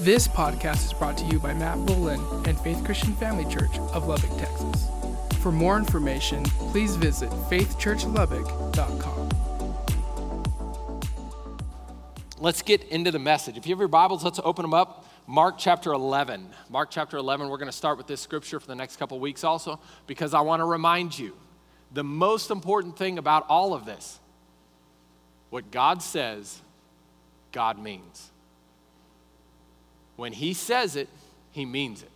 This 0.00 0.28
podcast 0.28 0.86
is 0.86 0.92
brought 0.92 1.18
to 1.18 1.24
you 1.24 1.40
by 1.40 1.52
Matt 1.54 1.84
Bullen 1.84 2.20
and 2.46 2.56
Faith 2.60 2.84
Christian 2.84 3.14
Family 3.14 3.44
Church 3.52 3.80
of 3.92 4.06
Lubbock, 4.06 4.30
Texas. 4.38 4.86
For 5.40 5.50
more 5.50 5.76
information, 5.76 6.44
please 6.70 6.94
visit 6.94 7.28
faithchurchlubbock.com. 7.50 9.28
Let's 12.38 12.62
get 12.62 12.84
into 12.84 13.10
the 13.10 13.18
message. 13.18 13.56
If 13.56 13.66
you 13.66 13.74
have 13.74 13.80
your 13.80 13.88
Bibles, 13.88 14.22
let's 14.22 14.38
open 14.44 14.62
them 14.62 14.72
up. 14.72 15.04
Mark 15.26 15.56
chapter 15.58 15.92
11. 15.92 16.48
Mark 16.70 16.92
chapter 16.92 17.16
11, 17.16 17.48
we're 17.48 17.58
going 17.58 17.66
to 17.66 17.72
start 17.72 17.98
with 17.98 18.06
this 18.06 18.20
scripture 18.20 18.60
for 18.60 18.68
the 18.68 18.76
next 18.76 18.98
couple 18.98 19.18
weeks 19.18 19.42
also, 19.42 19.80
because 20.06 20.32
I 20.32 20.42
want 20.42 20.60
to 20.60 20.64
remind 20.64 21.18
you 21.18 21.34
the 21.92 22.04
most 22.04 22.52
important 22.52 22.96
thing 22.96 23.18
about 23.18 23.46
all 23.48 23.74
of 23.74 23.84
this 23.84 24.20
what 25.50 25.72
God 25.72 26.02
says, 26.02 26.62
God 27.50 27.80
means. 27.80 28.30
When 30.18 30.32
He 30.32 30.52
says 30.52 30.96
it, 30.96 31.08
He 31.52 31.64
means 31.64 32.02
it. 32.02 32.10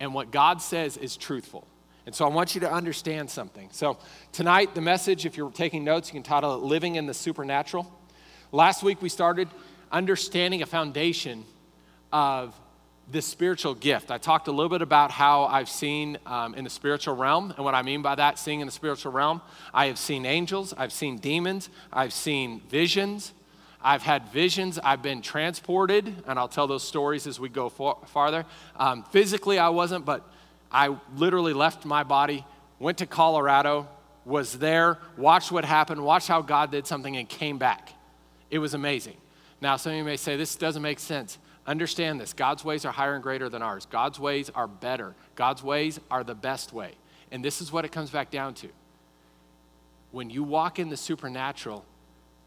And 0.00 0.12
what 0.12 0.32
God 0.32 0.60
says 0.60 0.96
is 0.96 1.16
truthful. 1.16 1.64
And 2.04 2.12
so 2.12 2.24
I 2.24 2.28
want 2.28 2.56
you 2.56 2.60
to 2.62 2.72
understand 2.72 3.30
something. 3.30 3.68
So 3.70 3.96
tonight, 4.32 4.74
the 4.74 4.80
message, 4.80 5.24
if 5.24 5.36
you're 5.36 5.52
taking 5.52 5.84
notes, 5.84 6.08
you 6.08 6.14
can 6.14 6.24
title 6.24 6.54
it 6.54 6.64
Living 6.64 6.96
in 6.96 7.06
the 7.06 7.14
Supernatural. 7.14 7.88
Last 8.50 8.82
week, 8.82 9.00
we 9.00 9.08
started 9.08 9.48
understanding 9.92 10.62
a 10.62 10.66
foundation 10.66 11.44
of 12.12 12.58
this 13.08 13.24
spiritual 13.24 13.74
gift. 13.74 14.10
I 14.10 14.18
talked 14.18 14.48
a 14.48 14.50
little 14.50 14.68
bit 14.68 14.82
about 14.82 15.12
how 15.12 15.44
I've 15.44 15.68
seen 15.68 16.18
um, 16.26 16.56
in 16.56 16.64
the 16.64 16.70
spiritual 16.70 17.14
realm, 17.14 17.52
and 17.56 17.64
what 17.64 17.76
I 17.76 17.82
mean 17.82 18.02
by 18.02 18.16
that, 18.16 18.36
seeing 18.36 18.58
in 18.58 18.66
the 18.66 18.72
spiritual 18.72 19.12
realm, 19.12 19.40
I 19.72 19.86
have 19.86 19.98
seen 19.98 20.26
angels, 20.26 20.74
I've 20.76 20.92
seen 20.92 21.18
demons, 21.18 21.70
I've 21.92 22.12
seen 22.12 22.62
visions, 22.68 23.32
I've 23.86 24.02
had 24.02 24.26
visions. 24.30 24.80
I've 24.82 25.00
been 25.00 25.22
transported, 25.22 26.12
and 26.26 26.40
I'll 26.40 26.48
tell 26.48 26.66
those 26.66 26.82
stories 26.82 27.24
as 27.28 27.38
we 27.38 27.48
go 27.48 27.68
far, 27.68 27.98
farther. 28.06 28.44
Um, 28.74 29.04
physically, 29.04 29.60
I 29.60 29.68
wasn't, 29.68 30.04
but 30.04 30.28
I 30.72 30.96
literally 31.14 31.52
left 31.52 31.84
my 31.84 32.02
body, 32.02 32.44
went 32.80 32.98
to 32.98 33.06
Colorado, 33.06 33.86
was 34.24 34.58
there, 34.58 34.98
watched 35.16 35.52
what 35.52 35.64
happened, 35.64 36.02
watched 36.02 36.26
how 36.26 36.42
God 36.42 36.72
did 36.72 36.84
something, 36.84 37.16
and 37.16 37.28
came 37.28 37.58
back. 37.58 37.90
It 38.50 38.58
was 38.58 38.74
amazing. 38.74 39.16
Now, 39.60 39.76
some 39.76 39.92
of 39.92 39.98
you 39.98 40.04
may 40.04 40.16
say, 40.16 40.36
this 40.36 40.56
doesn't 40.56 40.82
make 40.82 40.98
sense. 40.98 41.38
Understand 41.64 42.20
this 42.20 42.32
God's 42.32 42.64
ways 42.64 42.84
are 42.84 42.92
higher 42.92 43.14
and 43.14 43.22
greater 43.22 43.48
than 43.48 43.62
ours. 43.62 43.86
God's 43.86 44.18
ways 44.18 44.50
are 44.50 44.66
better. 44.66 45.14
God's 45.36 45.62
ways 45.62 46.00
are 46.10 46.24
the 46.24 46.34
best 46.34 46.72
way. 46.72 46.90
And 47.30 47.44
this 47.44 47.60
is 47.60 47.70
what 47.70 47.84
it 47.84 47.92
comes 47.92 48.10
back 48.10 48.32
down 48.32 48.54
to. 48.54 48.68
When 50.10 50.28
you 50.28 50.42
walk 50.42 50.80
in 50.80 50.88
the 50.88 50.96
supernatural, 50.96 51.84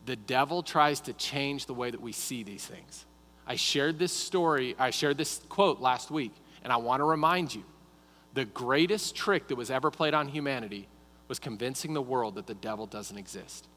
the 0.05 0.16
devil 0.16 0.64
tries 0.64 1.02
to 1.02 1.14
change 1.14 1.66
the 1.66 1.73
way 1.73 1.92
that 1.92 2.02
we 2.02 2.11
see 2.11 2.44
these 2.44 2.66
things. 2.66 3.05
I 3.45 3.55
shared 3.55 3.97
this 3.97 4.14
story, 4.14 4.75
I 4.78 4.92
shared 4.92 5.17
this 5.17 5.42
quote 5.50 5.81
last 5.81 6.11
week, 6.11 6.33
and 6.64 6.72
I 6.72 6.78
want 6.78 7.00
to 7.00 7.03
remind 7.03 7.53
you 7.53 7.64
the 8.33 8.45
greatest 8.45 9.16
trick 9.16 9.47
that 9.47 9.55
was 9.55 9.72
ever 9.72 9.89
played 9.89 10.14
on 10.14 10.27
humanity 10.27 10.88
was 11.27 11.39
convincing 11.39 11.94
the 11.94 12.02
world 12.02 12.36
that 12.36 12.47
the 12.47 12.53
devil 12.53 12.86
doesn't 12.86 13.17
exist. 13.17 13.67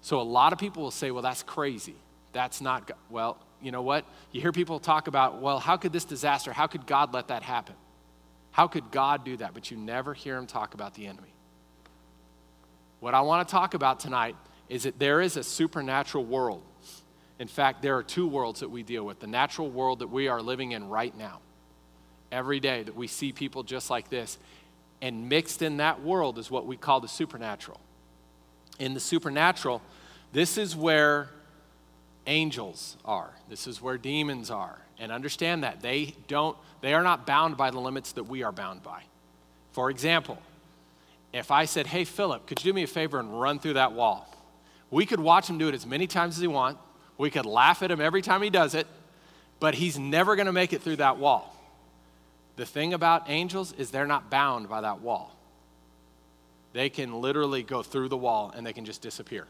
So 0.00 0.20
a 0.20 0.22
lot 0.22 0.52
of 0.52 0.58
people 0.58 0.82
will 0.82 0.90
say, 0.90 1.10
well, 1.10 1.22
that's 1.22 1.42
crazy. 1.42 1.96
That's 2.32 2.60
not, 2.60 2.86
God. 2.86 2.98
well, 3.10 3.38
you 3.60 3.72
know 3.72 3.82
what? 3.82 4.04
You 4.32 4.40
hear 4.40 4.52
people 4.52 4.78
talk 4.78 5.08
about, 5.08 5.40
well, 5.40 5.58
how 5.58 5.76
could 5.76 5.92
this 5.92 6.04
disaster, 6.04 6.52
how 6.52 6.66
could 6.66 6.86
God 6.86 7.14
let 7.14 7.28
that 7.28 7.42
happen? 7.42 7.74
How 8.50 8.66
could 8.68 8.90
God 8.90 9.24
do 9.24 9.36
that? 9.38 9.54
But 9.54 9.70
you 9.70 9.76
never 9.76 10.14
hear 10.14 10.36
him 10.36 10.46
talk 10.46 10.74
about 10.74 10.94
the 10.94 11.06
enemy. 11.06 11.34
What 13.00 13.14
I 13.14 13.20
want 13.20 13.46
to 13.46 13.52
talk 13.52 13.74
about 13.74 14.00
tonight 14.00 14.36
is 14.68 14.84
that 14.84 14.98
there 14.98 15.20
is 15.20 15.36
a 15.36 15.44
supernatural 15.44 16.24
world. 16.24 16.62
In 17.38 17.48
fact, 17.48 17.82
there 17.82 17.96
are 17.96 18.02
two 18.02 18.26
worlds 18.26 18.60
that 18.60 18.70
we 18.70 18.82
deal 18.82 19.04
with 19.04 19.20
the 19.20 19.26
natural 19.26 19.70
world 19.70 19.98
that 19.98 20.08
we 20.08 20.28
are 20.28 20.40
living 20.40 20.72
in 20.72 20.88
right 20.88 21.16
now. 21.16 21.40
Every 22.32 22.60
day 22.60 22.82
that 22.82 22.96
we 22.96 23.06
see 23.06 23.32
people 23.32 23.62
just 23.62 23.90
like 23.90 24.08
this, 24.08 24.38
and 25.02 25.28
mixed 25.28 25.62
in 25.62 25.76
that 25.76 26.02
world 26.02 26.38
is 26.38 26.50
what 26.50 26.66
we 26.66 26.76
call 26.76 27.00
the 27.00 27.08
supernatural. 27.08 27.80
In 28.78 28.94
the 28.94 29.00
supernatural, 29.00 29.82
this 30.32 30.58
is 30.58 30.74
where 30.74 31.28
angels 32.26 32.96
are. 33.04 33.30
This 33.48 33.66
is 33.66 33.80
where 33.80 33.98
demons 33.98 34.50
are. 34.50 34.78
And 34.98 35.12
understand 35.12 35.62
that 35.62 35.82
they 35.82 36.14
don't 36.26 36.56
they 36.80 36.94
are 36.94 37.02
not 37.02 37.26
bound 37.26 37.56
by 37.56 37.70
the 37.70 37.80
limits 37.80 38.12
that 38.12 38.24
we 38.24 38.42
are 38.42 38.52
bound 38.52 38.82
by. 38.82 39.02
For 39.72 39.90
example, 39.90 40.38
if 41.32 41.50
I 41.50 41.66
said, 41.66 41.86
"Hey 41.86 42.04
Philip, 42.04 42.46
could 42.46 42.64
you 42.64 42.72
do 42.72 42.74
me 42.74 42.82
a 42.82 42.86
favor 42.86 43.18
and 43.18 43.40
run 43.40 43.58
through 43.58 43.74
that 43.74 43.92
wall?" 43.92 44.26
We 44.90 45.06
could 45.06 45.20
watch 45.20 45.48
him 45.48 45.58
do 45.58 45.68
it 45.68 45.74
as 45.74 45.86
many 45.86 46.06
times 46.06 46.36
as 46.36 46.40
he 46.40 46.46
wants. 46.46 46.80
We 47.18 47.30
could 47.30 47.46
laugh 47.46 47.82
at 47.82 47.90
him 47.90 48.00
every 48.00 48.22
time 48.22 48.42
he 48.42 48.50
does 48.50 48.74
it, 48.74 48.86
but 49.58 49.74
he's 49.74 49.98
never 49.98 50.36
going 50.36 50.46
to 50.46 50.52
make 50.52 50.72
it 50.72 50.82
through 50.82 50.96
that 50.96 51.18
wall. 51.18 51.54
The 52.56 52.66
thing 52.66 52.94
about 52.94 53.28
angels 53.28 53.72
is 53.72 53.90
they're 53.90 54.06
not 54.06 54.30
bound 54.30 54.68
by 54.68 54.82
that 54.82 55.00
wall. 55.00 55.34
They 56.72 56.90
can 56.90 57.20
literally 57.20 57.62
go 57.62 57.82
through 57.82 58.08
the 58.08 58.16
wall 58.16 58.52
and 58.54 58.66
they 58.66 58.72
can 58.72 58.84
just 58.84 59.00
disappear. 59.00 59.46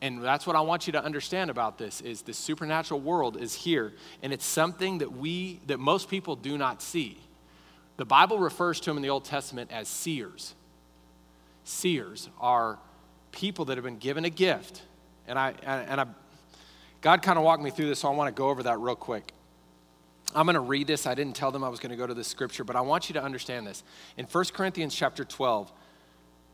And 0.00 0.22
that's 0.22 0.46
what 0.46 0.56
I 0.56 0.60
want 0.60 0.86
you 0.86 0.92
to 0.92 1.02
understand 1.02 1.50
about 1.50 1.78
this 1.78 2.00
is 2.02 2.22
the 2.22 2.34
supernatural 2.34 3.00
world 3.00 3.36
is 3.40 3.54
here 3.54 3.94
and 4.22 4.32
it's 4.32 4.44
something 4.44 4.98
that 4.98 5.12
we 5.12 5.60
that 5.66 5.78
most 5.78 6.08
people 6.08 6.36
do 6.36 6.58
not 6.58 6.82
see. 6.82 7.18
The 7.96 8.04
Bible 8.04 8.38
refers 8.38 8.78
to 8.80 8.90
them 8.90 8.98
in 8.98 9.02
the 9.02 9.08
Old 9.08 9.24
Testament 9.24 9.70
as 9.72 9.88
seers. 9.88 10.54
Seers 11.64 12.28
are 12.40 12.78
people 13.36 13.66
that 13.66 13.76
have 13.76 13.84
been 13.84 13.98
given 13.98 14.24
a 14.24 14.30
gift. 14.30 14.82
And 15.28 15.38
I 15.38 15.54
and 15.62 16.00
I 16.00 16.06
God 17.02 17.22
kind 17.22 17.38
of 17.38 17.44
walked 17.44 17.62
me 17.62 17.70
through 17.70 17.86
this, 17.86 18.00
so 18.00 18.08
I 18.08 18.14
want 18.16 18.34
to 18.34 18.38
go 18.38 18.48
over 18.48 18.62
that 18.64 18.80
real 18.80 18.96
quick. 18.96 19.32
I'm 20.34 20.46
going 20.46 20.54
to 20.54 20.60
read 20.60 20.86
this. 20.86 21.06
I 21.06 21.14
didn't 21.14 21.36
tell 21.36 21.52
them 21.52 21.62
I 21.62 21.68
was 21.68 21.78
going 21.78 21.90
to 21.90 21.96
go 21.96 22.06
to 22.06 22.14
this 22.14 22.26
scripture, 22.26 22.64
but 22.64 22.74
I 22.74 22.80
want 22.80 23.08
you 23.08 23.12
to 23.12 23.22
understand 23.22 23.66
this. 23.66 23.84
In 24.16 24.26
1 24.26 24.44
Corinthians 24.52 24.94
chapter 24.94 25.24
12, 25.24 25.72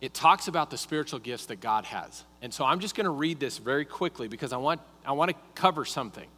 it 0.03 0.13
talks 0.13 0.49
about 0.49 0.69
the 0.69 0.77
spiritual 0.77 1.21
gifts 1.21 1.47
that 1.47 1.61
God 1.61 1.87
has. 1.87 2.25
And 2.43 2.53
so 2.53 2.65
I'm 2.65 2.81
just 2.81 2.95
going 2.95 3.05
to 3.05 3.11
read 3.11 3.41
this 3.41 3.57
very 3.59 3.85
quickly 3.85 4.29
because 4.29 4.53
I 4.53 4.59
want 4.59 4.81
I 5.07 5.13
want 5.13 5.31
to 5.31 5.37
cover 5.55 5.85
something. 5.85 6.29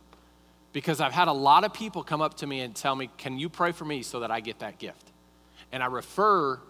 Because 0.72 1.00
I've 1.00 1.12
had 1.12 1.28
a 1.28 1.32
lot 1.32 1.64
of 1.64 1.72
people 1.72 2.02
come 2.02 2.20
up 2.20 2.34
to 2.34 2.46
me 2.46 2.60
and 2.60 2.74
tell 2.76 2.94
me, 2.94 3.08
"Can 3.16 3.38
you 3.38 3.48
pray 3.48 3.72
for 3.72 3.84
me 3.84 4.02
so 4.02 4.20
that 4.20 4.30
I 4.30 4.40
get 4.40 4.58
that 4.58 4.78
gift?" 4.78 5.10
And 5.72 5.82
I 5.82 5.86
refer 5.86 6.60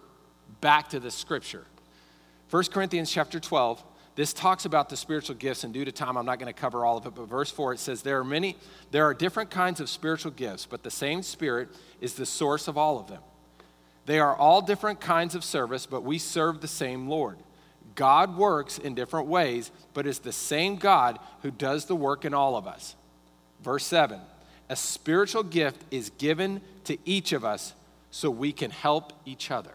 back 0.61 0.89
to 0.89 0.99
the 0.99 1.11
scripture. 1.11 1.65
1 2.55 2.63
Corinthians 2.67 3.11
chapter 3.11 3.37
12, 3.37 3.83
this 4.15 4.31
talks 4.31 4.63
about 4.63 4.87
the 4.87 4.95
spiritual 4.95 5.35
gifts, 5.35 5.65
and 5.65 5.73
due 5.73 5.83
to 5.83 5.91
time, 5.91 6.15
I'm 6.15 6.25
not 6.25 6.39
going 6.39 6.47
to 6.47 6.57
cover 6.57 6.85
all 6.85 6.95
of 6.95 7.05
it, 7.05 7.13
but 7.13 7.27
verse 7.27 7.51
4, 7.51 7.73
it 7.73 7.79
says, 7.79 8.01
There 8.01 8.17
are 8.17 8.23
many, 8.23 8.55
there 8.91 9.03
are 9.03 9.13
different 9.13 9.49
kinds 9.49 9.81
of 9.81 9.89
spiritual 9.89 10.31
gifts, 10.31 10.65
but 10.65 10.81
the 10.81 10.89
same 10.89 11.21
Spirit 11.21 11.67
is 11.99 12.13
the 12.13 12.25
source 12.25 12.69
of 12.69 12.77
all 12.77 12.97
of 12.97 13.07
them. 13.09 13.21
They 14.05 14.19
are 14.19 14.33
all 14.33 14.61
different 14.61 15.01
kinds 15.01 15.35
of 15.35 15.43
service, 15.43 15.85
but 15.85 16.05
we 16.05 16.17
serve 16.17 16.61
the 16.61 16.67
same 16.69 17.09
Lord. 17.09 17.39
God 17.93 18.37
works 18.37 18.77
in 18.77 18.95
different 18.95 19.27
ways, 19.27 19.69
but 19.93 20.07
it's 20.07 20.19
the 20.19 20.31
same 20.31 20.77
God 20.77 21.19
who 21.41 21.51
does 21.51 21.87
the 21.87 21.95
work 21.97 22.23
in 22.23 22.33
all 22.33 22.55
of 22.55 22.67
us. 22.67 22.95
Verse 23.61 23.83
7 23.83 24.21
A 24.69 24.77
spiritual 24.77 25.43
gift 25.43 25.83
is 25.91 26.09
given 26.11 26.61
to 26.85 26.97
each 27.03 27.33
of 27.33 27.43
us 27.43 27.73
so 28.11 28.31
we 28.31 28.53
can 28.53 28.71
help 28.71 29.11
each 29.25 29.51
other. 29.51 29.73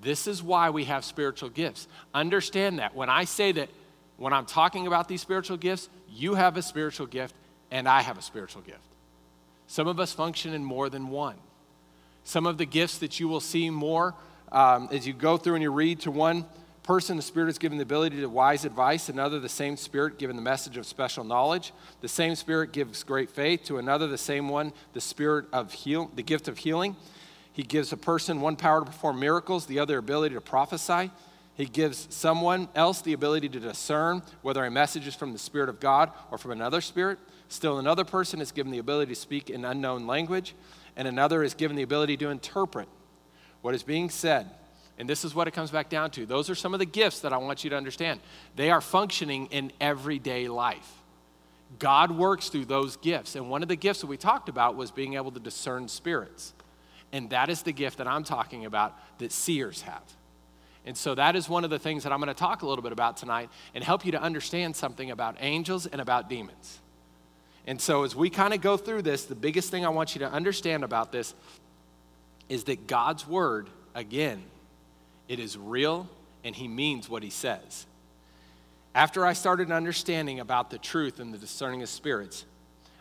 This 0.00 0.26
is 0.26 0.42
why 0.42 0.70
we 0.70 0.84
have 0.84 1.04
spiritual 1.04 1.50
gifts. 1.50 1.86
Understand 2.14 2.78
that. 2.78 2.94
When 2.94 3.10
I 3.10 3.24
say 3.24 3.52
that, 3.52 3.68
when 4.16 4.32
I'm 4.32 4.46
talking 4.46 4.86
about 4.86 5.08
these 5.08 5.20
spiritual 5.20 5.56
gifts, 5.56 5.88
you 6.08 6.34
have 6.34 6.56
a 6.56 6.62
spiritual 6.62 7.06
gift 7.06 7.34
and 7.70 7.88
I 7.88 8.02
have 8.02 8.18
a 8.18 8.22
spiritual 8.22 8.62
gift. 8.62 8.78
Some 9.66 9.86
of 9.86 10.00
us 10.00 10.12
function 10.12 10.52
in 10.52 10.64
more 10.64 10.88
than 10.88 11.08
one. 11.08 11.36
Some 12.24 12.46
of 12.46 12.58
the 12.58 12.66
gifts 12.66 12.98
that 12.98 13.20
you 13.20 13.28
will 13.28 13.40
see 13.40 13.70
more 13.70 14.14
um, 14.52 14.88
as 14.90 15.06
you 15.06 15.12
go 15.12 15.36
through 15.36 15.54
and 15.54 15.62
you 15.62 15.70
read 15.70 16.00
to 16.00 16.10
one 16.10 16.44
person, 16.82 17.16
the 17.16 17.22
Spirit 17.22 17.48
is 17.48 17.58
given 17.58 17.78
the 17.78 17.82
ability 17.82 18.20
to 18.20 18.28
wise 18.28 18.64
advice, 18.64 19.08
another, 19.08 19.38
the 19.38 19.48
same 19.48 19.76
Spirit 19.76 20.18
given 20.18 20.34
the 20.34 20.42
message 20.42 20.76
of 20.76 20.86
special 20.86 21.22
knowledge. 21.22 21.72
The 22.00 22.08
same 22.08 22.34
Spirit 22.34 22.72
gives 22.72 23.04
great 23.04 23.30
faith. 23.30 23.64
To 23.64 23.78
another, 23.78 24.08
the 24.08 24.18
same 24.18 24.48
one, 24.48 24.72
the 24.92 25.00
Spirit 25.00 25.46
of 25.52 25.72
heal, 25.72 26.10
the 26.16 26.22
gift 26.22 26.48
of 26.48 26.58
healing. 26.58 26.96
He 27.52 27.62
gives 27.62 27.92
a 27.92 27.96
person 27.96 28.40
one 28.40 28.56
power 28.56 28.80
to 28.80 28.86
perform 28.86 29.20
miracles, 29.20 29.66
the 29.66 29.78
other 29.78 29.98
ability 29.98 30.34
to 30.34 30.40
prophesy. 30.40 31.10
He 31.54 31.66
gives 31.66 32.06
someone 32.10 32.68
else 32.74 33.02
the 33.02 33.12
ability 33.12 33.48
to 33.50 33.60
discern 33.60 34.22
whether 34.42 34.64
a 34.64 34.70
message 34.70 35.06
is 35.06 35.14
from 35.14 35.32
the 35.32 35.38
Spirit 35.38 35.68
of 35.68 35.80
God 35.80 36.10
or 36.30 36.38
from 36.38 36.52
another 36.52 36.80
spirit. 36.80 37.18
Still, 37.48 37.78
another 37.78 38.04
person 38.04 38.40
is 38.40 38.52
given 38.52 38.70
the 38.72 38.78
ability 38.78 39.12
to 39.12 39.20
speak 39.20 39.50
in 39.50 39.64
unknown 39.64 40.06
language, 40.06 40.54
and 40.96 41.08
another 41.08 41.42
is 41.42 41.54
given 41.54 41.76
the 41.76 41.82
ability 41.82 42.16
to 42.18 42.28
interpret 42.28 42.88
what 43.60 43.74
is 43.74 43.82
being 43.82 44.08
said. 44.08 44.48
And 44.98 45.08
this 45.08 45.24
is 45.24 45.34
what 45.34 45.48
it 45.48 45.50
comes 45.52 45.70
back 45.70 45.88
down 45.88 46.10
to. 46.12 46.26
Those 46.26 46.48
are 46.48 46.54
some 46.54 46.74
of 46.74 46.78
the 46.78 46.86
gifts 46.86 47.20
that 47.20 47.32
I 47.32 47.38
want 47.38 47.64
you 47.64 47.70
to 47.70 47.76
understand. 47.76 48.20
They 48.54 48.70
are 48.70 48.80
functioning 48.80 49.46
in 49.46 49.72
everyday 49.80 50.46
life. 50.48 50.92
God 51.78 52.10
works 52.10 52.48
through 52.48 52.66
those 52.66 52.96
gifts. 52.96 53.34
And 53.34 53.50
one 53.50 53.62
of 53.62 53.68
the 53.68 53.76
gifts 53.76 54.02
that 54.02 54.08
we 54.08 54.16
talked 54.16 54.48
about 54.48 54.76
was 54.76 54.90
being 54.90 55.14
able 55.14 55.30
to 55.32 55.40
discern 55.40 55.88
spirits. 55.88 56.52
And 57.12 57.30
that 57.30 57.50
is 57.50 57.62
the 57.62 57.72
gift 57.72 57.98
that 57.98 58.06
I'm 58.06 58.24
talking 58.24 58.64
about 58.64 58.96
that 59.18 59.32
seers 59.32 59.82
have. 59.82 60.02
And 60.86 60.96
so 60.96 61.14
that 61.14 61.36
is 61.36 61.48
one 61.48 61.64
of 61.64 61.70
the 61.70 61.78
things 61.78 62.04
that 62.04 62.12
I'm 62.12 62.20
going 62.20 62.28
to 62.28 62.34
talk 62.34 62.62
a 62.62 62.66
little 62.66 62.82
bit 62.82 62.92
about 62.92 63.16
tonight 63.16 63.50
and 63.74 63.84
help 63.84 64.04
you 64.04 64.12
to 64.12 64.22
understand 64.22 64.74
something 64.74 65.10
about 65.10 65.36
angels 65.40 65.86
and 65.86 66.00
about 66.00 66.28
demons. 66.28 66.80
And 67.66 67.80
so, 67.80 68.04
as 68.04 68.16
we 68.16 68.30
kind 68.30 68.54
of 68.54 68.62
go 68.62 68.76
through 68.76 69.02
this, 69.02 69.26
the 69.26 69.34
biggest 69.34 69.70
thing 69.70 69.84
I 69.84 69.90
want 69.90 70.14
you 70.14 70.20
to 70.20 70.30
understand 70.30 70.82
about 70.82 71.12
this 71.12 71.34
is 72.48 72.64
that 72.64 72.86
God's 72.86 73.26
word, 73.26 73.68
again, 73.94 74.42
it 75.28 75.38
is 75.38 75.58
real 75.58 76.08
and 76.42 76.56
he 76.56 76.66
means 76.66 77.08
what 77.08 77.22
he 77.22 77.30
says. 77.30 77.86
After 78.94 79.24
I 79.24 79.34
started 79.34 79.70
understanding 79.70 80.40
about 80.40 80.70
the 80.70 80.78
truth 80.78 81.20
and 81.20 81.32
the 81.32 81.38
discerning 81.38 81.82
of 81.82 81.88
spirits, 81.88 82.44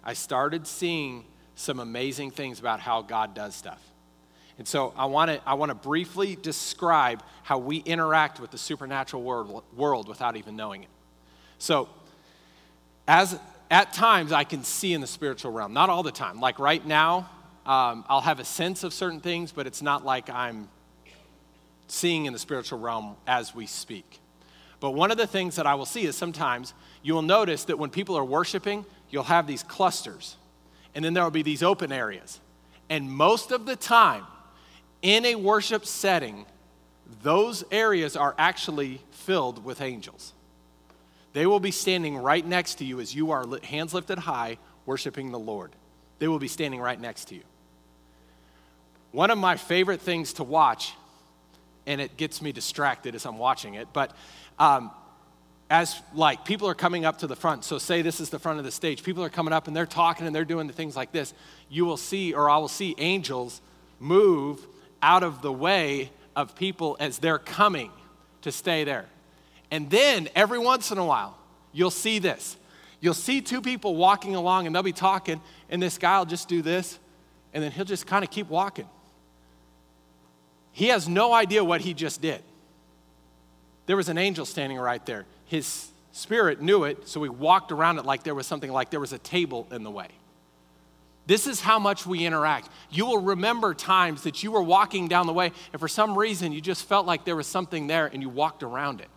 I 0.04 0.14
started 0.14 0.68
seeing 0.68 1.26
some 1.56 1.80
amazing 1.80 2.32
things 2.32 2.60
about 2.60 2.80
how 2.80 3.02
God 3.02 3.34
does 3.34 3.56
stuff. 3.56 3.82
And 4.60 4.68
so 4.68 4.94
I 4.98 5.06
want 5.06 5.32
to 5.32 5.42
I 5.48 5.54
want 5.54 5.70
to 5.70 5.76
briefly 5.76 6.36
describe 6.36 7.24
how 7.44 7.58
we 7.58 7.78
interact 7.78 8.42
with 8.42 8.52
the 8.52 8.58
supernatural 8.58 9.24
world, 9.24 9.64
world 9.76 10.10
without 10.10 10.36
even 10.36 10.58
knowing 10.58 10.84
it. 10.84 10.90
So 11.58 11.88
as 13.08 13.40
at 13.72 13.94
times 13.94 14.34
I 14.34 14.44
can 14.44 14.66
see 14.66 14.94
in 14.94 15.00
the 15.00 15.08
spiritual 15.08 15.54
realm, 15.54 15.72
not 15.74 15.90
all 15.90 16.04
the 16.04 16.12
time. 16.12 16.42
Like 16.42 16.60
right 16.60 16.86
now, 16.86 17.30
um, 17.66 18.04
I'll 18.10 18.22
have 18.22 18.40
a 18.40 18.46
sense 18.46 18.84
of 18.84 18.94
certain 18.94 19.22
things, 19.22 19.54
but 19.54 19.66
it's 19.66 19.82
not 19.82 20.04
like 20.04 20.30
I'm 20.30 20.68
seeing 21.88 22.26
in 22.26 22.34
the 22.34 22.40
spiritual 22.40 22.80
realm 22.80 23.16
as 23.26 23.56
we 23.56 23.66
speak. 23.66 24.20
But 24.82 24.92
one 24.92 25.10
of 25.10 25.18
the 25.18 25.28
things 25.28 25.56
that 25.56 25.68
I 25.68 25.76
will 25.76 25.86
see 25.86 26.06
is 26.06 26.18
sometimes 26.18 26.74
you 27.02 27.14
will 27.14 27.22
notice 27.22 27.64
that 27.66 27.80
when 27.80 27.92
people 27.92 28.18
are 28.18 28.26
worshiping, 28.26 28.86
you'll 29.10 29.24
have 29.24 29.48
these 29.48 29.64
clusters, 29.64 30.36
and 30.96 31.06
then 31.06 31.14
there 31.14 31.24
will 31.24 31.32
be 31.32 31.44
these 31.44 31.64
open 31.64 31.94
areas. 31.94 32.42
And 32.90 33.10
most 33.10 33.52
of 33.52 33.66
the 33.66 33.76
time, 33.76 34.26
in 35.02 35.26
a 35.26 35.36
worship 35.36 35.86
setting, 35.86 36.46
those 37.24 37.64
areas 37.72 38.16
are 38.16 38.36
actually 38.38 39.02
filled 39.12 39.64
with 39.64 39.82
angels. 39.82 40.34
They 41.34 41.46
will 41.46 41.60
be 41.60 41.72
standing 41.72 42.18
right 42.18 42.46
next 42.46 42.76
to 42.76 42.86
you 42.86 43.00
as 43.00 43.14
you 43.14 43.32
are 43.32 43.46
hands 43.64 43.94
lifted 43.94 44.20
high, 44.20 44.58
worshiping 44.86 45.32
the 45.32 45.40
Lord. 45.40 45.72
They 46.20 46.28
will 46.28 46.40
be 46.40 46.48
standing 46.48 46.80
right 46.82 47.00
next 47.00 47.26
to 47.26 47.36
you. 47.36 47.44
One 49.12 49.32
of 49.32 49.38
my 49.38 49.56
favorite 49.58 50.02
things 50.02 50.34
to 50.34 50.44
watch, 50.44 50.94
and 51.86 52.02
it 52.02 52.18
gets 52.18 52.42
me 52.42 52.52
distracted 52.52 53.16
as 53.16 53.26
I'm 53.26 53.38
watching 53.38 53.76
it, 53.76 53.88
but 53.94 54.16
um, 54.60 54.92
as 55.70 56.00
like 56.14 56.46
people 56.46 56.68
are 56.68 56.76
coming 56.76 57.06
up 57.06 57.20
to 57.20 57.28
the 57.28 57.36
front, 57.36 57.64
so 57.64 57.78
say 57.78 58.02
this 58.02 58.20
is 58.20 58.30
the 58.30 58.40
front 58.40 58.60
of 58.60 58.66
the 58.66 58.72
stage, 58.72 59.04
people 59.04 59.24
are 59.24 59.30
coming 59.30 59.54
up 59.54 59.68
and 59.68 59.76
they're 59.76 59.86
talking 59.86 60.28
and 60.28 60.36
they're 60.36 60.46
doing 60.46 60.68
the 60.68 60.74
things 60.74 60.96
like 60.96 61.12
this, 61.12 61.34
you 61.70 61.86
will 61.86 61.98
see, 61.98 62.34
or 62.34 62.50
I 62.50 62.58
will 62.58 62.68
see 62.68 62.96
angels 62.98 63.62
move 64.00 64.66
out 65.02 65.24
of 65.24 65.42
the 65.42 65.52
way 65.52 66.12
of 66.36 66.56
people 66.56 66.98
as 67.00 67.20
they're 67.20 67.40
coming 67.40 67.92
to 68.42 68.52
stay 68.52 68.84
there. 68.84 69.06
And 69.72 69.90
then 69.90 70.30
every 70.36 70.60
once 70.60 70.92
in 70.92 70.98
a 70.98 71.06
while, 71.06 71.38
you'll 71.72 71.92
see 71.92 72.20
this. 72.20 72.58
You'll 73.02 73.14
see 73.14 73.42
two 73.42 73.62
people 73.62 73.96
walking 73.96 74.36
along 74.36 74.66
and 74.66 74.76
they'll 74.76 74.84
be 74.84 74.92
talking, 74.92 75.42
and 75.70 75.82
this 75.82 75.98
guy 75.98 76.18
will 76.20 76.26
just 76.26 76.48
do 76.48 76.62
this, 76.62 77.00
and 77.54 77.64
then 77.64 77.72
he'll 77.72 77.86
just 77.86 78.06
kind 78.06 78.24
of 78.24 78.32
keep 78.32 78.50
walking. 78.50 78.88
He 80.72 80.88
has 80.88 81.08
no 81.08 81.34
idea 81.34 81.64
what 81.64 81.82
he 81.82 81.94
just 81.94 82.22
did. 82.22 82.42
There 83.86 83.98
was 83.98 84.10
an 84.10 84.18
angel 84.18 84.46
standing 84.46 84.78
right 84.78 85.04
there. 85.06 85.26
His 85.46 85.90
spirit 86.12 86.62
knew 86.62 86.84
it, 86.84 87.08
so 87.08 87.24
he 87.24 87.30
walked 87.30 87.72
around 87.72 87.98
it 87.98 88.06
like 88.06 88.24
there 88.24 88.36
was 88.36 88.46
something 88.48 88.72
like 88.72 88.90
there 88.90 89.00
was 89.00 89.14
a 89.14 89.18
table 89.18 89.68
in 89.72 89.84
the 89.84 89.92
way. 89.92 90.10
This 91.30 91.46
is 91.46 91.62
how 91.62 91.78
much 91.78 92.08
we 92.08 92.26
interact. 92.26 92.70
You 92.90 93.06
will 93.06 93.22
remember 93.22 93.76
times 93.76 94.24
that 94.24 94.42
you 94.42 94.52
were 94.52 94.64
walking 94.64 95.08
down 95.08 95.28
the 95.28 95.34
way, 95.34 95.52
and 95.72 95.80
for 95.80 95.88
some 95.88 96.18
reason 96.18 96.52
you 96.52 96.60
just 96.60 96.86
felt 96.86 97.06
like 97.06 97.24
there 97.24 97.36
was 97.36 97.46
something 97.46 97.86
there 97.86 98.08
and 98.08 98.24
you 98.24 98.30
walked 98.30 98.64
around 98.64 99.00
it. 99.00 99.10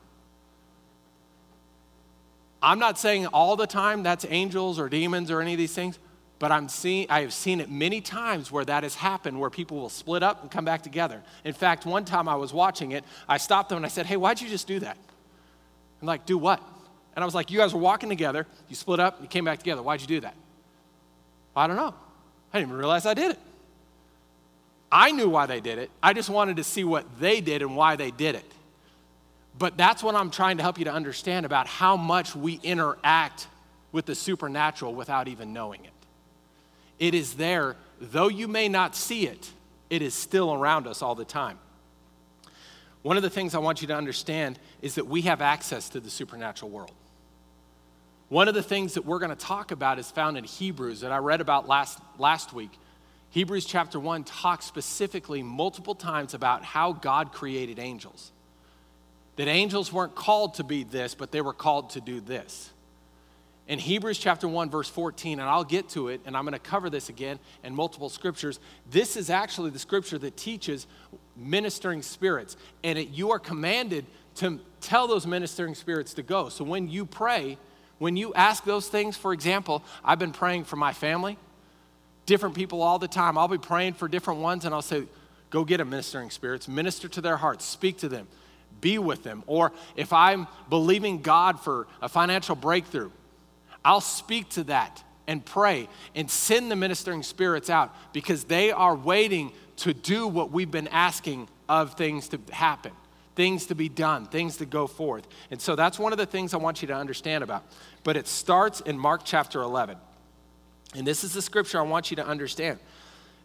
I'm 2.63 2.79
not 2.79 2.99
saying 2.99 3.29
all 3.29 3.57
the 3.57 3.67
time 3.67 4.03
that's 4.03 4.27
angels 4.29 4.79
or 4.79 4.91
demons 4.91 5.31
or 5.31 5.41
any 5.41 5.55
of 5.55 5.59
these 5.59 5.75
things, 5.75 5.99
but 6.39 6.53
I'm 6.53 6.69
seeing, 6.69 7.07
I 7.09 7.23
have 7.23 7.33
seen 7.33 7.63
it 7.63 7.71
many 7.71 8.03
times 8.03 8.53
where 8.53 8.67
that 8.67 8.83
has 8.83 8.95
happened, 8.95 9.41
where 9.41 9.49
people 9.49 9.79
will 9.79 9.89
split 9.89 10.23
up 10.23 10.43
and 10.43 10.51
come 10.51 10.67
back 10.67 10.83
together. 10.83 11.23
In 11.45 11.55
fact, 11.55 11.87
one 11.87 12.05
time 12.05 12.29
I 12.29 12.35
was 12.35 12.53
watching 12.53 12.93
it, 12.93 13.05
I 13.27 13.39
stopped 13.39 13.71
them 13.71 13.77
and 13.77 13.87
I 13.87 13.89
said, 13.89 14.05
Hey, 14.05 14.19
why'd 14.19 14.39
you 14.39 14.51
just 14.51 14.67
do 14.67 14.81
that? 14.81 14.99
I'm 16.03 16.07
like, 16.07 16.27
Do 16.27 16.37
what? 16.37 16.63
And 17.17 17.23
I 17.23 17.25
was 17.25 17.35
like, 17.35 17.51
You 17.51 17.57
guys 17.57 17.73
were 17.73 17.81
walking 17.81 18.11
together, 18.11 18.47
you 18.69 18.77
split 18.77 19.01
up, 19.01 19.23
you 19.23 19.29
came 19.29 19.47
back 19.47 19.61
together. 19.61 19.83
Why'd 19.83 20.03
you 20.03 20.07
do 20.07 20.21
that? 20.21 20.35
I 21.57 21.67
don't 21.67 21.77
know. 21.77 21.95
I 22.53 22.59
didn't 22.59 22.71
even 22.71 22.79
realize 22.79 23.07
I 23.07 23.15
did 23.15 23.33
it. 23.33 23.39
I 24.91 25.11
knew 25.11 25.29
why 25.29 25.47
they 25.47 25.61
did 25.61 25.79
it. 25.79 25.91
I 26.03 26.13
just 26.13 26.29
wanted 26.29 26.57
to 26.59 26.65
see 26.65 26.85
what 26.85 27.07
they 27.19 27.41
did 27.41 27.63
and 27.63 27.75
why 27.75 27.97
they 27.97 28.11
did 28.11 28.35
it. 28.35 28.45
But 29.59 29.77
that's 29.77 30.03
what 30.03 30.15
I'm 30.15 30.31
trying 30.31 30.59
to 30.59 30.63
help 30.63 30.79
you 30.79 30.85
to 30.85 30.93
understand 30.93 31.47
about 31.47 31.67
how 31.67 31.97
much 31.97 32.37
we 32.37 32.61
interact 32.63 33.49
with 33.91 34.07
the 34.07 34.15
supernatural 34.15 34.95
without 34.95 35.29
even 35.29 35.53
knowing 35.53 35.85
it. 35.85 35.91
It 36.99 37.15
is 37.15 37.35
there, 37.35 37.77
though 38.01 38.29
you 38.29 38.49
may 38.49 38.69
not 38.69 38.95
see 38.95 39.27
it, 39.27 39.51
it 39.89 40.03
is 40.03 40.15
still 40.15 40.53
around 40.53 40.87
us 40.87 41.03
all 41.03 41.15
the 41.15 41.25
time. 41.25 41.59
One 43.03 43.17
of 43.17 43.23
the 43.23 43.31
things 43.31 43.55
I 43.55 43.59
want 43.59 43.83
you 43.83 43.89
to 43.89 43.97
understand 43.97 44.59
is 44.81 44.95
that 44.95 45.07
we 45.07 45.23
have 45.23 45.41
access 45.41 45.89
to 45.91 46.01
the 46.01 46.11
supernatural 46.11 46.71
world. 46.71 46.93
One 48.33 48.49
of 48.49 48.55
the 48.55 48.63
things 48.63 48.95
that 48.95 49.05
we're 49.05 49.19
going 49.19 49.29
to 49.29 49.37
talk 49.37 49.73
about 49.73 49.99
is 49.99 50.11
found 50.11 50.39
in 50.39 50.45
Hebrews 50.45 51.01
that 51.01 51.13
I 51.13 51.19
read 51.19 51.43
about 51.43 51.69
last, 51.69 51.99
last 52.17 52.55
week. 52.55 52.71
Hebrews 53.29 53.67
chapter 53.67 54.01
1 54.01 54.25
talks 54.25 54.65
specifically 54.65 55.43
multiple 55.43 55.95
times 55.95 56.33
about 56.33 56.65
how 56.65 56.95
God 56.95 57.33
created 57.33 57.79
angels. 57.79 58.33
That 59.37 59.49
angels 59.49 59.93
weren't 59.93 60.15
called 60.15 60.55
to 60.55 60.65
be 60.65 60.83
this, 60.83 61.15
but 61.15 61.31
they 61.31 61.43
were 61.43 61.53
called 61.53 61.91
to 61.91 62.01
do 62.01 62.23
this. 62.23 62.71
In 63.69 63.79
Hebrews 63.79 64.17
chapter 64.17 64.49
1, 64.49 64.71
verse 64.71 64.89
14, 64.89 65.39
and 65.39 65.47
I'll 65.47 65.63
get 65.63 65.91
to 65.91 66.09
it, 66.09 66.23
and 66.25 66.35
I'm 66.35 66.45
going 66.45 66.55
to 66.55 66.59
cover 66.59 66.89
this 66.89 67.11
again 67.11 67.39
in 67.63 67.75
multiple 67.75 68.09
scriptures. 68.09 68.61
This 68.91 69.19
is 69.19 69.29
actually 69.29 69.73
the 69.73 69.79
scripture 69.79 70.17
that 70.17 70.39
teaches 70.39 70.87
ministering 71.37 72.01
spirits, 72.01 72.57
and 72.83 72.99
it, 72.99 73.11
you 73.11 73.31
are 73.33 73.39
commanded 73.39 74.07
to 74.37 74.59
tell 74.81 75.07
those 75.07 75.27
ministering 75.27 75.75
spirits 75.75 76.15
to 76.15 76.23
go. 76.23 76.49
So 76.49 76.65
when 76.65 76.89
you 76.89 77.05
pray, 77.05 77.59
when 78.03 78.17
you 78.17 78.35
ask 78.35 78.65
those 78.65 78.89
things, 78.89 79.17
for 79.17 79.33
example, 79.33 79.81
I've 80.05 80.19
been 80.19 80.33
praying 80.33 80.65
for 80.65 80.75
my 80.75 80.93
family, 80.93 81.39
different 82.27 82.57
people 82.57 82.83
all 82.83 82.99
the 82.99 83.07
time. 83.07 83.39
I'll 83.39 83.47
be 83.47 83.59
praying 83.59 83.93
for 83.93 84.09
different 84.09 84.41
ones 84.41 84.65
and 84.65 84.75
I'll 84.75 84.83
say, 84.83 85.05
go 85.51 85.65
get 85.65 85.77
them, 85.77 85.91
ministering 85.91 86.29
spirits, 86.31 86.67
minister 86.67 87.07
to 87.07 87.21
their 87.21 87.37
hearts, 87.37 87.65
speak 87.65 87.99
to 87.99 88.09
them, 88.09 88.27
be 88.81 88.99
with 88.99 89.23
them. 89.23 89.45
Or 89.47 89.71
if 89.95 90.13
I'm 90.13 90.49
believing 90.69 91.23
God 91.23 91.61
for 91.61 91.87
a 92.01 92.09
financial 92.09 92.57
breakthrough, 92.57 93.13
I'll 93.85 94.01
speak 94.01 94.49
to 94.51 94.65
that 94.65 95.05
and 95.29 95.45
pray 95.45 95.89
and 96.17 96.29
send 96.29 96.73
the 96.73 96.77
ministering 96.77 97.23
spirits 97.23 97.71
out 97.71 97.95
because 98.13 98.43
they 98.43 98.73
are 98.73 98.97
waiting 98.97 99.53
to 99.77 99.95
do 99.95 100.27
what 100.27 100.51
we've 100.51 100.73
been 100.73 100.89
asking 100.89 101.47
of 101.69 101.95
things 101.95 102.31
to 102.31 102.41
happen 102.51 102.91
things 103.35 103.67
to 103.67 103.75
be 103.75 103.89
done, 103.89 104.27
things 104.27 104.59
to 104.59 104.67
go 104.67 104.87
forth. 104.87 105.27
And 105.51 105.61
so 105.61 105.75
that's 105.75 105.99
one 105.99 106.13
of 106.13 106.19
the 106.19 106.27
things 106.27 106.55
I 106.55 106.59
want 106.59 106.83
you 106.83 106.89
to 106.89 106.95
understand 106.95 107.43
about. 107.43 107.65
But 108.05 108.17
it 108.17 108.27
starts 108.27 108.81
in 108.81 108.99
Mark 108.99 109.23
chapter 109.25 109.63
11. 109.63 109.97
And 110.95 111.07
this 111.07 111.25
is 111.25 111.33
the 111.33 111.43
scripture 111.43 111.79
I 111.79 111.83
want 111.83 112.11
you 112.11 112.17
to 112.17 112.27
understand. 112.27 112.79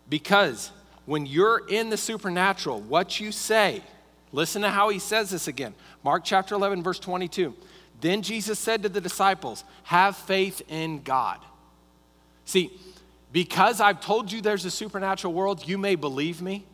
Because 0.09 0.71
when 1.05 1.25
you're 1.25 1.65
in 1.69 1.89
the 1.89 1.97
supernatural, 1.97 2.81
what 2.81 3.19
you 3.19 3.31
say, 3.31 3.81
listen 4.31 4.61
to 4.63 4.69
how 4.69 4.89
he 4.89 4.99
says 4.99 5.29
this 5.29 5.47
again. 5.47 5.73
Mark 6.03 6.23
chapter 6.25 6.55
11, 6.55 6.83
verse 6.83 6.99
22. 6.99 7.55
Then 8.01 8.21
Jesus 8.21 8.59
said 8.59 8.83
to 8.83 8.89
the 8.89 9.01
disciples, 9.01 9.63
Have 9.83 10.15
faith 10.15 10.61
in 10.67 11.01
God. 11.01 11.39
See, 12.45 12.71
because 13.31 13.81
I've 13.81 14.01
told 14.01 14.31
you 14.31 14.41
there's 14.41 14.65
a 14.65 14.71
supernatural 14.71 15.33
world, 15.33 15.67
you 15.67 15.77
may 15.77 15.95
believe 15.95 16.41
me. 16.41 16.65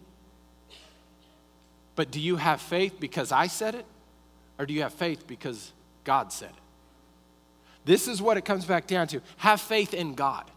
But 1.95 2.11
do 2.11 2.19
you 2.19 2.37
have 2.37 2.61
faith 2.61 2.99
because 2.99 3.31
I 3.31 3.47
said 3.47 3.75
it? 3.75 3.85
Or 4.57 4.65
do 4.65 4.73
you 4.73 4.81
have 4.81 4.93
faith 4.93 5.27
because 5.27 5.71
God 6.03 6.31
said 6.31 6.49
it? 6.49 6.55
This 7.85 8.07
is 8.07 8.21
what 8.21 8.37
it 8.37 8.45
comes 8.45 8.65
back 8.65 8.87
down 8.87 9.07
to. 9.07 9.21
Have 9.37 9.59
faith 9.59 9.93
in 9.93 10.15
God. 10.15 10.49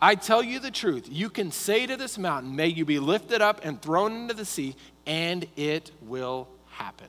I 0.00 0.14
tell 0.14 0.42
you 0.42 0.58
the 0.58 0.70
truth. 0.70 1.08
You 1.10 1.30
can 1.30 1.50
say 1.50 1.86
to 1.86 1.96
this 1.96 2.18
mountain, 2.18 2.54
May 2.54 2.68
you 2.68 2.84
be 2.84 2.98
lifted 2.98 3.40
up 3.40 3.64
and 3.64 3.80
thrown 3.80 4.14
into 4.14 4.34
the 4.34 4.44
sea, 4.44 4.76
and 5.06 5.46
it 5.56 5.90
will 6.02 6.48
happen. 6.70 7.08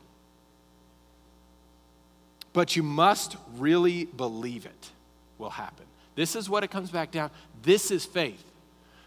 But 2.54 2.76
you 2.76 2.84
must 2.84 3.36
really 3.58 4.06
believe 4.06 4.66
it 4.66 4.92
will 5.38 5.50
happen. 5.50 5.86
This 6.16 6.36
is 6.36 6.50
what 6.50 6.64
it 6.64 6.72
comes 6.72 6.90
back 6.90 7.12
down. 7.12 7.30
This 7.62 7.92
is 7.92 8.06
faith. 8.06 8.44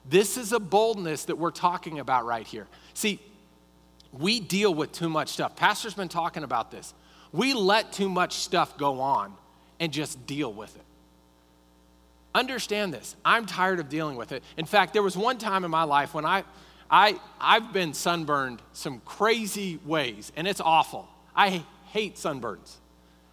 This 0.09 0.37
is 0.37 0.53
a 0.53 0.61
boldness 0.61 1.25
that 1.25 1.37
we're 1.37 1.51
talking 1.51 1.99
about 1.99 2.27
right 2.27 2.47
here. 2.47 2.67
See, 2.95 3.21
we 4.13 4.41
deal 4.41 4.75
with 4.75 4.93
too 4.93 5.09
much 5.09 5.29
stuff. 5.29 5.57
Pastor's 5.57 5.95
been 5.95 6.09
talking 6.09 6.45
about 6.45 6.71
this. 6.71 6.95
We 7.33 7.53
let 7.55 7.93
too 7.93 8.09
much 8.09 8.35
stuff 8.35 8.79
go 8.79 9.01
on 9.01 9.35
and 9.81 9.93
just 9.93 10.27
deal 10.27 10.53
with 10.53 10.75
it. 10.75 10.83
Understand 12.35 12.93
this. 12.93 13.17
I'm 13.25 13.47
tired 13.47 13.81
of 13.81 13.89
dealing 13.89 14.17
with 14.17 14.33
it. 14.33 14.43
In 14.57 14.65
fact, 14.65 14.93
there 14.93 15.03
was 15.03 15.17
one 15.17 15.39
time 15.39 15.65
in 15.65 15.71
my 15.71 15.85
life 15.85 16.15
when 16.15 16.25
I, 16.25 16.45
I, 16.91 17.19
I've 17.41 17.73
been 17.73 17.95
sunburned 17.95 18.63
some 18.73 19.01
crazy 19.05 19.79
ways, 19.85 20.33
and 20.37 20.47
it's 20.47 20.61
awful. 20.61 21.09
I 21.35 21.65
hate 21.87 22.17
sunburns. 22.17 22.77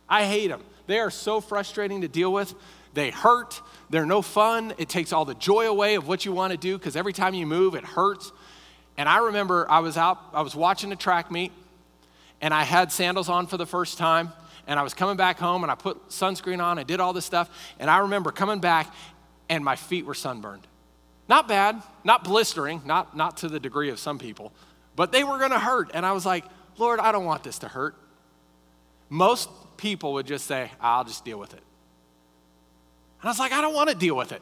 I 0.09 0.25
hate 0.25 0.47
them. 0.47 0.61
They 0.87 0.99
are 0.99 1.11
so 1.11 1.41
frustrating 1.41 2.01
to 2.01 2.07
deal 2.07 2.31
with. 2.31 2.53
They 2.93 3.11
hurt. 3.11 3.61
They're 3.89 4.05
no 4.05 4.21
fun. 4.21 4.73
It 4.77 4.87
takes 4.87 5.11
all 5.11 5.25
the 5.25 5.35
joy 5.35 5.67
away 5.67 5.95
of 5.95 6.07
what 6.07 6.25
you 6.25 6.31
want 6.31 6.51
to 6.51 6.57
do 6.57 6.77
because 6.77 6.95
every 6.95 7.13
time 7.13 7.33
you 7.33 7.45
move, 7.45 7.75
it 7.75 7.83
hurts. 7.83 8.31
And 8.97 9.09
I 9.09 9.17
remember 9.17 9.69
I 9.69 9.79
was 9.79 9.97
out, 9.97 10.19
I 10.33 10.41
was 10.41 10.55
watching 10.55 10.91
a 10.91 10.95
track 10.95 11.29
meet, 11.29 11.51
and 12.41 12.53
I 12.53 12.63
had 12.63 12.91
sandals 12.91 13.29
on 13.29 13.47
for 13.47 13.57
the 13.57 13.65
first 13.65 13.97
time. 13.97 14.31
And 14.67 14.79
I 14.79 14.83
was 14.83 14.95
coming 14.95 15.15
back 15.15 15.37
home, 15.37 15.63
and 15.63 15.71
I 15.71 15.75
put 15.75 16.09
sunscreen 16.09 16.63
on. 16.63 16.79
I 16.79 16.83
did 16.83 16.99
all 16.99 17.13
this 17.13 17.25
stuff. 17.25 17.49
And 17.79 17.89
I 17.89 17.99
remember 17.99 18.31
coming 18.31 18.59
back, 18.59 18.91
and 19.47 19.63
my 19.63 19.75
feet 19.75 20.05
were 20.05 20.15
sunburned. 20.15 20.65
Not 21.27 21.47
bad, 21.47 21.81
not 22.03 22.23
blistering, 22.23 22.81
not, 22.85 23.15
not 23.15 23.37
to 23.37 23.47
the 23.47 23.59
degree 23.59 23.89
of 23.89 23.99
some 23.99 24.17
people, 24.17 24.51
but 24.95 25.11
they 25.11 25.23
were 25.23 25.37
gonna 25.39 25.59
hurt. 25.59 25.91
And 25.93 26.05
I 26.05 26.13
was 26.13 26.25
like, 26.25 26.45
Lord, 26.77 26.99
I 26.99 27.11
don't 27.11 27.25
want 27.25 27.43
this 27.43 27.59
to 27.59 27.67
hurt. 27.67 27.95
Most 29.09 29.49
people 29.77 30.13
would 30.13 30.27
just 30.27 30.45
say, 30.45 30.71
I'll 30.79 31.03
just 31.03 31.25
deal 31.25 31.39
with 31.39 31.53
it. 31.53 31.61
And 33.21 33.29
I 33.29 33.31
was 33.31 33.39
like, 33.39 33.51
I 33.51 33.61
don't 33.61 33.73
want 33.73 33.89
to 33.89 33.95
deal 33.95 34.15
with 34.15 34.31
it. 34.31 34.41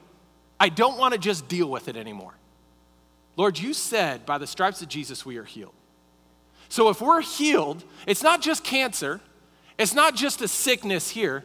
I 0.59 0.69
don't 0.69 0.97
want 0.97 1.13
to 1.13 1.19
just 1.19 1.47
deal 1.47 1.69
with 1.69 1.87
it 1.87 1.97
anymore. 1.97 2.33
Lord, 3.35 3.57
you 3.57 3.73
said 3.73 4.25
by 4.25 4.37
the 4.37 4.47
stripes 4.47 4.81
of 4.81 4.89
Jesus 4.89 5.25
we 5.25 5.37
are 5.37 5.43
healed. 5.43 5.73
So 6.69 6.89
if 6.89 7.01
we're 7.01 7.21
healed, 7.21 7.83
it's 8.07 8.23
not 8.23 8.41
just 8.41 8.63
cancer, 8.63 9.21
it's 9.77 9.93
not 9.93 10.15
just 10.15 10.41
a 10.41 10.47
sickness 10.47 11.09
here. 11.09 11.43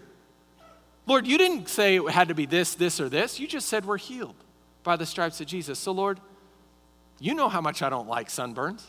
Lord, 1.06 1.26
you 1.26 1.38
didn't 1.38 1.68
say 1.68 1.96
it 1.96 2.10
had 2.10 2.28
to 2.28 2.34
be 2.34 2.46
this, 2.46 2.74
this, 2.74 3.00
or 3.00 3.08
this. 3.08 3.40
You 3.40 3.46
just 3.46 3.68
said 3.68 3.86
we're 3.86 3.98
healed 3.98 4.34
by 4.84 4.96
the 4.96 5.06
stripes 5.06 5.40
of 5.40 5.46
Jesus. 5.46 5.78
So, 5.78 5.92
Lord, 5.92 6.20
you 7.18 7.34
know 7.34 7.48
how 7.48 7.60
much 7.60 7.82
I 7.82 7.88
don't 7.88 8.08
like 8.08 8.28
sunburns. 8.28 8.84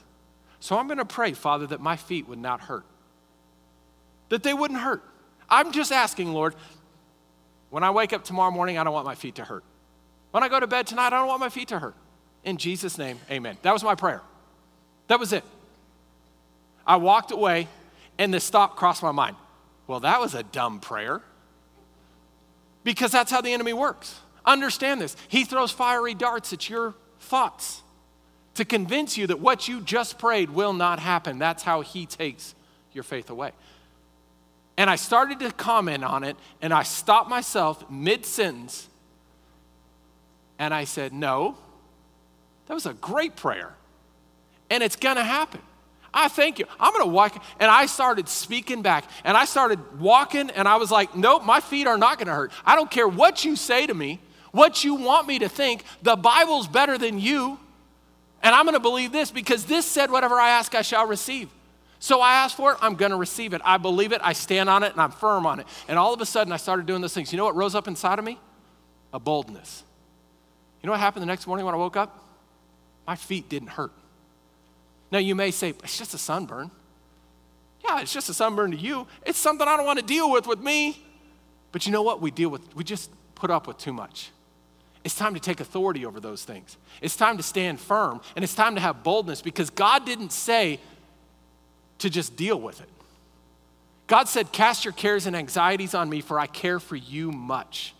So 0.60 0.78
I'm 0.78 0.88
going 0.88 0.98
to 0.98 1.06
pray, 1.06 1.34
Father, 1.34 1.66
that 1.68 1.80
my 1.80 1.96
feet 1.96 2.28
would 2.28 2.40
not 2.40 2.62
hurt, 2.62 2.86
that 4.28 4.44
they 4.44 4.54
wouldn't 4.54 4.82
hurt. 4.82 5.04
I'm 5.50 5.72
just 5.72 5.92
asking, 5.92 6.34
Lord, 6.34 6.56
when 7.70 7.84
I 7.84 7.92
wake 7.92 8.14
up 8.14 8.24
tomorrow 8.24 8.52
morning, 8.52 8.78
I 8.78 8.84
don't 8.84 8.94
want 8.94 9.06
my 9.06 9.16
feet 9.16 9.36
to 9.36 9.46
hurt. 9.46 9.64
When 10.32 10.44
I 10.44 10.50
go 10.50 10.60
to 10.60 10.68
bed 10.68 10.88
tonight, 10.88 11.08
I 11.08 11.12
don't 11.12 11.28
want 11.28 11.40
my 11.40 11.50
feet 11.50 11.70
to 11.70 11.80
hurt. 11.80 11.96
In 12.44 12.58
Jesus' 12.58 12.98
name, 12.98 13.20
amen. 13.30 13.58
That 13.62 13.74
was 13.74 13.84
my 13.84 13.96
prayer. 13.96 14.22
That 15.08 15.20
was 15.20 15.34
it. 15.34 15.44
I 16.86 16.96
walked 16.96 17.32
away, 17.32 17.68
and 18.18 18.34
this 18.34 18.50
thought 18.50 18.76
crossed 18.76 19.04
my 19.04 19.12
mind. 19.12 19.36
Well, 19.88 20.00
that 20.02 20.20
was 20.20 20.34
a 20.36 20.44
dumb 20.44 20.80
prayer. 20.80 21.22
Because 22.84 23.12
that's 23.12 23.32
how 23.32 23.42
the 23.42 23.54
enemy 23.54 23.74
works. 23.74 24.20
Understand 24.46 25.02
this. 25.02 25.16
He 25.28 25.44
throws 25.44 25.72
fiery 25.72 26.14
darts 26.14 26.54
at 26.54 26.70
your 26.70 26.96
thoughts 27.20 27.82
to 28.56 28.66
convince 28.66 29.18
you 29.18 29.28
that 29.28 29.40
what 29.40 29.68
you 29.68 29.82
just 29.82 30.18
prayed 30.18 30.50
will 30.50 30.74
not 30.74 31.00
happen. 31.00 31.40
That's 31.40 31.64
how 31.64 31.82
he 31.82 32.06
takes 32.06 32.56
your 32.94 33.04
faith 33.04 33.30
away. 33.30 33.52
And 34.78 34.90
I 34.90 34.96
started 34.96 35.40
to 35.42 35.52
comment 35.52 36.04
on 36.04 36.24
it, 36.24 36.38
and 36.62 36.74
I 36.74 36.84
stopped 36.84 37.30
myself 37.30 37.90
mid 37.90 38.26
sentence, 38.26 38.88
and 40.58 40.74
I 40.74 40.86
said, 40.86 41.14
No, 41.14 41.58
that 42.70 42.76
was 42.76 42.86
a 42.86 42.94
great 42.94 43.36
prayer, 43.36 43.74
and 44.70 44.82
it's 44.82 44.96
gonna 44.96 45.24
happen. 45.24 45.60
I 46.14 46.28
thank 46.28 46.60
you. 46.60 46.66
I'm 46.80 46.94
gonna 46.94 47.08
walk. 47.08 47.44
And 47.60 47.70
I 47.70 47.88
started 47.88 48.30
speaking 48.30 48.82
back 48.82 49.06
and 49.24 49.38
I 49.38 49.46
started 49.46 50.00
walking 50.00 50.50
and 50.52 50.68
I 50.68 50.78
was 50.78 50.92
like, 50.92 51.16
nope, 51.16 51.46
my 51.46 51.60
feet 51.60 51.88
are 51.88 51.98
not 51.98 52.18
gonna 52.18 52.34
hurt. 52.34 52.52
I 52.66 52.76
don't 52.76 52.90
care 52.90 53.08
what 53.08 53.46
you 53.46 53.56
say 53.56 53.86
to 53.86 53.94
me, 53.94 54.20
what 54.52 54.84
you 54.84 54.96
want 54.96 55.28
me 55.28 55.40
to 55.40 55.50
think. 55.50 55.84
The 56.02 56.16
Bible's 56.16 56.68
better 56.68 56.98
than 56.98 57.20
you. 57.20 57.60
And 58.42 58.56
I'm 58.56 58.66
gonna 58.66 58.80
believe 58.80 59.12
this 59.12 59.32
because 59.32 59.66
this 59.66 59.86
said, 59.86 60.10
whatever 60.12 60.36
I 60.40 60.50
ask, 60.50 60.74
I 60.74 60.82
shall 60.82 61.06
receive. 61.06 61.50
So 62.00 62.22
I 62.22 62.34
asked 62.36 62.56
for 62.56 62.72
it, 62.72 62.78
I'm 62.82 62.96
gonna 62.96 63.18
receive 63.18 63.54
it. 63.54 63.62
I 63.66 63.78
believe 63.78 64.14
it, 64.14 64.22
I 64.24 64.34
stand 64.34 64.70
on 64.70 64.84
it, 64.84 64.94
and 64.94 65.02
I'm 65.02 65.12
firm 65.12 65.46
on 65.46 65.60
it. 65.60 65.68
And 65.90 66.00
all 66.00 66.14
of 66.14 66.22
a 66.22 66.26
sudden, 66.26 66.54
I 66.54 66.58
started 66.58 66.86
doing 66.86 67.02
those 67.02 67.14
things. 67.14 67.34
You 67.34 67.38
know 67.38 67.46
what 67.46 67.56
rose 67.56 67.76
up 67.76 67.88
inside 67.88 68.18
of 68.18 68.26
me? 68.26 68.40
A 69.12 69.20
boldness. 69.20 69.84
You 70.82 70.88
know 70.88 70.94
what 70.94 71.02
happened 71.02 71.24
the 71.24 71.28
next 71.28 71.46
morning 71.46 71.66
when 71.66 71.76
I 71.76 71.78
woke 71.78 71.98
up? 71.98 72.29
My 73.10 73.16
feet 73.16 73.50
didn't 73.50 73.70
hurt. 73.70 73.92
Now, 75.12 75.18
you 75.18 75.34
may 75.34 75.50
say, 75.50 75.70
it's 75.70 75.98
just 75.98 76.14
a 76.14 76.20
sunburn. 76.20 76.70
Yeah, 77.84 78.02
it's 78.02 78.14
just 78.14 78.30
a 78.30 78.36
sunburn 78.36 78.70
to 78.70 78.78
you. 78.78 79.08
It's 79.26 79.40
something 79.40 79.68
I 79.68 79.76
don't 79.76 79.88
want 79.88 79.98
to 79.98 80.06
deal 80.06 80.32
with 80.32 80.46
with 80.46 80.60
me. 80.60 81.04
But 81.72 81.88
you 81.88 81.92
know 81.92 82.04
what? 82.04 82.22
We 82.22 82.30
deal 82.30 82.50
with, 82.50 82.62
we 82.76 82.84
just 82.84 83.10
put 83.34 83.50
up 83.50 83.66
with 83.66 83.80
too 83.80 83.94
much. 83.94 84.30
It's 85.04 85.16
time 85.16 85.34
to 85.34 85.40
take 85.40 85.60
authority 85.60 86.06
over 86.06 86.20
those 86.20 86.46
things. 86.46 86.78
It's 87.02 87.16
time 87.16 87.38
to 87.38 87.42
stand 87.42 87.80
firm 87.80 88.22
and 88.36 88.44
it's 88.44 88.54
time 88.54 88.76
to 88.76 88.82
have 88.82 89.02
boldness 89.02 89.42
because 89.42 89.72
God 89.72 90.06
didn't 90.06 90.32
say 90.32 90.80
to 91.98 92.12
just 92.12 92.36
deal 92.36 92.62
with 92.62 92.80
it. 92.80 92.90
God 94.06 94.28
said, 94.28 94.52
Cast 94.52 94.86
your 94.86 94.92
cares 94.92 95.26
and 95.26 95.36
anxieties 95.36 95.96
on 95.96 96.12
me, 96.12 96.22
for 96.22 96.40
I 96.40 96.46
care 96.46 96.80
for 96.80 96.96
you 96.96 97.32
much. 97.32 97.96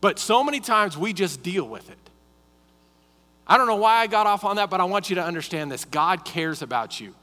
But 0.00 0.18
so 0.18 0.42
many 0.42 0.58
times 0.58 0.98
we 0.98 1.12
just 1.12 1.44
deal 1.44 1.68
with 1.68 1.88
it. 1.88 2.03
I 3.46 3.58
don't 3.58 3.66
know 3.66 3.76
why 3.76 3.96
I 3.96 4.06
got 4.06 4.26
off 4.26 4.44
on 4.44 4.56
that, 4.56 4.70
but 4.70 4.80
I 4.80 4.84
want 4.84 5.10
you 5.10 5.16
to 5.16 5.24
understand 5.24 5.70
this 5.70 5.84
God 5.84 6.24
cares 6.24 6.62
about 6.62 7.00
you. 7.00 7.14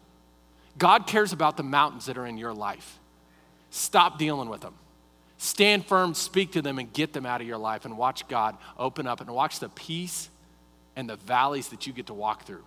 God 0.77 1.07
cares 1.07 1.33
about 1.33 1.57
the 1.57 1.63
mountains 1.63 2.05
that 2.05 2.17
are 2.17 2.25
in 2.25 2.37
your 2.37 2.53
life. 2.53 2.99
Stop 3.71 4.17
dealing 4.19 4.49
with 4.49 4.61
them. 4.61 4.75
Stand 5.37 5.85
firm, 5.85 6.13
speak 6.13 6.51
to 6.51 6.61
them, 6.61 6.77
and 6.77 6.91
get 6.93 7.13
them 7.13 7.25
out 7.25 7.41
of 7.41 7.47
your 7.47 7.57
life, 7.57 7.85
and 7.85 7.97
watch 7.97 8.27
God 8.27 8.55
open 8.77 9.07
up 9.07 9.21
and 9.21 9.29
watch 9.31 9.59
the 9.59 9.69
peace 9.69 10.29
and 10.95 11.09
the 11.09 11.15
valleys 11.15 11.69
that 11.69 11.87
you 11.87 11.93
get 11.93 12.07
to 12.07 12.13
walk 12.13 12.45
through. 12.45 12.63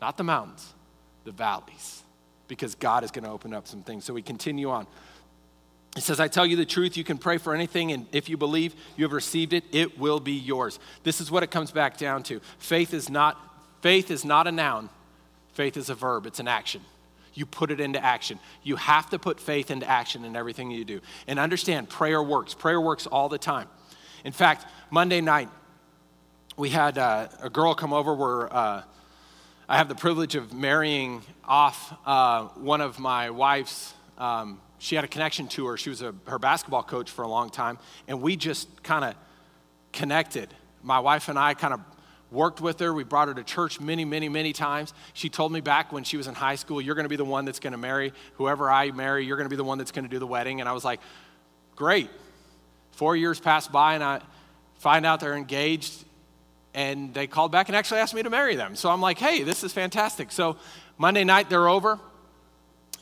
Not 0.00 0.16
the 0.16 0.24
mountains, 0.24 0.72
the 1.24 1.32
valleys, 1.32 2.02
because 2.46 2.74
God 2.74 3.02
is 3.02 3.10
going 3.10 3.24
to 3.24 3.30
open 3.30 3.52
up 3.52 3.66
some 3.66 3.82
things. 3.82 4.04
So 4.04 4.14
we 4.14 4.22
continue 4.22 4.70
on. 4.70 4.86
It 5.96 6.02
says, 6.02 6.20
I 6.20 6.28
tell 6.28 6.46
you 6.46 6.56
the 6.56 6.64
truth, 6.64 6.96
you 6.96 7.04
can 7.04 7.18
pray 7.18 7.36
for 7.36 7.54
anything, 7.54 7.92
and 7.92 8.06
if 8.12 8.28
you 8.30 8.38
believe 8.38 8.74
you 8.96 9.04
have 9.04 9.12
received 9.12 9.52
it, 9.52 9.64
it 9.72 9.98
will 9.98 10.20
be 10.20 10.32
yours. 10.32 10.78
This 11.02 11.20
is 11.20 11.30
what 11.30 11.42
it 11.42 11.50
comes 11.50 11.70
back 11.70 11.98
down 11.98 12.22
to. 12.24 12.40
Faith 12.58 12.94
is 12.94 13.10
not, 13.10 13.38
faith 13.82 14.10
is 14.10 14.24
not 14.24 14.46
a 14.46 14.52
noun, 14.52 14.88
faith 15.52 15.76
is 15.76 15.90
a 15.90 15.94
verb, 15.94 16.24
it's 16.24 16.40
an 16.40 16.48
action. 16.48 16.80
You 17.34 17.46
put 17.46 17.70
it 17.70 17.80
into 17.80 18.02
action. 18.02 18.38
You 18.62 18.76
have 18.76 19.08
to 19.10 19.18
put 19.18 19.40
faith 19.40 19.70
into 19.70 19.88
action 19.88 20.24
in 20.24 20.36
everything 20.36 20.70
you 20.70 20.84
do. 20.84 21.00
And 21.26 21.38
understand, 21.38 21.88
prayer 21.88 22.22
works. 22.22 22.52
Prayer 22.52 22.80
works 22.80 23.06
all 23.06 23.30
the 23.30 23.38
time. 23.38 23.68
In 24.24 24.32
fact, 24.32 24.66
Monday 24.90 25.22
night, 25.22 25.48
we 26.56 26.68
had 26.68 26.98
uh, 26.98 27.28
a 27.40 27.48
girl 27.48 27.74
come 27.74 27.94
over 27.94 28.14
where 28.14 28.54
uh, 28.54 28.82
I 29.66 29.78
have 29.78 29.88
the 29.88 29.94
privilege 29.94 30.34
of 30.34 30.52
marrying 30.52 31.22
off 31.44 31.94
uh, 32.04 32.48
one 32.48 32.82
of 32.82 32.98
my 32.98 33.30
wife's 33.30 33.94
um, 34.18 34.60
she 34.78 34.96
had 34.96 35.04
a 35.04 35.08
connection 35.08 35.46
to 35.48 35.66
her. 35.66 35.76
She 35.76 35.90
was 35.90 36.02
a, 36.02 36.14
her 36.26 36.38
basketball 36.38 36.82
coach 36.82 37.10
for 37.10 37.22
a 37.22 37.28
long 37.28 37.50
time, 37.50 37.78
and 38.08 38.20
we 38.20 38.36
just 38.36 38.82
kind 38.82 39.04
of 39.04 39.14
connected. 39.92 40.52
My 40.82 40.98
wife 40.98 41.28
and 41.28 41.38
I 41.38 41.54
kind 41.54 41.74
of 41.74 41.80
worked 42.32 42.60
with 42.60 42.80
her. 42.80 42.92
We 42.92 43.04
brought 43.04 43.28
her 43.28 43.34
to 43.34 43.44
church 43.44 43.80
many, 43.80 44.04
many, 44.04 44.28
many 44.28 44.52
times. 44.52 44.92
She 45.12 45.28
told 45.28 45.52
me 45.52 45.60
back 45.60 45.92
when 45.92 46.02
she 46.02 46.16
was 46.16 46.26
in 46.26 46.34
high 46.34 46.56
school, 46.56 46.80
You're 46.80 46.94
going 46.94 47.04
to 47.04 47.10
be 47.10 47.16
the 47.16 47.24
one 47.24 47.44
that's 47.44 47.60
going 47.60 47.72
to 47.72 47.78
marry 47.78 48.12
whoever 48.34 48.70
I 48.70 48.90
marry. 48.90 49.24
You're 49.24 49.36
going 49.36 49.46
to 49.46 49.50
be 49.50 49.56
the 49.56 49.64
one 49.64 49.78
that's 49.78 49.92
going 49.92 50.04
to 50.04 50.10
do 50.10 50.18
the 50.18 50.26
wedding. 50.26 50.60
And 50.60 50.68
I 50.68 50.72
was 50.72 50.84
like, 50.84 51.00
Great. 51.76 52.10
Four 52.92 53.16
years 53.16 53.38
passed 53.38 53.72
by, 53.72 53.94
and 53.94 54.04
I 54.04 54.20
find 54.76 55.06
out 55.06 55.20
they're 55.20 55.36
engaged. 55.36 56.04
And 56.74 57.12
they 57.12 57.26
called 57.26 57.52
back 57.52 57.68
and 57.68 57.76
actually 57.76 58.00
asked 58.00 58.14
me 58.14 58.22
to 58.22 58.30
marry 58.30 58.56
them. 58.56 58.76
So 58.76 58.90
I'm 58.90 59.00
like, 59.00 59.18
Hey, 59.18 59.42
this 59.42 59.62
is 59.62 59.72
fantastic. 59.72 60.32
So 60.32 60.56
Monday 60.98 61.24
night, 61.24 61.50
they're 61.50 61.68
over 61.68 62.00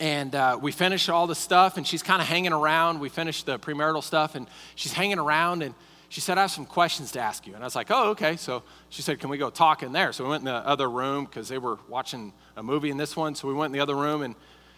and 0.01 0.35
uh, 0.35 0.59
we 0.61 0.73
finished 0.73 1.11
all 1.11 1.27
the 1.27 1.35
stuff 1.35 1.77
and 1.77 1.87
she's 1.87 2.03
kind 2.03 2.23
of 2.23 2.27
hanging 2.27 2.55
around. 2.55 3.01
We 3.01 3.11
finished 3.11 3.45
the 3.45 3.59
premarital 3.59 4.03
stuff 4.03 4.35
and 4.35 4.49
she's 4.75 4.95
hanging 4.95 5.19
around 5.19 5.63
and 5.63 5.75
she 6.09 6.21
said 6.21 6.39
i 6.39 6.41
have 6.41 6.51
some 6.51 6.67
questions 6.67 7.13
to 7.13 7.21
ask 7.21 7.47
you. 7.47 7.55
And 7.55 7.63
i 7.63 7.67
was 7.67 7.77
like 7.77 7.91
oh 7.91 8.11
okay. 8.11 8.37
So 8.37 8.63
she 8.89 9.03
said 9.03 9.21
can 9.21 9.29
we 9.29 9.37
go 9.37 9.51
talk 9.51 9.83
in 9.83 9.93
there? 9.93 10.13
So 10.13 10.25
we 10.25 10.31
went 10.31 10.41
in 10.41 10.47
the 10.47 10.55
other 10.55 10.91
room 10.91 11.27
because 11.27 11.49
they 11.49 11.59
were 11.59 11.79
watching 11.87 12.33
a 12.57 12.63
movie 12.63 12.91
in 12.91 12.97
this 12.97 13.15
one. 13.15 13.35
So 13.35 13.47
we 13.47 13.55
went 13.55 13.73
in 13.75 13.79
the 13.79 13.83
other 13.83 13.95
room 13.95 14.23
and 14.23 14.35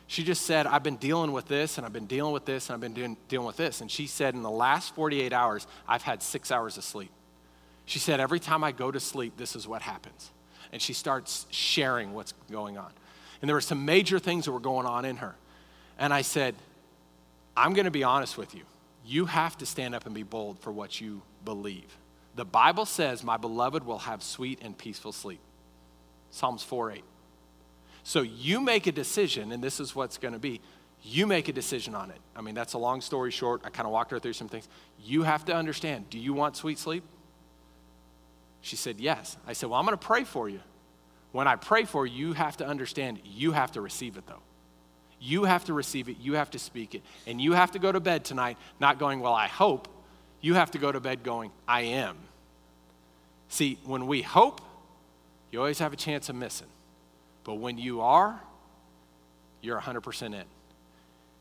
she 0.08 0.24
just 0.24 0.42
said 0.42 0.66
i've 0.66 0.82
been 0.82 0.96
dealing 0.96 1.30
with 1.30 1.46
this 1.46 1.78
and 1.78 1.86
i've 1.86 1.92
been 1.92 2.06
dealing 2.06 2.32
with 2.32 2.44
this 2.44 2.68
and 2.68 2.74
i've 2.74 2.80
been 2.80 2.92
doing, 2.92 3.16
dealing 3.28 3.46
with 3.46 3.56
this. 3.56 3.80
And 3.80 3.88
she 3.88 4.08
said 4.08 4.34
in 4.34 4.42
the 4.42 4.50
last 4.50 4.92
48 4.96 5.32
hours 5.32 5.68
i've 5.86 6.02
had 6.02 6.20
six 6.20 6.50
hours 6.50 6.76
of 6.76 6.82
sleep. 6.82 7.12
She 7.86 8.00
said 8.00 8.18
every 8.18 8.40
time 8.40 8.64
i 8.64 8.72
go 8.72 8.90
to 8.90 8.98
sleep 8.98 9.36
this 9.36 9.54
is 9.54 9.68
what 9.68 9.82
happens. 9.82 10.32
And 10.72 10.82
she 10.82 10.94
starts 10.94 11.46
sharing 11.50 12.12
what's 12.12 12.32
going 12.50 12.76
on 12.76 12.92
and 13.42 13.48
there 13.48 13.56
were 13.56 13.60
some 13.60 13.84
major 13.84 14.18
things 14.18 14.46
that 14.46 14.52
were 14.52 14.60
going 14.60 14.86
on 14.86 15.04
in 15.04 15.16
her. 15.16 15.34
And 15.98 16.14
I 16.14 16.22
said, 16.22 16.54
I'm 17.56 17.74
going 17.74 17.84
to 17.84 17.90
be 17.90 18.04
honest 18.04 18.38
with 18.38 18.54
you. 18.54 18.62
You 19.04 19.26
have 19.26 19.58
to 19.58 19.66
stand 19.66 19.94
up 19.94 20.06
and 20.06 20.14
be 20.14 20.22
bold 20.22 20.60
for 20.60 20.72
what 20.72 21.00
you 21.00 21.22
believe. 21.44 21.98
The 22.36 22.44
Bible 22.44 22.86
says, 22.86 23.24
My 23.24 23.36
beloved 23.36 23.84
will 23.84 23.98
have 23.98 24.22
sweet 24.22 24.60
and 24.62 24.78
peaceful 24.78 25.12
sleep. 25.12 25.40
Psalms 26.30 26.62
4 26.62 26.92
8. 26.92 27.04
So 28.04 28.22
you 28.22 28.60
make 28.60 28.86
a 28.86 28.92
decision, 28.92 29.52
and 29.52 29.62
this 29.62 29.80
is 29.80 29.94
what's 29.94 30.18
going 30.18 30.34
to 30.34 30.40
be. 30.40 30.60
You 31.02 31.26
make 31.26 31.48
a 31.48 31.52
decision 31.52 31.96
on 31.96 32.10
it. 32.10 32.20
I 32.36 32.42
mean, 32.42 32.54
that's 32.54 32.74
a 32.74 32.78
long 32.78 33.00
story 33.00 33.32
short. 33.32 33.62
I 33.64 33.70
kind 33.70 33.86
of 33.86 33.92
walked 33.92 34.12
her 34.12 34.20
through 34.20 34.34
some 34.34 34.48
things. 34.48 34.68
You 35.04 35.24
have 35.24 35.44
to 35.46 35.54
understand 35.54 36.08
do 36.10 36.18
you 36.18 36.32
want 36.32 36.56
sweet 36.56 36.78
sleep? 36.78 37.02
She 38.60 38.76
said, 38.76 39.00
Yes. 39.00 39.36
I 39.48 39.52
said, 39.52 39.68
Well, 39.68 39.80
I'm 39.80 39.84
going 39.84 39.98
to 39.98 40.06
pray 40.06 40.22
for 40.22 40.48
you. 40.48 40.60
When 41.32 41.48
I 41.48 41.56
pray 41.56 41.84
for 41.84 42.06
you, 42.06 42.28
you 42.28 42.32
have 42.34 42.58
to 42.58 42.66
understand 42.66 43.20
you 43.24 43.52
have 43.52 43.72
to 43.72 43.80
receive 43.80 44.16
it 44.16 44.26
though. 44.26 44.42
You 45.20 45.44
have 45.44 45.64
to 45.66 45.72
receive 45.72 46.08
it, 46.08 46.18
you 46.20 46.34
have 46.34 46.50
to 46.50 46.58
speak 46.58 46.94
it, 46.94 47.02
and 47.26 47.40
you 47.40 47.52
have 47.52 47.72
to 47.72 47.78
go 47.78 47.90
to 47.90 48.00
bed 48.00 48.24
tonight 48.24 48.58
not 48.80 48.98
going, 48.98 49.20
Well, 49.20 49.34
I 49.34 49.48
hope. 49.48 49.88
You 50.40 50.54
have 50.54 50.72
to 50.72 50.78
go 50.78 50.90
to 50.90 50.98
bed 50.98 51.22
going, 51.22 51.52
I 51.68 51.82
am. 51.82 52.16
See, 53.48 53.78
when 53.84 54.08
we 54.08 54.22
hope, 54.22 54.60
you 55.52 55.60
always 55.60 55.78
have 55.78 55.92
a 55.92 55.96
chance 55.96 56.28
of 56.28 56.34
missing. 56.34 56.66
But 57.44 57.54
when 57.54 57.78
you 57.78 58.00
are, 58.00 58.40
you're 59.60 59.80
100% 59.80 60.34
in. 60.34 60.42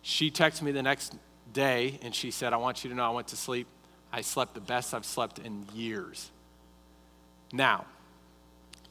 She 0.03 0.29
texted 0.29 0.61
me 0.61 0.71
the 0.71 0.83
next 0.83 1.15
day 1.51 1.99
and 2.03 2.13
she 2.13 2.29
said, 2.29 2.53
I 2.53 2.57
want 2.57 2.83
you 2.83 2.89
to 2.91 2.95
know 2.95 3.03
I 3.03 3.09
went 3.09 3.29
to 3.29 3.35
sleep. 3.35 3.67
I 4.13 4.21
slept 4.21 4.53
the 4.53 4.61
best 4.61 4.93
I've 4.93 5.05
slept 5.05 5.39
in 5.39 5.65
years. 5.73 6.29
Now, 7.53 7.85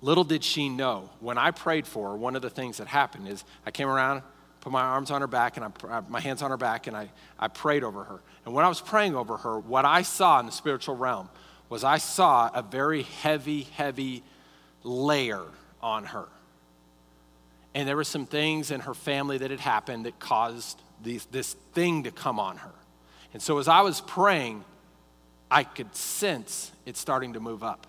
little 0.01 0.25
did 0.25 0.43
she 0.43 0.69
know, 0.69 1.11
when 1.21 1.39
I 1.39 1.51
prayed 1.51 1.87
for 1.87 2.11
her, 2.11 2.17
one 2.17 2.37
of 2.37 2.43
the 2.43 2.51
things 2.51 2.79
that 2.79 2.87
happened 2.87 3.29
is 3.29 3.45
I 3.67 3.71
came 3.71 3.89
around, 3.89 4.23
put 4.61 4.73
my 4.73 4.83
arms 4.83 5.11
on 5.11 5.21
her 5.21 5.27
back, 5.27 5.57
and 5.57 5.67
I, 5.67 5.89
uh, 5.89 6.03
my 6.09 6.21
hands 6.21 6.43
on 6.43 6.51
her 6.51 6.57
back, 6.57 6.87
and 6.87 6.97
I, 6.97 7.11
I 7.39 7.49
prayed 7.49 7.85
over 7.85 8.05
her. 8.05 8.21
And 8.45 8.55
when 8.55 8.65
I 8.65 8.69
was 8.69 8.81
praying 8.81 9.15
over 9.15 9.37
her, 9.39 9.59
what 9.59 9.85
I 9.85 10.03
saw 10.03 10.41
in 10.41 10.47
the 10.47 10.53
spiritual 10.53 10.97
realm 10.97 11.29
was 11.69 11.85
I 11.85 11.99
saw 11.99 12.51
a 12.53 12.63
very 12.63 13.03
heavy, 13.03 13.63
heavy 13.63 14.23
layer 14.83 15.45
on 15.83 16.05
her. 16.05 16.27
And 17.75 17.89
there 17.89 17.97
were 17.97 18.05
some 18.05 18.27
things 18.27 18.71
in 18.71 18.81
her 18.81 18.95
family 18.95 19.39
that 19.39 19.51
had 19.51 19.61
happened 19.61 20.07
that 20.07 20.19
caused 20.19 20.81
these, 21.03 21.27
this 21.27 21.55
thing 21.73 22.03
to 22.03 22.11
come 22.11 22.41
on 22.41 22.57
her. 22.57 22.73
And 23.33 23.41
so 23.41 23.59
as 23.59 23.69
I 23.69 23.83
was 23.83 24.01
praying, 24.01 24.65
I 25.51 25.63
could 25.65 25.95
sense 25.95 26.73
it 26.85 26.97
starting 26.97 27.35
to 27.35 27.41
move 27.41 27.63
up 27.63 27.87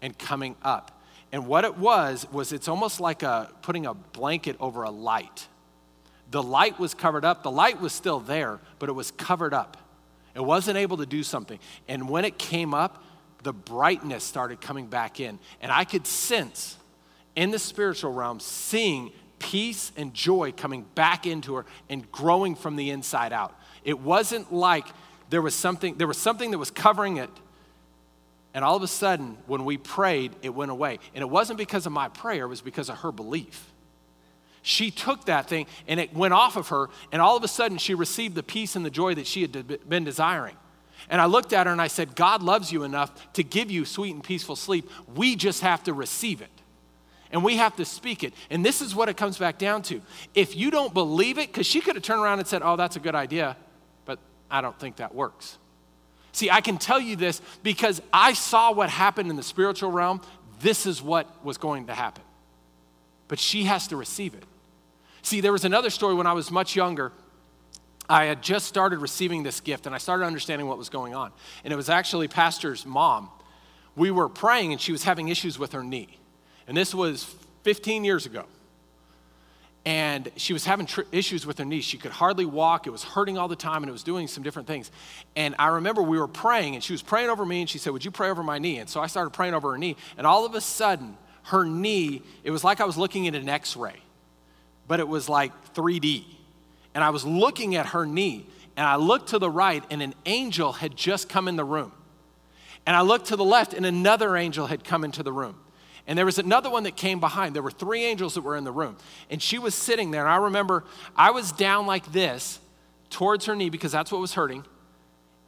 and 0.00 0.16
coming 0.16 0.56
up. 0.62 0.95
And 1.32 1.46
what 1.46 1.64
it 1.64 1.76
was, 1.76 2.26
was 2.30 2.52
it's 2.52 2.68
almost 2.68 3.00
like 3.00 3.22
a, 3.22 3.50
putting 3.62 3.86
a 3.86 3.94
blanket 3.94 4.56
over 4.60 4.84
a 4.84 4.90
light. 4.90 5.48
The 6.30 6.42
light 6.42 6.78
was 6.78 6.94
covered 6.94 7.24
up. 7.24 7.42
The 7.42 7.50
light 7.50 7.80
was 7.80 7.92
still 7.92 8.20
there, 8.20 8.60
but 8.78 8.88
it 8.88 8.92
was 8.92 9.10
covered 9.10 9.54
up. 9.54 9.76
It 10.34 10.44
wasn't 10.44 10.76
able 10.76 10.98
to 10.98 11.06
do 11.06 11.22
something. 11.22 11.58
And 11.88 12.08
when 12.08 12.24
it 12.24 12.38
came 12.38 12.74
up, 12.74 13.02
the 13.42 13.52
brightness 13.52 14.24
started 14.24 14.60
coming 14.60 14.86
back 14.86 15.20
in. 15.20 15.38
And 15.60 15.70
I 15.70 15.84
could 15.84 16.06
sense 16.06 16.76
in 17.34 17.50
the 17.50 17.58
spiritual 17.58 18.12
realm, 18.12 18.40
seeing 18.40 19.12
peace 19.38 19.92
and 19.96 20.14
joy 20.14 20.52
coming 20.52 20.84
back 20.94 21.26
into 21.26 21.54
her 21.54 21.66
and 21.88 22.10
growing 22.10 22.54
from 22.54 22.76
the 22.76 22.90
inside 22.90 23.32
out. 23.32 23.54
It 23.84 24.00
wasn't 24.00 24.52
like 24.52 24.86
there 25.30 25.42
was 25.42 25.54
something, 25.54 25.96
there 25.96 26.06
was 26.06 26.18
something 26.18 26.50
that 26.50 26.58
was 26.58 26.70
covering 26.70 27.18
it. 27.18 27.30
And 28.56 28.64
all 28.64 28.74
of 28.74 28.82
a 28.82 28.88
sudden, 28.88 29.36
when 29.46 29.66
we 29.66 29.76
prayed, 29.76 30.34
it 30.40 30.48
went 30.48 30.70
away. 30.70 30.98
And 31.14 31.20
it 31.20 31.28
wasn't 31.28 31.58
because 31.58 31.84
of 31.84 31.92
my 31.92 32.08
prayer, 32.08 32.46
it 32.46 32.48
was 32.48 32.62
because 32.62 32.88
of 32.88 33.00
her 33.00 33.12
belief. 33.12 33.70
She 34.62 34.90
took 34.90 35.26
that 35.26 35.46
thing 35.46 35.66
and 35.86 36.00
it 36.00 36.14
went 36.14 36.32
off 36.32 36.56
of 36.56 36.68
her, 36.68 36.88
and 37.12 37.20
all 37.20 37.36
of 37.36 37.44
a 37.44 37.48
sudden, 37.48 37.76
she 37.76 37.92
received 37.92 38.34
the 38.34 38.42
peace 38.42 38.74
and 38.74 38.82
the 38.82 38.90
joy 38.90 39.14
that 39.16 39.26
she 39.26 39.42
had 39.42 39.86
been 39.86 40.04
desiring. 40.04 40.56
And 41.10 41.20
I 41.20 41.26
looked 41.26 41.52
at 41.52 41.66
her 41.66 41.72
and 41.72 41.82
I 41.82 41.88
said, 41.88 42.16
God 42.16 42.42
loves 42.42 42.72
you 42.72 42.82
enough 42.82 43.30
to 43.34 43.44
give 43.44 43.70
you 43.70 43.84
sweet 43.84 44.14
and 44.14 44.24
peaceful 44.24 44.56
sleep. 44.56 44.88
We 45.14 45.36
just 45.36 45.60
have 45.60 45.84
to 45.84 45.92
receive 45.92 46.40
it 46.40 46.48
and 47.30 47.44
we 47.44 47.58
have 47.58 47.76
to 47.76 47.84
speak 47.84 48.24
it. 48.24 48.32
And 48.48 48.64
this 48.64 48.80
is 48.80 48.94
what 48.94 49.10
it 49.10 49.18
comes 49.18 49.36
back 49.36 49.58
down 49.58 49.82
to. 49.82 50.00
If 50.34 50.56
you 50.56 50.70
don't 50.70 50.94
believe 50.94 51.36
it, 51.36 51.48
because 51.48 51.66
she 51.66 51.82
could 51.82 51.94
have 51.94 52.02
turned 52.02 52.22
around 52.22 52.38
and 52.38 52.48
said, 52.48 52.62
Oh, 52.64 52.76
that's 52.76 52.96
a 52.96 53.00
good 53.00 53.14
idea, 53.14 53.54
but 54.06 54.18
I 54.50 54.62
don't 54.62 54.78
think 54.80 54.96
that 54.96 55.14
works. 55.14 55.58
See, 56.36 56.50
I 56.50 56.60
can 56.60 56.76
tell 56.76 57.00
you 57.00 57.16
this 57.16 57.40
because 57.62 58.02
I 58.12 58.34
saw 58.34 58.70
what 58.70 58.90
happened 58.90 59.30
in 59.30 59.36
the 59.36 59.42
spiritual 59.42 59.90
realm. 59.90 60.20
This 60.60 60.84
is 60.84 61.00
what 61.00 61.42
was 61.42 61.56
going 61.56 61.86
to 61.86 61.94
happen. 61.94 62.22
But 63.26 63.38
she 63.38 63.64
has 63.64 63.88
to 63.88 63.96
receive 63.96 64.34
it. 64.34 64.42
See, 65.22 65.40
there 65.40 65.50
was 65.50 65.64
another 65.64 65.88
story 65.88 66.14
when 66.14 66.26
I 66.26 66.34
was 66.34 66.50
much 66.50 66.76
younger. 66.76 67.10
I 68.06 68.26
had 68.26 68.42
just 68.42 68.66
started 68.66 68.98
receiving 68.98 69.44
this 69.44 69.60
gift 69.62 69.86
and 69.86 69.94
I 69.94 69.98
started 69.98 70.26
understanding 70.26 70.66
what 70.66 70.76
was 70.76 70.90
going 70.90 71.14
on. 71.14 71.32
And 71.64 71.72
it 71.72 71.76
was 71.76 71.88
actually 71.88 72.28
Pastor's 72.28 72.84
mom. 72.84 73.30
We 73.96 74.10
were 74.10 74.28
praying 74.28 74.72
and 74.72 74.80
she 74.80 74.92
was 74.92 75.04
having 75.04 75.28
issues 75.28 75.58
with 75.58 75.72
her 75.72 75.82
knee. 75.82 76.18
And 76.68 76.76
this 76.76 76.94
was 76.94 77.34
15 77.62 78.04
years 78.04 78.26
ago. 78.26 78.44
And 79.86 80.32
she 80.34 80.52
was 80.52 80.64
having 80.64 80.84
tr- 80.84 81.02
issues 81.12 81.46
with 81.46 81.58
her 81.58 81.64
knee. 81.64 81.80
She 81.80 81.96
could 81.96 82.10
hardly 82.10 82.44
walk. 82.44 82.88
It 82.88 82.90
was 82.90 83.04
hurting 83.04 83.38
all 83.38 83.46
the 83.46 83.54
time, 83.54 83.84
and 83.84 83.88
it 83.88 83.92
was 83.92 84.02
doing 84.02 84.26
some 84.26 84.42
different 84.42 84.66
things. 84.66 84.90
And 85.36 85.54
I 85.60 85.68
remember 85.68 86.02
we 86.02 86.18
were 86.18 86.26
praying, 86.26 86.74
and 86.74 86.82
she 86.82 86.92
was 86.92 87.02
praying 87.02 87.30
over 87.30 87.46
me, 87.46 87.60
and 87.60 87.70
she 87.70 87.78
said, 87.78 87.92
Would 87.92 88.04
you 88.04 88.10
pray 88.10 88.28
over 88.28 88.42
my 88.42 88.58
knee? 88.58 88.78
And 88.78 88.90
so 88.90 89.00
I 89.00 89.06
started 89.06 89.30
praying 89.30 89.54
over 89.54 89.70
her 89.70 89.78
knee. 89.78 89.94
And 90.18 90.26
all 90.26 90.44
of 90.44 90.56
a 90.56 90.60
sudden, 90.60 91.16
her 91.44 91.64
knee, 91.64 92.22
it 92.42 92.50
was 92.50 92.64
like 92.64 92.80
I 92.80 92.84
was 92.84 92.98
looking 92.98 93.28
at 93.28 93.36
an 93.36 93.48
x 93.48 93.76
ray, 93.76 93.94
but 94.88 94.98
it 94.98 95.06
was 95.06 95.28
like 95.28 95.52
3D. 95.72 96.24
And 96.92 97.04
I 97.04 97.10
was 97.10 97.24
looking 97.24 97.76
at 97.76 97.86
her 97.86 98.04
knee, 98.04 98.44
and 98.76 98.84
I 98.84 98.96
looked 98.96 99.28
to 99.28 99.38
the 99.38 99.50
right, 99.50 99.84
and 99.88 100.02
an 100.02 100.14
angel 100.24 100.72
had 100.72 100.96
just 100.96 101.28
come 101.28 101.46
in 101.46 101.54
the 101.54 101.64
room. 101.64 101.92
And 102.86 102.96
I 102.96 103.02
looked 103.02 103.26
to 103.26 103.36
the 103.36 103.44
left, 103.44 103.72
and 103.72 103.86
another 103.86 104.36
angel 104.36 104.66
had 104.66 104.82
come 104.82 105.04
into 105.04 105.22
the 105.22 105.32
room. 105.32 105.56
And 106.06 106.16
there 106.16 106.24
was 106.24 106.38
another 106.38 106.70
one 106.70 106.84
that 106.84 106.96
came 106.96 107.18
behind. 107.18 107.54
There 107.54 107.62
were 107.62 107.70
three 107.70 108.04
angels 108.04 108.34
that 108.34 108.42
were 108.42 108.56
in 108.56 108.64
the 108.64 108.72
room. 108.72 108.96
And 109.28 109.42
she 109.42 109.58
was 109.58 109.74
sitting 109.74 110.12
there. 110.12 110.22
And 110.22 110.30
I 110.30 110.36
remember 110.36 110.84
I 111.16 111.32
was 111.32 111.50
down 111.52 111.86
like 111.86 112.12
this 112.12 112.60
towards 113.10 113.46
her 113.46 113.56
knee 113.56 113.70
because 113.70 113.92
that's 113.92 114.12
what 114.12 114.20
was 114.20 114.34
hurting. 114.34 114.64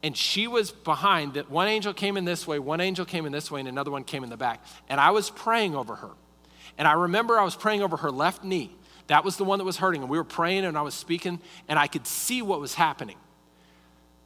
And 0.03 0.15
she 0.15 0.47
was 0.47 0.71
behind 0.71 1.33
that 1.33 1.49
one 1.49 1.67
angel 1.67 1.93
came 1.93 2.17
in 2.17 2.25
this 2.25 2.47
way, 2.47 2.59
one 2.59 2.79
angel 2.79 3.05
came 3.05 3.25
in 3.25 3.31
this 3.31 3.51
way, 3.51 3.59
and 3.59 3.67
another 3.67 3.91
one 3.91 4.03
came 4.03 4.23
in 4.23 4.29
the 4.29 4.37
back. 4.37 4.63
And 4.87 4.99
I 4.99 5.11
was 5.11 5.29
praying 5.29 5.75
over 5.75 5.95
her. 5.95 6.11
And 6.77 6.87
I 6.87 6.93
remember 6.93 7.37
I 7.37 7.43
was 7.43 7.55
praying 7.55 7.81
over 7.81 7.97
her 7.97 8.11
left 8.11 8.43
knee. 8.43 8.73
That 9.07 9.25
was 9.25 9.37
the 9.37 9.43
one 9.43 9.59
that 9.59 9.65
was 9.65 9.77
hurting. 9.77 10.01
And 10.01 10.09
we 10.09 10.17
were 10.17 10.23
praying 10.23 10.65
and 10.65 10.77
I 10.77 10.81
was 10.81 10.93
speaking, 10.93 11.39
and 11.67 11.77
I 11.77 11.87
could 11.87 12.07
see 12.07 12.41
what 12.41 12.61
was 12.61 12.75
happening. 12.75 13.17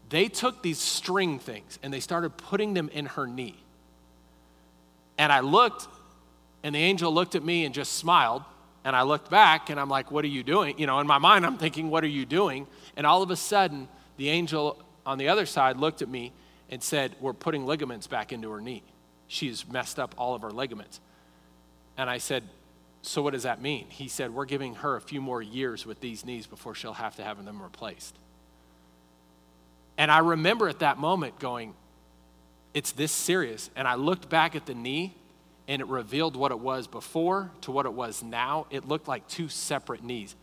They 0.09 0.27
took 0.27 0.61
these 0.61 0.77
string 0.77 1.39
things 1.39 1.79
and 1.81 1.91
they 1.91 1.99
started 1.99 2.37
putting 2.37 2.75
them 2.75 2.89
in 2.89 3.07
her 3.07 3.25
knee. 3.25 3.55
And 5.17 5.31
I 5.31 5.39
looked 5.39 5.87
and 6.63 6.73
the 6.73 6.79
angel 6.79 7.13
looked 7.13 7.35
at 7.35 7.43
me 7.43 7.65
and 7.65 7.75
just 7.75 7.93
smiled. 7.93 8.43
And 8.85 8.95
I 8.95 9.03
looked 9.03 9.29
back 9.29 9.69
and 9.69 9.79
I'm 9.79 9.89
like, 9.89 10.11
What 10.11 10.23
are 10.23 10.29
you 10.29 10.43
doing? 10.43 10.77
You 10.79 10.87
know, 10.87 10.99
in 10.99 11.07
my 11.07 11.17
mind, 11.17 11.45
I'm 11.45 11.57
thinking, 11.57 11.89
What 11.89 12.03
are 12.03 12.07
you 12.07 12.25
doing? 12.25 12.67
And 12.97 13.05
all 13.05 13.21
of 13.21 13.31
a 13.31 13.35
sudden, 13.35 13.87
the 14.17 14.29
angel 14.29 14.81
on 15.05 15.17
the 15.17 15.27
other 15.29 15.45
side 15.45 15.77
looked 15.77 16.01
at 16.01 16.09
me 16.09 16.31
and 16.69 16.81
said, 16.81 17.15
We're 17.19 17.33
putting 17.33 17.65
ligaments 17.65 18.07
back 18.07 18.31
into 18.33 18.49
her 18.51 18.61
knee. 18.61 18.83
She's 19.27 19.67
messed 19.67 19.99
up 19.99 20.15
all 20.17 20.35
of 20.35 20.41
her 20.41 20.51
ligaments. 20.51 20.99
And 21.97 22.09
I 22.09 22.17
said, 22.17 22.43
So 23.01 23.21
what 23.21 23.33
does 23.33 23.43
that 23.43 23.61
mean? 23.61 23.85
He 23.89 24.07
said, 24.07 24.33
We're 24.33 24.45
giving 24.45 24.75
her 24.75 24.95
a 24.95 25.01
few 25.01 25.21
more 25.21 25.41
years 25.41 25.85
with 25.85 25.99
these 25.99 26.25
knees 26.25 26.47
before 26.47 26.75
she'll 26.75 26.93
have 26.93 27.15
to 27.17 27.23
have 27.23 27.43
them 27.43 27.61
replaced. 27.61 28.15
And 29.97 30.11
I 30.11 30.19
remember 30.19 30.67
at 30.67 30.79
that 30.79 30.97
moment 30.97 31.39
going, 31.39 31.73
It's 32.73 32.91
this 32.91 33.11
serious. 33.11 33.69
And 33.75 33.87
I 33.87 33.95
looked 33.95 34.29
back 34.29 34.55
at 34.55 34.65
the 34.65 34.73
knee 34.73 35.13
and 35.67 35.81
it 35.81 35.87
revealed 35.87 36.35
what 36.35 36.51
it 36.51 36.59
was 36.59 36.87
before 36.87 37.51
to 37.61 37.71
what 37.71 37.85
it 37.85 37.93
was 37.93 38.21
now. 38.21 38.67
It 38.69 38.87
looked 38.87 39.07
like 39.07 39.27
two 39.27 39.49
separate 39.49 40.03
knees. 40.03 40.35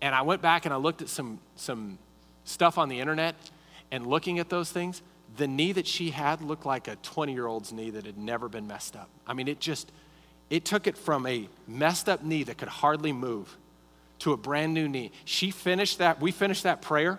And 0.00 0.14
I 0.14 0.22
went 0.22 0.42
back 0.42 0.66
and 0.66 0.74
I 0.74 0.76
looked 0.76 1.02
at 1.02 1.08
some, 1.08 1.40
some 1.56 1.98
stuff 2.44 2.78
on 2.78 2.88
the 2.88 3.00
internet, 3.00 3.34
and 3.90 4.06
looking 4.06 4.38
at 4.38 4.48
those 4.48 4.70
things, 4.70 5.02
the 5.36 5.46
knee 5.46 5.72
that 5.72 5.86
she 5.86 6.10
had 6.10 6.40
looked 6.40 6.66
like 6.66 6.88
a 6.88 6.96
20 6.96 7.32
year 7.32 7.46
old's 7.46 7.72
knee 7.72 7.90
that 7.90 8.06
had 8.06 8.18
never 8.18 8.48
been 8.48 8.66
messed 8.66 8.96
up. 8.96 9.08
I 9.26 9.34
mean, 9.34 9.48
it 9.48 9.60
just, 9.60 9.90
it 10.50 10.64
took 10.64 10.86
it 10.86 10.96
from 10.96 11.26
a 11.26 11.48
messed 11.66 12.08
up 12.08 12.22
knee 12.22 12.44
that 12.44 12.58
could 12.58 12.68
hardly 12.68 13.12
move 13.12 13.56
to 14.20 14.32
a 14.32 14.36
brand 14.36 14.74
new 14.74 14.88
knee. 14.88 15.12
She 15.24 15.50
finished 15.50 15.98
that, 15.98 16.20
we 16.20 16.30
finished 16.30 16.62
that 16.62 16.82
prayer, 16.82 17.18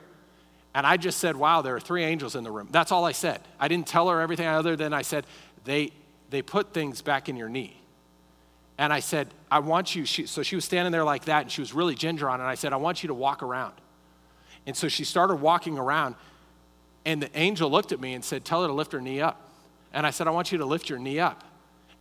and 0.74 0.86
I 0.86 0.98
just 0.98 1.20
said, 1.20 1.36
Wow, 1.36 1.62
there 1.62 1.76
are 1.76 1.80
three 1.80 2.04
angels 2.04 2.36
in 2.36 2.44
the 2.44 2.52
room. 2.52 2.70
That's 2.72 2.92
all 2.92 3.06
I 3.06 3.12
said. 3.12 3.42
I 3.60 3.68
didn't 3.68 3.88
tell 3.88 4.10
her 4.10 4.22
everything 4.22 4.48
other 4.48 4.76
than 4.76 4.94
I 4.94 5.02
said, 5.02 5.26
They, 5.64 5.92
they 6.30 6.42
put 6.42 6.74
things 6.74 7.02
back 7.02 7.30
in 7.30 7.36
your 7.36 7.50
knee. 7.50 7.82
And 8.78 8.94
I 8.94 9.00
said, 9.00 9.28
I 9.50 9.60
want 9.60 9.96
you, 9.96 10.06
she, 10.06 10.28
so 10.28 10.44
she 10.44 10.56
was 10.56 10.63
standing 10.63 10.92
there 10.92 11.04
like 11.04 11.26
that 11.26 11.42
and 11.44 11.52
she 11.52 11.62
was 11.62 11.74
really 11.74 11.96
ginger 11.96 12.30
on 12.30 12.40
it. 12.40 12.44
And 12.44 12.50
I 12.50 12.56
said, 12.56 12.74
I 12.74 12.78
want 12.78 13.04
you 13.04 13.08
to 13.08 13.13
walk 13.13 13.42
around. 13.42 13.74
And 14.68 14.76
so 14.76 14.88
she 14.88 15.04
started 15.04 15.36
walking 15.38 15.78
around 15.78 16.16
and 17.06 17.22
the 17.22 17.40
angel 17.40 17.72
looked 17.72 17.92
at 17.92 18.00
me 18.00 18.13
and 18.13 18.24
said, 18.24 18.46
Tell 18.46 18.62
her 18.62 18.68
to 18.68 18.74
lift 18.74 18.92
her 18.92 19.02
knee 19.02 19.22
up. 19.22 19.50
And 19.94 20.06
I 20.06 20.12
said, 20.12 20.28
I 20.28 20.32
want 20.32 20.52
you 20.52 20.60
to 20.60 20.66
lift 20.66 20.90
your 20.90 21.00
knee 21.00 21.20
up. 21.20 21.44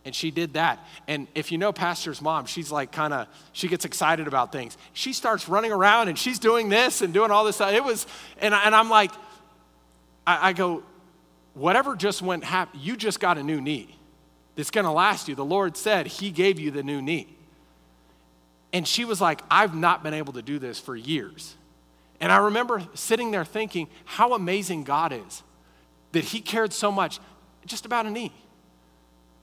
And 0.05 0.13
she 0.13 0.31
did 0.31 0.53
that. 0.53 0.85
And 1.07 1.27
if 1.33 1.51
you 1.51 1.57
know 1.57 1.73
Pastor's 1.73 2.21
mom, 2.21 2.45
she's 2.45 2.71
like 2.71 2.91
kind 2.91 3.13
of, 3.13 3.27
she 3.53 3.67
gets 3.67 3.85
excited 3.85 4.27
about 4.27 4.51
things. 4.51 4.77
She 4.93 5.13
starts 5.13 5.49
running 5.49 5.71
around 5.71 6.09
and 6.09 6.17
she's 6.17 6.39
doing 6.39 6.69
this 6.69 7.01
and 7.01 7.13
doing 7.13 7.31
all 7.31 7.43
this. 7.43 7.59
It 7.59 7.83
was, 7.83 8.05
and, 8.39 8.53
and 8.53 8.75
I'm 8.75 8.89
like, 8.89 9.11
I, 10.25 10.49
I 10.49 10.53
go, 10.53 10.83
whatever 11.55 11.95
just 11.95 12.21
went, 12.21 12.43
hap- 12.43 12.75
you 12.75 12.95
just 12.95 13.19
got 13.19 13.37
a 13.37 13.43
new 13.43 13.59
knee 13.59 13.96
that's 14.57 14.71
going 14.71 14.85
to 14.85 14.91
last 14.91 15.29
you. 15.29 15.35
The 15.35 15.45
Lord 15.45 15.77
said 15.77 16.07
He 16.07 16.31
gave 16.31 16.59
you 16.59 16.71
the 16.71 16.83
new 16.83 17.01
knee. 17.01 17.33
And 18.73 18.85
she 18.85 19.05
was 19.05 19.21
like, 19.21 19.41
I've 19.49 19.73
not 19.73 20.03
been 20.03 20.13
able 20.13 20.33
to 20.33 20.41
do 20.41 20.59
this 20.59 20.79
for 20.79 20.95
years. 20.95 21.55
And 22.19 22.31
I 22.31 22.37
remember 22.37 22.83
sitting 22.95 23.31
there 23.31 23.45
thinking 23.45 23.87
how 24.03 24.33
amazing 24.33 24.83
God 24.83 25.13
is 25.13 25.43
that 26.11 26.25
He 26.25 26.41
cared 26.41 26.73
so 26.73 26.91
much 26.91 27.19
just 27.65 27.85
about 27.85 28.07
a 28.07 28.09
knee, 28.09 28.33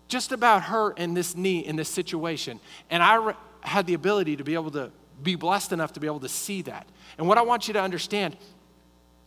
just 0.09 0.33
about 0.33 0.64
her 0.64 0.92
and 0.96 1.16
this 1.16 1.37
knee 1.37 1.61
in 1.61 1.77
this 1.77 1.88
situation. 1.88 2.59
And 2.90 3.03
I 3.03 3.14
re- 3.14 3.35
had 3.61 3.87
the 3.87 3.94
ability 3.94 4.37
to 4.37 4.44
be 4.44 4.55
able 4.55 4.72
to 4.72 4.90
be 5.22 5.37
blessed 5.37 5.72
enough 5.72 5.92
to 5.92 6.00
be 6.00 6.09
able 6.09 6.20
to 6.20 6.29
see 6.29 6.62
that. 6.62 6.88
And 7.18 7.29
what 7.29 7.38
I 7.38 7.42
want 7.42 7.68
you 7.68 7.74
to 7.74 7.81
understand 7.81 8.37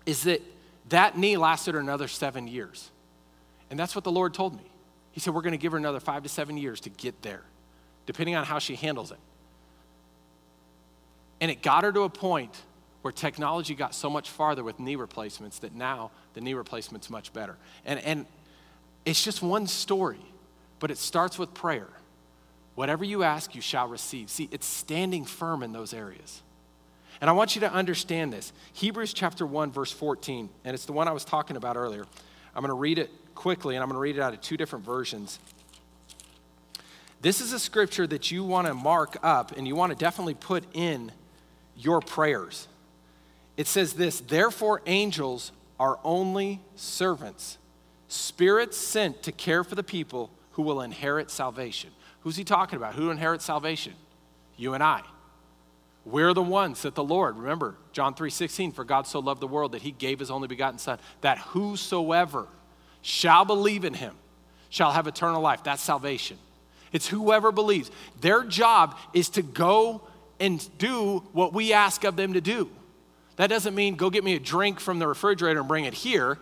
is 0.05 0.23
that 0.23 0.41
that 0.89 1.17
knee 1.17 1.37
lasted 1.37 1.75
another 1.75 2.09
seven 2.09 2.45
years. 2.45 2.91
And 3.69 3.79
that's 3.79 3.95
what 3.95 4.03
the 4.03 4.11
Lord 4.11 4.33
told 4.33 4.55
me. 4.55 4.69
He 5.17 5.19
said, 5.19 5.33
We're 5.33 5.41
going 5.41 5.53
to 5.53 5.57
give 5.57 5.71
her 5.71 5.79
another 5.79 5.99
five 5.99 6.21
to 6.21 6.29
seven 6.29 6.57
years 6.57 6.79
to 6.81 6.91
get 6.91 7.23
there, 7.23 7.41
depending 8.05 8.35
on 8.35 8.45
how 8.45 8.59
she 8.59 8.75
handles 8.75 9.09
it. 9.09 9.17
And 11.41 11.49
it 11.49 11.63
got 11.63 11.83
her 11.83 11.91
to 11.91 12.01
a 12.01 12.09
point 12.09 12.55
where 13.01 13.11
technology 13.11 13.73
got 13.73 13.95
so 13.95 14.11
much 14.11 14.29
farther 14.29 14.63
with 14.63 14.79
knee 14.79 14.95
replacements 14.95 15.57
that 15.57 15.73
now 15.73 16.11
the 16.35 16.41
knee 16.41 16.53
replacement's 16.53 17.09
much 17.09 17.33
better. 17.33 17.57
And, 17.83 17.99
and 18.01 18.25
it's 19.05 19.23
just 19.23 19.41
one 19.41 19.65
story, 19.65 20.23
but 20.77 20.91
it 20.91 20.99
starts 20.99 21.39
with 21.39 21.51
prayer. 21.51 21.87
Whatever 22.75 23.03
you 23.03 23.23
ask, 23.23 23.55
you 23.55 23.61
shall 23.61 23.87
receive. 23.87 24.29
See, 24.29 24.47
it's 24.51 24.67
standing 24.67 25.25
firm 25.25 25.63
in 25.63 25.71
those 25.71 25.95
areas. 25.95 26.43
And 27.21 27.27
I 27.27 27.33
want 27.33 27.55
you 27.55 27.61
to 27.61 27.73
understand 27.73 28.31
this. 28.31 28.53
Hebrews 28.73 29.13
chapter 29.13 29.47
1, 29.47 29.71
verse 29.71 29.91
14, 29.91 30.47
and 30.63 30.75
it's 30.75 30.85
the 30.85 30.93
one 30.93 31.07
I 31.07 31.11
was 31.11 31.25
talking 31.25 31.57
about 31.57 31.75
earlier. 31.75 32.05
I'm 32.55 32.61
going 32.61 32.69
to 32.69 32.75
read 32.75 32.99
it 32.99 33.09
quickly, 33.37 33.75
and 33.75 33.83
I'm 33.83 33.87
going 33.87 33.95
to 33.95 34.01
read 34.01 34.17
it 34.17 34.21
out 34.21 34.33
of 34.33 34.41
two 34.41 34.57
different 34.57 34.83
versions. 34.83 35.37
This 37.21 37.39
is 37.39 37.53
a 37.53 37.59
scripture 37.59 38.07
that 38.07 38.31
you 38.31 38.43
want 38.43 38.65
to 38.65 38.73
mark 38.73 39.15
up 39.21 39.55
and 39.55 39.67
you 39.67 39.75
want 39.75 39.91
to 39.91 39.97
definitely 39.97 40.33
put 40.33 40.63
in 40.73 41.11
your 41.75 42.01
prayers. 42.01 42.67
It 43.55 43.67
says 43.67 43.93
this 43.93 44.21
Therefore, 44.21 44.81
angels 44.87 45.51
are 45.79 45.99
only 46.03 46.61
servants, 46.75 47.59
spirits 48.07 48.75
sent 48.75 49.21
to 49.23 49.31
care 49.31 49.63
for 49.63 49.75
the 49.75 49.83
people 49.83 50.31
who 50.53 50.63
will 50.63 50.81
inherit 50.81 51.29
salvation. 51.29 51.91
Who's 52.21 52.37
he 52.37 52.43
talking 52.43 52.77
about? 52.77 52.95
Who 52.95 53.11
inherits 53.11 53.45
salvation? 53.45 53.93
You 54.57 54.73
and 54.73 54.81
I. 54.81 55.03
We're 56.05 56.33
the 56.33 56.41
ones 56.41 56.81
that 56.81 56.95
the 56.95 57.03
Lord, 57.03 57.37
remember, 57.37 57.75
John 57.91 58.15
3:16, 58.15 58.71
for 58.71 58.83
God 58.83 59.05
so 59.05 59.19
loved 59.19 59.41
the 59.41 59.47
world 59.47 59.73
that 59.73 59.83
he 59.83 59.91
gave 59.91 60.17
his 60.17 60.31
only 60.31 60.47
begotten 60.47 60.79
son, 60.79 60.97
that 61.21 61.37
whosoever 61.37 62.47
shall 63.01 63.45
believe 63.45 63.85
in 63.85 63.93
him 63.93 64.15
shall 64.69 64.91
have 64.91 65.07
eternal 65.07 65.41
life. 65.41 65.63
That's 65.63 65.81
salvation. 65.81 66.37
It's 66.91 67.07
whoever 67.07 67.51
believes. 67.51 67.91
Their 68.21 68.43
job 68.43 68.97
is 69.13 69.29
to 69.29 69.41
go 69.41 70.01
and 70.39 70.67
do 70.77 71.23
what 71.33 71.53
we 71.53 71.73
ask 71.73 72.03
of 72.03 72.15
them 72.15 72.33
to 72.33 72.41
do. 72.41 72.69
That 73.37 73.47
doesn't 73.47 73.75
mean 73.75 73.95
go 73.95 74.09
get 74.09 74.23
me 74.23 74.35
a 74.35 74.39
drink 74.39 74.79
from 74.79 74.99
the 74.99 75.07
refrigerator 75.07 75.59
and 75.59 75.67
bring 75.67 75.85
it 75.85 75.93
here. 75.93 76.37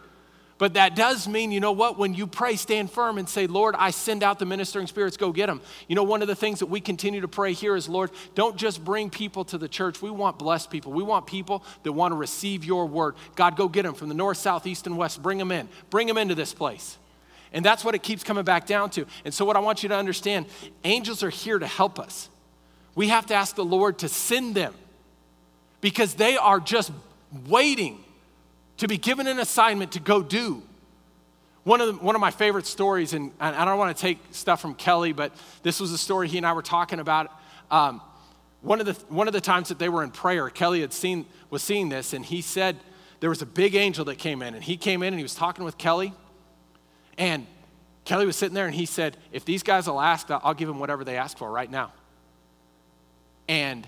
But 0.58 0.76
that 0.76 0.96
does 0.96 1.28
mean, 1.28 1.52
you 1.52 1.60
know 1.60 1.74
what, 1.74 1.98
when 1.98 2.14
you 2.14 2.28
pray, 2.28 2.56
stand 2.56 2.90
firm 2.90 3.18
and 3.18 3.28
say, 3.28 3.46
Lord, 3.46 3.76
I 3.78 3.92
send 3.92 4.24
out 4.24 4.40
the 4.40 4.46
ministering 4.46 4.88
spirits, 4.88 5.18
go 5.18 5.34
get 5.34 5.48
them. 5.48 5.60
You 5.90 5.96
know, 5.96 6.04
one 6.04 6.22
of 6.22 6.30
the 6.30 6.36
things 6.36 6.60
that 6.60 6.68
we 6.68 6.80
continue 6.80 7.20
to 7.20 7.28
pray 7.28 7.52
here 7.52 7.76
is, 7.76 7.90
Lord, 7.90 8.10
don't 8.36 8.56
just 8.56 8.84
bring 8.84 9.10
people 9.10 9.44
to 9.46 9.58
the 9.58 9.68
church. 9.68 10.02
We 10.02 10.12
want 10.12 10.40
blessed 10.40 10.70
people. 10.70 10.94
We 10.94 11.04
want 11.04 11.28
people 11.28 11.66
that 11.84 11.92
want 11.92 12.14
to 12.14 12.16
receive 12.16 12.64
your 12.64 12.86
word. 12.86 13.16
God, 13.36 13.58
go 13.58 13.68
get 13.68 13.84
them 13.84 13.96
from 13.96 14.08
the 14.08 14.16
north, 14.16 14.38
south, 14.38 14.66
east, 14.66 14.88
and 14.88 14.98
west. 14.98 15.22
Bring 15.22 15.38
them 15.38 15.52
in. 15.52 15.68
Bring 15.90 16.08
them 16.08 16.18
into 16.18 16.36
this 16.36 16.54
place. 16.54 16.98
And 17.52 17.64
that's 17.64 17.84
what 17.84 17.94
it 17.94 18.02
keeps 18.02 18.24
coming 18.24 18.46
back 18.46 18.66
down 18.66 18.92
to. 18.92 19.06
And 19.26 19.34
so, 19.34 19.44
what 19.44 19.58
I 19.58 19.60
want 19.60 19.84
you 19.84 19.90
to 19.90 19.96
understand 19.96 20.46
angels 20.86 21.22
are 21.22 21.30
here 21.30 21.60
to 21.60 21.68
help 21.68 22.00
us. 22.00 22.30
We 22.96 23.10
have 23.10 23.26
to 23.26 23.34
ask 23.34 23.56
the 23.56 23.66
Lord 23.66 24.00
to 24.00 24.10
send 24.10 24.56
them 24.56 24.74
because 25.82 26.14
they 26.14 26.38
are 26.38 26.62
just 26.62 26.94
waiting 27.48 28.05
to 28.78 28.88
be 28.88 28.98
given 28.98 29.28
an 29.28 29.40
assignment 29.40 29.94
to 29.94 30.00
go 30.00 30.22
do. 30.22 30.62
One 31.64 31.82
of, 31.82 31.88
the, 31.88 31.94
one 31.94 32.14
of 32.14 32.22
my 32.22 32.32
favorite 32.32 32.68
stories, 32.68 33.14
and 33.14 33.32
I 33.40 33.66
don't 33.66 33.80
want 33.80 33.96
to 33.96 34.00
take 34.00 34.20
stuff 34.32 34.62
from 34.62 34.76
Kelly, 34.76 35.14
but 35.14 35.32
this 35.64 35.80
was 35.80 35.92
a 35.92 35.98
story 35.98 36.28
he 36.28 36.38
and 36.38 36.46
I 36.46 36.54
were 36.54 36.62
talking 36.62 37.00
about. 37.00 37.32
Um, 37.72 38.02
one, 38.62 38.80
of 38.80 38.86
the, 38.86 38.94
one 39.14 39.28
of 39.28 39.34
the 39.34 39.42
times 39.42 39.70
that 39.70 39.80
they 39.80 39.90
were 39.90 40.04
in 40.04 40.12
prayer, 40.12 40.50
Kelly 40.50 40.82
had 40.82 40.94
seen, 40.94 41.26
was 41.50 41.64
seeing 41.64 41.90
this, 41.90 42.14
and 42.14 42.24
he 42.24 42.42
said 42.42 42.78
there 43.20 43.30
was 43.32 43.42
a 43.42 43.48
big 43.48 43.74
angel 43.74 44.06
that 44.06 44.18
came 44.18 44.44
in, 44.44 44.54
and 44.54 44.64
he 44.64 44.78
came 44.78 45.02
in 45.02 45.08
and 45.08 45.18
he 45.18 45.24
was 45.24 45.34
talking 45.34 45.66
with 45.66 45.78
Kelly, 45.78 46.14
and 47.18 47.48
Kelly 48.04 48.28
was 48.28 48.36
sitting 48.36 48.54
there, 48.54 48.68
and 48.68 48.76
he 48.76 48.86
said, 48.86 49.18
If 49.32 49.46
these 49.46 49.64
guys 49.64 49.88
will 49.88 50.00
ask, 50.00 50.30
I'll 50.30 50.54
give 50.54 50.68
them 50.68 50.80
whatever 50.80 51.04
they 51.04 51.18
ask 51.18 51.38
for 51.38 51.50
right 51.52 51.70
now. 51.70 51.92
And 53.48 53.88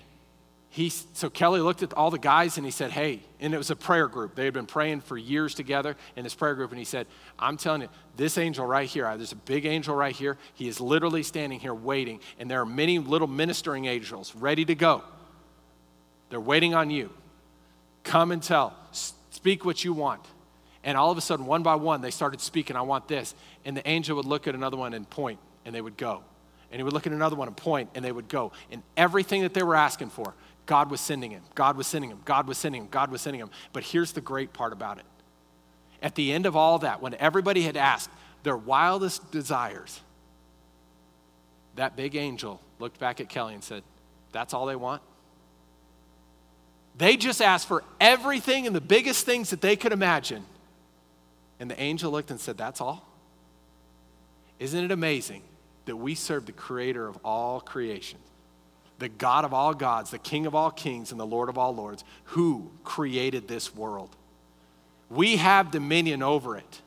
he, 0.77 0.89
so 0.89 1.27
Kelly 1.31 1.59
looked 1.59 1.81
at 1.81 1.91
all 1.95 2.11
the 2.11 2.19
guys 2.19 2.57
and 2.57 2.65
he 2.65 2.71
said, 2.71 2.91
Hey, 2.91 3.21
and 3.39 3.51
it 3.51 3.57
was 3.57 3.71
a 3.71 3.75
prayer 3.75 4.07
group. 4.07 4.35
They 4.35 4.45
had 4.45 4.53
been 4.53 4.67
praying 4.67 5.01
for 5.01 5.17
years 5.17 5.55
together 5.55 5.95
in 6.15 6.23
this 6.23 6.35
prayer 6.35 6.53
group. 6.53 6.69
And 6.69 6.77
he 6.77 6.85
said, 6.85 7.07
I'm 7.39 7.57
telling 7.57 7.81
you, 7.81 7.89
this 8.15 8.37
angel 8.37 8.63
right 8.63 8.87
here, 8.87 9.11
there's 9.17 9.31
a 9.31 9.37
big 9.37 9.65
angel 9.65 9.95
right 9.95 10.15
here. 10.15 10.37
He 10.53 10.67
is 10.67 10.79
literally 10.79 11.23
standing 11.23 11.59
here 11.59 11.73
waiting. 11.73 12.19
And 12.37 12.47
there 12.49 12.61
are 12.61 12.65
many 12.65 12.99
little 12.99 13.27
ministering 13.27 13.85
angels 13.85 14.35
ready 14.35 14.65
to 14.65 14.75
go. 14.75 15.01
They're 16.29 16.39
waiting 16.39 16.75
on 16.75 16.91
you. 16.91 17.09
Come 18.03 18.31
and 18.31 18.43
tell, 18.43 18.75
speak 18.91 19.65
what 19.65 19.83
you 19.83 19.93
want. 19.93 20.21
And 20.83 20.95
all 20.95 21.09
of 21.09 21.17
a 21.17 21.21
sudden, 21.21 21.47
one 21.47 21.63
by 21.63 21.73
one, 21.73 22.01
they 22.01 22.11
started 22.11 22.39
speaking, 22.39 22.75
I 22.75 22.81
want 22.81 23.07
this. 23.07 23.33
And 23.65 23.75
the 23.75 23.87
angel 23.89 24.15
would 24.17 24.25
look 24.25 24.47
at 24.47 24.53
another 24.53 24.77
one 24.77 24.93
and 24.93 25.09
point, 25.09 25.39
and 25.65 25.73
they 25.73 25.81
would 25.81 25.97
go. 25.97 26.21
And 26.71 26.79
he 26.79 26.83
would 26.83 26.93
look 26.93 27.07
at 27.07 27.13
another 27.13 27.35
one 27.35 27.47
and 27.47 27.57
point, 27.57 27.89
and 27.95 28.05
they 28.05 28.11
would 28.11 28.27
go. 28.27 28.51
And 28.71 28.83
everything 28.95 29.41
that 29.41 29.55
they 29.55 29.63
were 29.63 29.75
asking 29.75 30.09
for, 30.09 30.35
God 30.67 30.91
was 30.91 31.01
sending 31.01 31.31
him. 31.31 31.41
God 31.55 31.77
was 31.77 31.87
sending 31.87 32.11
him. 32.11 32.19
God 32.25 32.47
was 32.47 32.57
sending 32.57 32.81
him. 32.81 32.87
God 32.91 33.09
was 33.09 33.21
sending 33.21 33.41
him. 33.41 33.49
But 33.73 33.83
here's 33.83 34.11
the 34.11 34.21
great 34.21 34.53
part 34.53 34.73
about 34.73 34.99
it. 34.99 35.05
At 36.03 36.13
the 36.13 36.31
end 36.31 36.45
of 36.45 36.55
all 36.55 36.77
that, 36.79 37.01
when 37.01 37.15
everybody 37.15 37.63
had 37.63 37.75
asked 37.75 38.11
their 38.43 38.57
wildest 38.57 39.31
desires, 39.31 40.01
that 41.75 41.95
big 41.95 42.15
angel 42.15 42.61
looked 42.79 42.99
back 42.99 43.19
at 43.19 43.29
Kelly 43.29 43.55
and 43.55 43.63
said, 43.63 43.81
That's 44.31 44.53
all 44.53 44.67
they 44.67 44.75
want? 44.75 45.01
They 46.97 47.15
just 47.15 47.41
asked 47.41 47.67
for 47.67 47.83
everything 47.99 48.67
and 48.67 48.75
the 48.75 48.81
biggest 48.81 49.25
things 49.25 49.51
that 49.51 49.61
they 49.61 49.75
could 49.75 49.93
imagine. 49.93 50.43
And 51.59 51.71
the 51.71 51.79
angel 51.79 52.11
looked 52.11 52.29
and 52.29 52.39
said, 52.39 52.57
That's 52.57 52.81
all? 52.81 53.07
Isn't 54.59 54.83
it 54.83 54.91
amazing 54.91 55.43
that 55.85 55.95
we 55.95 56.13
serve 56.13 56.45
the 56.45 56.51
creator 56.51 57.07
of 57.07 57.17
all 57.23 57.61
creation? 57.61 58.19
The 58.99 59.09
God 59.09 59.45
of 59.45 59.53
all 59.53 59.73
gods, 59.73 60.11
the 60.11 60.17
King 60.17 60.45
of 60.45 60.55
all 60.55 60.71
kings, 60.71 61.11
and 61.11 61.19
the 61.19 61.25
Lord 61.25 61.49
of 61.49 61.57
all 61.57 61.75
lords, 61.75 62.03
who 62.25 62.71
created 62.83 63.47
this 63.47 63.75
world. 63.75 64.15
We 65.09 65.37
have 65.37 65.71
dominion 65.71 66.23
over 66.23 66.57
it. 66.57 66.81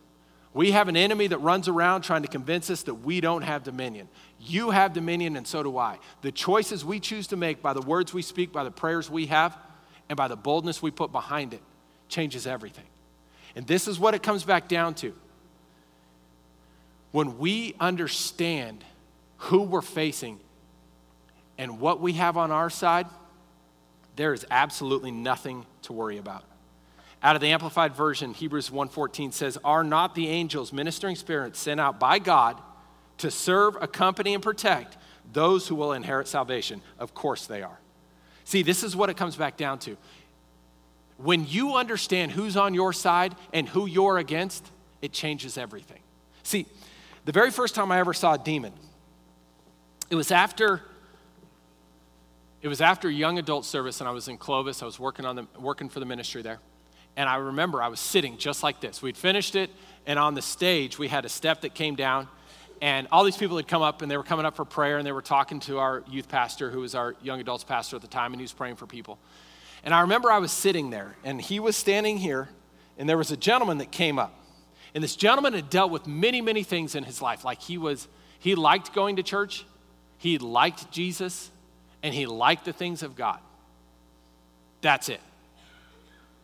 We 0.53 0.73
have 0.73 0.89
an 0.89 0.97
enemy 0.97 1.29
that 1.29 1.39
runs 1.39 1.69
around 1.69 2.03
trying 2.03 2.23
to 2.23 2.29
convince 2.29 2.71
us 2.71 2.83
that 2.83 2.95
we 2.95 3.21
don't 3.21 3.43
have 3.43 3.63
dominion. 3.63 4.09
You 4.41 4.71
have 4.71 4.93
dominion, 4.93 5.37
and 5.37 5.47
so 5.47 5.63
do 5.63 5.79
I. 5.79 5.99
The 6.23 6.33
choices 6.33 6.85
we 6.85 6.99
choose 6.99 7.29
to 7.29 7.37
make 7.37 7.63
by 7.63 7.73
the 7.73 7.81
words 7.81 8.13
we 8.13 8.23
speak, 8.23 8.53
by 8.53 8.65
the 8.65 8.71
prayers 8.71 9.09
we 9.09 9.27
have, 9.27 9.57
and 10.09 10.17
by 10.17 10.27
the 10.27 10.37
boldness 10.37 10.83
we 10.83 10.91
put 10.91 11.13
behind 11.13 11.55
it 11.55 11.63
changes 12.09 12.47
everything. 12.47 12.87
And 13.55 13.67
this 13.67 13.87
is 13.87 14.01
what 14.01 14.15
it 14.15 14.23
comes 14.23 14.43
back 14.43 14.67
down 14.67 14.95
to. 14.95 15.15
When 17.13 17.39
we 17.39 17.75
understand 17.79 18.85
who 19.37 19.63
we're 19.63 19.83
facing 19.83 20.41
and 21.61 21.79
what 21.79 22.01
we 22.01 22.15
have 22.15 22.39
on 22.39 22.51
our 22.51 22.71
side, 22.71 23.07
there 24.17 24.33
is 24.33 24.47
absolutely 24.51 25.11
nothing 25.11 25.67
to 25.83 25.93
worry 25.93 26.17
about. 26.17 26.43
Out 27.23 27.37
of 27.37 27.43
the 27.43 27.49
amplified 27.49 27.95
version, 27.95 28.33
Hebrews 28.33 28.71
1:14 28.71 29.31
says, 29.31 29.59
"Are 29.63 29.85
not 29.85 30.15
the 30.15 30.29
angels 30.29 30.73
ministering 30.73 31.17
spirits 31.17 31.61
sent 31.61 31.79
out 31.79 32.01
by 32.01 32.19
God 32.19 32.59
to 33.19 33.31
serve, 33.31 33.77
accompany 33.83 34.33
and 34.33 34.43
protect 34.43 34.97
those 35.35 35.69
who 35.69 35.75
will 35.75 35.93
inherit 35.93 36.29
salvation?" 36.29 36.81
Of 36.99 37.13
course 37.13 37.47
they 37.47 37.63
are. 37.63 37.79
See, 38.45 38.63
this 38.63 38.83
is 38.83 38.97
what 38.97 39.11
it 39.11 39.19
comes 39.19 39.37
back 39.37 39.59
down 39.59 39.81
to. 39.81 39.99
When 41.19 41.47
you 41.47 41.77
understand 41.77 42.33
who's 42.33 42.57
on 42.57 42.73
your 42.73 42.95
side 42.95 43.37
and 43.53 43.69
who 43.69 43.85
you're 43.85 44.17
against, 44.17 44.73
it 45.03 45.13
changes 45.13 45.59
everything. 45.59 46.01
See, 46.43 46.65
the 47.27 47.33
very 47.33 47.51
first 47.51 47.75
time 47.75 47.93
I 47.93 47.99
ever 47.99 48.15
saw 48.15 48.33
a 48.33 48.39
demon, 48.39 48.73
it 50.09 50.15
was 50.15 50.33
after 50.33 50.87
it 52.63 52.69
was 52.69 52.81
after 52.81 53.11
young 53.11 53.39
adult 53.39 53.65
service, 53.65 54.01
and 54.01 54.09
I 54.09 54.13
was 54.13 54.29
in 54.29 54.37
Clovis. 54.37 54.83
I 54.83 54.87
was 54.87 54.99
working, 54.99 55.25
on 55.25 55.37
the, 55.37 55.47
working 55.59 55.89
for 55.89 56.01
the 56.01 56.07
ministry 56.07 56.43
there. 56.43 56.61
And 57.17 57.29
I 57.29 57.37
remember 57.37 57.83
I 57.83 57.89
was 57.89 58.01
sitting 58.01 58.37
just 58.37 58.63
like 58.63 58.81
this. 58.81 59.03
We'd 59.03 59.17
finished 59.17 59.57
it, 59.57 59.71
and 60.07 60.19
on 60.19 60.35
the 60.35 60.43
stage, 60.43 60.99
we 60.99 61.09
had 61.09 61.25
a 61.25 61.29
step 61.29 61.63
that 61.63 61.75
came 61.75 61.97
down, 61.97 62.29
and 62.83 63.09
all 63.11 63.25
these 63.25 63.37
people 63.37 63.57
had 63.57 63.67
come 63.67 63.83
up, 63.83 64.03
and 64.03 64.11
they 64.11 64.17
were 64.17 64.23
coming 64.23 64.47
up 64.47 64.57
for 64.57 64.65
prayer, 64.65 64.99
and 64.99 65.07
they 65.07 65.13
were 65.13 65.23
talking 65.23 65.61
to 65.61 65.79
our 65.79 66.05
youth 66.09 66.29
pastor, 66.29 66.71
who 66.71 66.81
was 66.81 66.95
our 66.95 67.15
young 67.23 67.41
adults 67.41 67.65
pastor 67.65 67.97
at 67.97 68.03
the 68.03 68.09
time, 68.09 68.33
and 68.33 68.41
he 68.41 68.45
was 68.45 68.53
praying 68.53 68.77
for 68.77 68.87
people. 68.87 69.19
And 69.83 69.95
I 69.95 70.03
remember 70.03 70.31
I 70.31 70.39
was 70.39 70.53
sitting 70.53 70.91
there, 70.91 71.17
and 71.25 71.41
he 71.41 71.61
was 71.61 71.77
standing 71.77 72.19
here, 72.19 72.49
and 72.99 73.09
there 73.09 73.19
was 73.19 73.31
a 73.31 73.37
gentleman 73.37 73.79
that 73.79 73.91
came 73.91 74.19
up. 74.19 74.35
And 74.95 75.03
this 75.03 75.17
gentleman 75.17 75.55
had 75.55 75.71
dealt 75.71 75.91
with 75.91 76.07
many, 76.07 76.41
many 76.41 76.63
things 76.63 76.95
in 76.95 77.05
his 77.05 77.23
life. 77.23 77.45
Like 77.45 77.63
he 77.63 77.79
was, 77.79 78.09
he 78.39 78.55
liked 78.55 78.93
going 78.93 79.17
to 79.17 79.23
church, 79.23 79.65
he 80.19 80.39
liked 80.39 80.91
Jesus, 80.91 81.51
and 82.03 82.15
he 82.15 82.27
liked 82.27 82.65
the 82.65 82.73
things 82.73 83.03
of 83.03 83.17
God. 83.17 83.39
That's 84.81 85.09
it. 85.09 85.21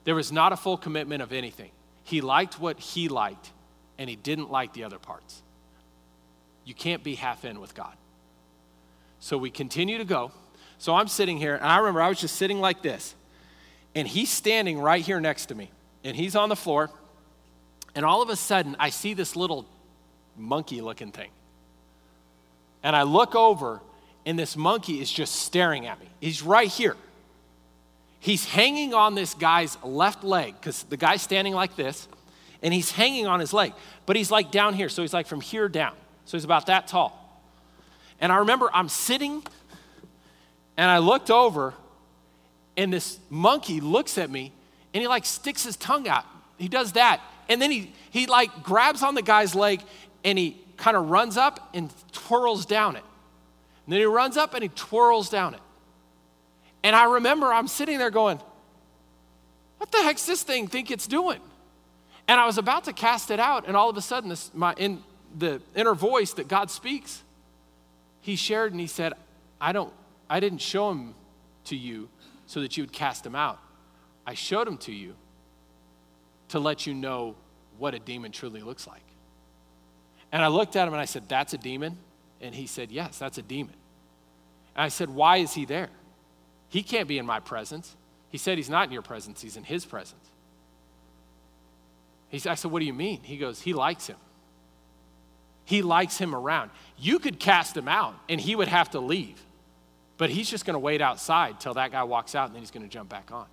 There 0.04 0.14
was 0.14 0.30
not 0.30 0.52
a 0.52 0.56
full 0.56 0.76
commitment 0.76 1.22
of 1.22 1.32
anything. 1.32 1.70
He 2.04 2.20
liked 2.20 2.60
what 2.60 2.78
he 2.78 3.08
liked, 3.08 3.50
and 3.98 4.08
he 4.08 4.16
didn't 4.16 4.50
like 4.50 4.72
the 4.72 4.84
other 4.84 4.98
parts. 4.98 5.42
You 6.64 6.74
can't 6.74 7.02
be 7.02 7.14
half 7.14 7.44
in 7.44 7.60
with 7.60 7.74
God. 7.74 7.94
So 9.18 9.38
we 9.38 9.50
continue 9.50 9.98
to 9.98 10.04
go. 10.04 10.30
So 10.78 10.94
I'm 10.94 11.08
sitting 11.08 11.38
here, 11.38 11.54
and 11.54 11.64
I 11.64 11.78
remember 11.78 12.02
I 12.02 12.08
was 12.08 12.20
just 12.20 12.36
sitting 12.36 12.60
like 12.60 12.82
this, 12.82 13.14
and 13.94 14.06
he's 14.06 14.30
standing 14.30 14.78
right 14.78 15.02
here 15.02 15.20
next 15.20 15.46
to 15.46 15.54
me, 15.54 15.70
and 16.04 16.14
he's 16.14 16.36
on 16.36 16.48
the 16.48 16.56
floor, 16.56 16.90
and 17.94 18.04
all 18.04 18.20
of 18.20 18.28
a 18.28 18.36
sudden 18.36 18.76
I 18.78 18.90
see 18.90 19.14
this 19.14 19.34
little 19.34 19.66
monkey 20.36 20.82
looking 20.82 21.12
thing. 21.12 21.30
And 22.82 22.94
I 22.94 23.02
look 23.02 23.34
over, 23.34 23.80
and 24.26 24.36
this 24.36 24.56
monkey 24.56 25.00
is 25.00 25.10
just 25.10 25.36
staring 25.36 25.86
at 25.86 25.98
me. 26.00 26.06
He's 26.20 26.42
right 26.42 26.68
here. 26.68 26.96
He's 28.18 28.44
hanging 28.44 28.92
on 28.92 29.14
this 29.14 29.34
guy's 29.34 29.78
left 29.84 30.24
leg 30.24 30.54
because 30.60 30.82
the 30.82 30.96
guy's 30.96 31.22
standing 31.22 31.54
like 31.54 31.76
this, 31.76 32.08
and 32.60 32.74
he's 32.74 32.90
hanging 32.90 33.28
on 33.28 33.38
his 33.38 33.52
leg, 33.52 33.72
but 34.04 34.16
he's 34.16 34.30
like 34.30 34.50
down 34.50 34.74
here. 34.74 34.88
So 34.88 35.02
he's 35.02 35.14
like 35.14 35.28
from 35.28 35.40
here 35.40 35.68
down. 35.68 35.94
So 36.24 36.36
he's 36.36 36.44
about 36.44 36.66
that 36.66 36.88
tall. 36.88 37.22
And 38.20 38.32
I 38.32 38.38
remember 38.38 38.68
I'm 38.74 38.88
sitting 38.88 39.44
and 40.76 40.90
I 40.90 40.98
looked 40.98 41.30
over, 41.30 41.72
and 42.76 42.92
this 42.92 43.18
monkey 43.30 43.80
looks 43.80 44.18
at 44.18 44.28
me 44.28 44.52
and 44.92 45.00
he 45.00 45.08
like 45.08 45.24
sticks 45.24 45.62
his 45.62 45.76
tongue 45.76 46.08
out. 46.08 46.24
He 46.58 46.68
does 46.68 46.92
that. 46.92 47.20
And 47.48 47.62
then 47.62 47.70
he, 47.70 47.92
he 48.10 48.26
like 48.26 48.62
grabs 48.62 49.02
on 49.02 49.14
the 49.14 49.22
guy's 49.22 49.54
leg 49.54 49.82
and 50.24 50.36
he 50.36 50.60
kind 50.76 50.96
of 50.96 51.10
runs 51.10 51.36
up 51.36 51.70
and 51.74 51.92
twirls 52.12 52.66
down 52.66 52.96
it. 52.96 53.04
And 53.86 53.92
then 53.92 54.00
he 54.00 54.06
runs 54.06 54.36
up 54.36 54.54
and 54.54 54.62
he 54.62 54.68
twirls 54.68 55.30
down 55.30 55.54
it. 55.54 55.60
And 56.82 56.94
I 56.94 57.04
remember 57.04 57.52
I'm 57.52 57.68
sitting 57.68 57.98
there 57.98 58.10
going, 58.10 58.40
what 59.78 59.92
the 59.92 60.02
heck's 60.02 60.26
this 60.26 60.42
thing 60.42 60.68
think 60.68 60.90
it's 60.90 61.06
doing? 61.06 61.40
And 62.28 62.40
I 62.40 62.46
was 62.46 62.58
about 62.58 62.84
to 62.84 62.92
cast 62.92 63.30
it 63.30 63.38
out, 63.38 63.68
and 63.68 63.76
all 63.76 63.88
of 63.88 63.96
a 63.96 64.00
sudden, 64.00 64.30
this, 64.30 64.50
my, 64.52 64.74
in 64.76 65.02
the 65.38 65.60
inner 65.76 65.94
voice 65.94 66.32
that 66.34 66.48
God 66.48 66.70
speaks, 66.70 67.22
he 68.20 68.34
shared 68.34 68.72
and 68.72 68.80
he 68.80 68.88
said, 68.88 69.12
I, 69.60 69.72
don't, 69.72 69.92
I 70.28 70.40
didn't 70.40 70.60
show 70.60 70.90
him 70.90 71.14
to 71.66 71.76
you 71.76 72.08
so 72.46 72.60
that 72.60 72.76
you 72.76 72.82
would 72.82 72.92
cast 72.92 73.24
him 73.24 73.36
out. 73.36 73.60
I 74.26 74.34
showed 74.34 74.66
him 74.66 74.78
to 74.78 74.92
you 74.92 75.14
to 76.48 76.58
let 76.58 76.86
you 76.86 76.94
know 76.94 77.36
what 77.78 77.94
a 77.94 77.98
demon 78.00 78.32
truly 78.32 78.60
looks 78.60 78.86
like. 78.86 79.02
And 80.32 80.42
I 80.42 80.48
looked 80.48 80.74
at 80.74 80.88
him 80.88 80.94
and 80.94 81.00
I 81.00 81.04
said, 81.04 81.28
That's 81.28 81.54
a 81.54 81.58
demon? 81.58 81.96
And 82.46 82.54
he 82.54 82.66
said, 82.66 82.92
Yes, 82.92 83.18
that's 83.18 83.38
a 83.38 83.42
demon. 83.42 83.74
And 84.76 84.84
I 84.84 84.88
said, 84.88 85.10
Why 85.10 85.38
is 85.38 85.52
he 85.52 85.64
there? 85.64 85.90
He 86.68 86.82
can't 86.82 87.08
be 87.08 87.18
in 87.18 87.26
my 87.26 87.40
presence. 87.40 87.96
He 88.28 88.38
said 88.38 88.56
he's 88.56 88.70
not 88.70 88.86
in 88.86 88.92
your 88.92 89.02
presence, 89.02 89.42
he's 89.42 89.56
in 89.56 89.64
his 89.64 89.84
presence. 89.84 90.24
He 92.28 92.38
said, 92.38 92.52
I 92.52 92.54
said, 92.54 92.70
What 92.70 92.80
do 92.80 92.86
you 92.86 92.94
mean? 92.94 93.22
He 93.22 93.36
goes, 93.36 93.60
He 93.60 93.72
likes 93.72 94.06
him. 94.06 94.16
He 95.64 95.82
likes 95.82 96.16
him 96.16 96.34
around. 96.34 96.70
You 96.96 97.18
could 97.18 97.40
cast 97.40 97.76
him 97.76 97.88
out 97.88 98.14
and 98.28 98.40
he 98.40 98.54
would 98.54 98.68
have 98.68 98.90
to 98.90 99.00
leave, 99.00 99.44
but 100.16 100.30
he's 100.30 100.48
just 100.48 100.64
going 100.64 100.74
to 100.74 100.80
wait 100.80 101.02
outside 101.02 101.58
till 101.58 101.74
that 101.74 101.90
guy 101.90 102.04
walks 102.04 102.36
out 102.36 102.46
and 102.46 102.54
then 102.54 102.62
he's 102.62 102.70
going 102.70 102.84
to 102.84 102.88
jump 102.88 103.08
back 103.08 103.32
on. 103.32 103.46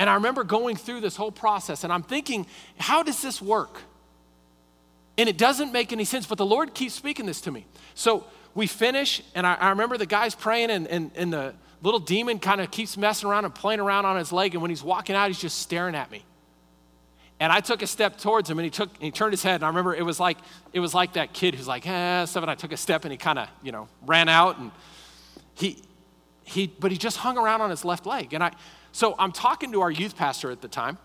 And 0.00 0.10
I 0.10 0.14
remember 0.14 0.42
going 0.42 0.74
through 0.74 1.00
this 1.00 1.14
whole 1.14 1.30
process 1.30 1.84
and 1.84 1.92
I'm 1.92 2.02
thinking, 2.02 2.46
how 2.76 3.04
does 3.04 3.22
this 3.22 3.40
work? 3.40 3.82
And 5.18 5.28
it 5.28 5.36
doesn't 5.36 5.72
make 5.72 5.92
any 5.92 6.04
sense, 6.04 6.26
but 6.26 6.38
the 6.38 6.46
Lord 6.46 6.74
keeps 6.74 6.94
speaking 6.94 7.26
this 7.26 7.40
to 7.42 7.50
me. 7.50 7.66
So 7.94 8.24
we 8.54 8.66
finish, 8.66 9.22
and 9.34 9.46
I, 9.46 9.54
I 9.54 9.70
remember 9.70 9.98
the 9.98 10.06
guy's 10.06 10.34
praying, 10.34 10.70
and, 10.70 10.86
and, 10.86 11.10
and 11.14 11.32
the 11.32 11.54
little 11.82 12.00
demon 12.00 12.38
kind 12.38 12.60
of 12.60 12.70
keeps 12.70 12.96
messing 12.96 13.28
around 13.28 13.44
and 13.44 13.54
playing 13.54 13.80
around 13.80 14.06
on 14.06 14.16
his 14.16 14.32
leg. 14.32 14.54
And 14.54 14.62
when 14.62 14.70
he's 14.70 14.82
walking 14.82 15.14
out, 15.14 15.28
he's 15.28 15.40
just 15.40 15.58
staring 15.58 15.94
at 15.94 16.10
me. 16.10 16.24
And 17.40 17.52
I 17.52 17.58
took 17.58 17.82
a 17.82 17.88
step 17.88 18.18
towards 18.18 18.48
him 18.48 18.60
and 18.60 18.64
he 18.64 18.70
took 18.70 18.88
and 18.94 19.02
he 19.02 19.10
turned 19.10 19.32
his 19.32 19.42
head. 19.42 19.56
And 19.56 19.64
I 19.64 19.66
remember 19.66 19.96
it 19.96 20.04
was 20.04 20.20
like 20.20 20.38
it 20.72 20.78
was 20.78 20.94
like 20.94 21.14
that 21.14 21.32
kid 21.32 21.56
who's 21.56 21.66
like, 21.66 21.84
eh. 21.88 22.26
And 22.36 22.48
I 22.48 22.54
took 22.54 22.70
a 22.70 22.76
step 22.76 23.04
and 23.04 23.10
he 23.10 23.18
kind 23.18 23.36
of, 23.36 23.48
you 23.64 23.72
know, 23.72 23.88
ran 24.06 24.28
out 24.28 24.58
and 24.58 24.70
he 25.54 25.82
he 26.44 26.68
but 26.68 26.92
he 26.92 26.96
just 26.96 27.16
hung 27.16 27.36
around 27.36 27.60
on 27.60 27.70
his 27.70 27.84
left 27.84 28.06
leg. 28.06 28.32
And 28.32 28.44
I 28.44 28.52
so 28.92 29.16
I'm 29.18 29.32
talking 29.32 29.72
to 29.72 29.80
our 29.80 29.90
youth 29.90 30.16
pastor 30.16 30.52
at 30.52 30.60
the 30.60 30.68
time, 30.68 30.98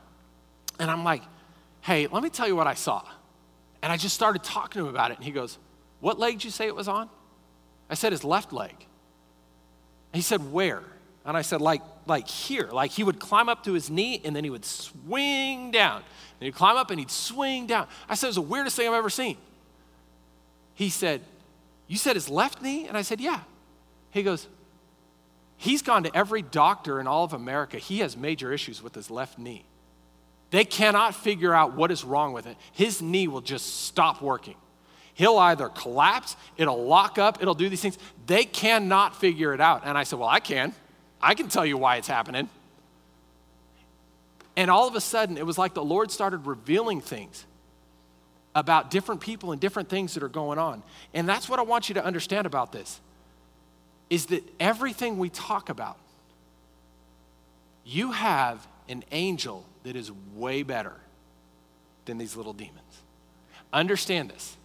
and 0.77 0.91
I'm 0.91 1.03
like, 1.03 1.23
hey, 1.81 2.05
let 2.05 2.21
me 2.21 2.29
tell 2.29 2.47
you 2.47 2.55
what 2.55 2.67
I 2.67 2.75
saw. 2.75 3.01
And 3.81 3.91
I 3.91 3.97
just 3.97 4.15
started 4.15 4.43
talking 4.43 4.81
to 4.81 4.87
him 4.87 4.93
about 4.93 5.11
it. 5.11 5.17
And 5.17 5.25
he 5.25 5.31
goes, 5.31 5.57
What 5.99 6.19
leg 6.19 6.35
did 6.35 6.45
you 6.45 6.51
say 6.51 6.67
it 6.67 6.75
was 6.75 6.87
on? 6.87 7.09
I 7.89 7.93
said 7.93 8.11
his 8.11 8.23
left 8.23 8.51
leg. 8.51 8.75
He 10.13 10.21
said, 10.21 10.51
Where? 10.51 10.83
And 11.27 11.35
I 11.35 11.41
said, 11.41 11.59
like, 11.59 11.81
like 12.05 12.27
here. 12.29 12.69
Like 12.71 12.91
he 12.91 13.03
would 13.03 13.19
climb 13.19 13.49
up 13.49 13.65
to 13.65 13.73
his 13.73 13.89
knee 13.89 14.21
and 14.23 14.33
then 14.33 14.45
he 14.45 14.49
would 14.49 14.63
swing 14.63 15.71
down. 15.71 15.97
And 16.39 16.45
he'd 16.45 16.55
climb 16.55 16.77
up 16.77 16.89
and 16.89 16.99
he'd 16.99 17.11
swing 17.11 17.67
down. 17.67 17.87
I 18.07 18.15
said, 18.15 18.27
it 18.27 18.29
was 18.29 18.35
the 18.35 18.41
weirdest 18.43 18.77
thing 18.77 18.87
I've 18.87 18.93
ever 18.93 19.09
seen. 19.09 19.35
He 20.73 20.89
said, 20.89 21.21
You 21.87 21.97
said 21.97 22.15
his 22.15 22.29
left 22.29 22.61
knee? 22.61 22.87
And 22.87 22.97
I 22.97 23.01
said, 23.01 23.19
Yeah. 23.19 23.41
He 24.11 24.23
goes, 24.23 24.47
He's 25.57 25.81
gone 25.81 26.03
to 26.03 26.15
every 26.15 26.41
doctor 26.41 26.99
in 26.99 27.07
all 27.07 27.25
of 27.25 27.33
America. 27.33 27.77
He 27.77 27.99
has 27.99 28.15
major 28.15 28.53
issues 28.53 28.81
with 28.81 28.95
his 28.95 29.11
left 29.11 29.37
knee. 29.37 29.65
They 30.49 30.63
cannot 30.63 31.15
figure 31.15 31.53
out 31.53 31.75
what 31.75 31.91
is 31.91 32.03
wrong 32.03 32.33
with 32.33 32.47
it. 32.47 32.55
His 32.71 33.01
knee 33.01 33.27
will 33.27 33.41
just 33.41 33.85
stop 33.85 34.21
working. 34.21 34.55
He'll 35.13 35.37
either 35.37 35.67
collapse, 35.69 36.35
it'll 36.57 36.85
lock 36.85 37.17
up, 37.17 37.41
it'll 37.41 37.55
do 37.55 37.69
these 37.69 37.81
things. 37.81 37.97
They 38.27 38.45
cannot 38.45 39.15
figure 39.15 39.53
it 39.53 39.59
out. 39.59 39.81
And 39.83 39.97
I 39.97 40.03
said, 40.03 40.19
Well, 40.19 40.29
I 40.29 40.39
can. 40.39 40.73
I 41.19 41.33
can 41.33 41.47
tell 41.47 41.65
you 41.65 41.77
why 41.77 41.95
it's 41.95 42.07
happening. 42.07 42.49
And 44.55 44.71
all 44.71 44.87
of 44.87 44.95
a 44.95 45.01
sudden, 45.01 45.37
it 45.37 45.45
was 45.45 45.57
like 45.57 45.73
the 45.73 45.83
Lord 45.83 46.11
started 46.11 46.45
revealing 46.45 47.01
things 47.01 47.45
about 48.55 48.89
different 48.89 49.21
people 49.21 49.51
and 49.51 49.61
different 49.61 49.89
things 49.89 50.15
that 50.15 50.23
are 50.23 50.29
going 50.29 50.57
on. 50.57 50.81
And 51.13 51.27
that's 51.27 51.47
what 51.47 51.59
I 51.59 51.61
want 51.61 51.89
you 51.89 51.95
to 51.95 52.03
understand 52.03 52.47
about 52.47 52.71
this 52.71 52.99
is 54.09 54.27
that 54.27 54.43
everything 54.59 55.17
we 55.17 55.29
talk 55.29 55.69
about, 55.69 55.97
you 57.85 58.13
have 58.13 58.67
an 58.89 59.03
angel 59.11 59.65
that 59.83 59.95
is 59.95 60.11
way 60.35 60.63
better 60.63 60.93
than 62.05 62.17
these 62.17 62.35
little 62.35 62.53
demons. 62.53 63.01
Understand 63.73 64.29
this. 64.29 64.55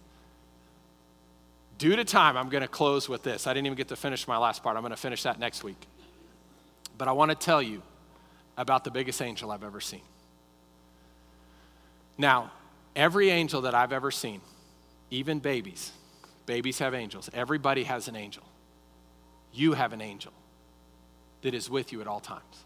Due 1.77 1.95
to 1.95 2.05
time, 2.05 2.37
I'm 2.37 2.49
going 2.49 2.61
to 2.61 2.67
close 2.67 3.09
with 3.09 3.23
this. 3.23 3.47
I 3.47 3.53
didn't 3.53 3.65
even 3.65 3.77
get 3.77 3.89
to 3.89 3.95
finish 3.95 4.27
my 4.27 4.37
last 4.37 4.63
part. 4.63 4.77
I'm 4.77 4.83
going 4.83 4.91
to 4.91 4.97
finish 4.97 5.23
that 5.23 5.39
next 5.39 5.63
week. 5.63 5.87
But 6.97 7.07
I 7.07 7.11
want 7.11 7.31
to 7.31 7.35
tell 7.35 7.61
you 7.61 7.81
about 8.57 8.83
the 8.83 8.91
biggest 8.91 9.21
angel 9.21 9.51
I've 9.51 9.63
ever 9.63 9.81
seen. 9.81 10.01
Now, 12.17 12.51
every 12.95 13.29
angel 13.29 13.61
that 13.61 13.73
I've 13.73 13.91
ever 13.91 14.11
seen, 14.11 14.41
even 15.09 15.39
babies, 15.39 15.91
babies 16.45 16.79
have 16.79 16.93
angels. 16.93 17.29
Everybody 17.33 17.83
has 17.83 18.07
an 18.07 18.15
angel. 18.15 18.43
You 19.51 19.73
have 19.73 19.93
an 19.93 20.01
angel 20.01 20.31
that 21.41 21.53
is 21.53 21.69
with 21.69 21.91
you 21.91 22.01
at 22.01 22.07
all 22.07 22.19
times. 22.19 22.65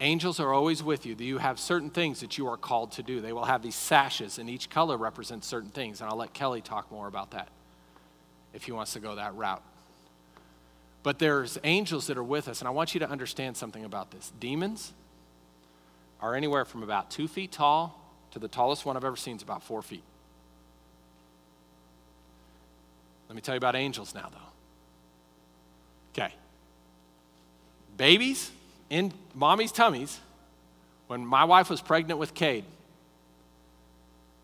Angels 0.00 0.40
are 0.40 0.52
always 0.52 0.82
with 0.82 1.06
you. 1.06 1.14
You 1.18 1.38
have 1.38 1.58
certain 1.58 1.88
things 1.88 2.20
that 2.20 2.36
you 2.36 2.46
are 2.48 2.58
called 2.58 2.92
to 2.92 3.02
do. 3.02 3.20
They 3.22 3.32
will 3.32 3.46
have 3.46 3.62
these 3.62 3.74
sashes, 3.74 4.38
and 4.38 4.50
each 4.50 4.68
color 4.68 4.96
represents 4.96 5.46
certain 5.46 5.70
things. 5.70 6.00
And 6.00 6.10
I'll 6.10 6.16
let 6.16 6.34
Kelly 6.34 6.60
talk 6.60 6.90
more 6.92 7.08
about 7.08 7.30
that 7.30 7.48
if 8.52 8.64
he 8.64 8.72
wants 8.72 8.92
to 8.92 9.00
go 9.00 9.14
that 9.14 9.34
route. 9.34 9.62
But 11.02 11.18
there's 11.18 11.56
angels 11.64 12.08
that 12.08 12.18
are 12.18 12.24
with 12.24 12.46
us, 12.48 12.60
and 12.60 12.68
I 12.68 12.72
want 12.72 12.92
you 12.92 13.00
to 13.00 13.08
understand 13.08 13.56
something 13.56 13.84
about 13.84 14.10
this. 14.10 14.32
Demons 14.38 14.92
are 16.20 16.34
anywhere 16.34 16.64
from 16.64 16.82
about 16.82 17.10
two 17.10 17.28
feet 17.28 17.52
tall 17.52 17.98
to 18.32 18.38
the 18.38 18.48
tallest 18.48 18.84
one 18.84 18.96
I've 18.96 19.04
ever 19.04 19.16
seen 19.16 19.36
is 19.36 19.42
about 19.42 19.62
four 19.62 19.80
feet. 19.82 20.02
Let 23.28 23.36
me 23.36 23.40
tell 23.40 23.54
you 23.54 23.58
about 23.58 23.76
angels 23.76 24.14
now, 24.14 24.28
though. 24.30 24.38
Okay. 26.22 26.34
Babies 27.96 28.50
in 28.90 29.12
mommy's 29.34 29.72
tummies, 29.72 30.20
when 31.06 31.24
my 31.24 31.44
wife 31.44 31.70
was 31.70 31.80
pregnant 31.80 32.18
with 32.18 32.34
Cade, 32.34 32.64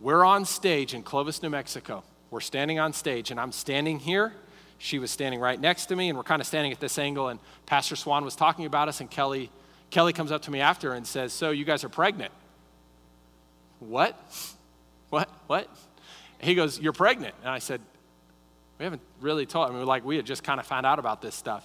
we're 0.01 0.25
on 0.25 0.45
stage 0.45 0.95
in 0.95 1.03
Clovis, 1.03 1.43
New 1.43 1.51
Mexico. 1.51 2.03
We're 2.31 2.41
standing 2.41 2.79
on 2.79 2.93
stage, 2.93 3.31
and 3.31 3.39
I'm 3.39 3.53
standing 3.53 3.99
here 3.99 4.33
she 4.83 4.99
was 4.99 5.13
standing 5.13 5.39
right 5.39 5.61
next 5.61 5.87
to 5.87 5.97
me, 5.97 6.09
and 6.09 6.19
we're 6.19 6.25
kind 6.25 6.41
of 6.41 6.47
standing 6.47 6.73
at 6.73 6.81
this 6.81 6.99
angle. 6.99 7.29
And 7.29 7.39
Pastor 7.67 7.95
Swan 7.95 8.25
was 8.25 8.35
talking 8.35 8.67
about 8.67 8.89
us, 8.89 9.01
and 9.01 9.09
Kelly, 9.09 9.49
Kelly 9.91 10.13
comes 10.13 10.33
up 10.33 10.43
to 10.43 10.51
me 10.51 10.61
after 10.61 10.93
and 10.93 11.07
says, 11.07 11.33
So 11.33 11.53
you 11.53 11.65
guys 11.65 11.85
are 11.85 11.89
pregnant. 11.89 12.33
What? 13.79 14.21
What? 15.11 15.31
What? 15.47 15.69
He 16.41 16.57
goes, 16.57 16.81
You're 16.81 16.93
pregnant. 16.93 17.37
And 17.43 17.51
I 17.51 17.61
said, 17.61 17.81
We 18.81 18.83
haven't 18.83 19.03
really 19.21 19.47
told. 19.47 19.71
I 19.71 19.73
mean, 19.73 19.87
like 19.87 20.05
we 20.05 20.17
had 20.17 20.27
just 20.27 20.43
kind 20.43 20.59
of 20.59 20.67
found 20.67 20.85
out 20.85 20.99
about 20.99 21.23
this 21.23 21.37
stuff. 21.37 21.65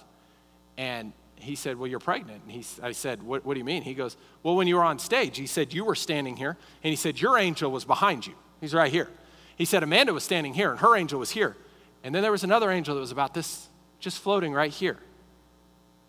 And 0.76 1.12
he 1.42 1.54
said, 1.54 1.78
Well, 1.78 1.88
you're 1.88 1.98
pregnant. 1.98 2.42
And 2.44 2.52
he, 2.52 2.64
I 2.82 2.92
said, 2.92 3.22
what, 3.22 3.44
what 3.44 3.54
do 3.54 3.58
you 3.58 3.64
mean? 3.64 3.82
He 3.82 3.94
goes, 3.94 4.16
Well, 4.42 4.56
when 4.56 4.66
you 4.66 4.76
were 4.76 4.84
on 4.84 4.98
stage, 4.98 5.36
he 5.36 5.46
said, 5.46 5.72
You 5.72 5.84
were 5.84 5.94
standing 5.94 6.36
here. 6.36 6.56
And 6.82 6.90
he 6.90 6.96
said, 6.96 7.20
Your 7.20 7.38
angel 7.38 7.70
was 7.70 7.84
behind 7.84 8.26
you. 8.26 8.34
He's 8.60 8.74
right 8.74 8.90
here. 8.90 9.08
He 9.56 9.64
said, 9.64 9.82
Amanda 9.82 10.12
was 10.12 10.24
standing 10.24 10.54
here, 10.54 10.70
and 10.70 10.80
her 10.80 10.96
angel 10.96 11.18
was 11.18 11.30
here. 11.30 11.56
And 12.04 12.14
then 12.14 12.22
there 12.22 12.32
was 12.32 12.44
another 12.44 12.70
angel 12.70 12.94
that 12.94 13.00
was 13.00 13.10
about 13.10 13.34
this, 13.34 13.68
just 13.98 14.18
floating 14.18 14.52
right 14.52 14.70
here 14.70 14.98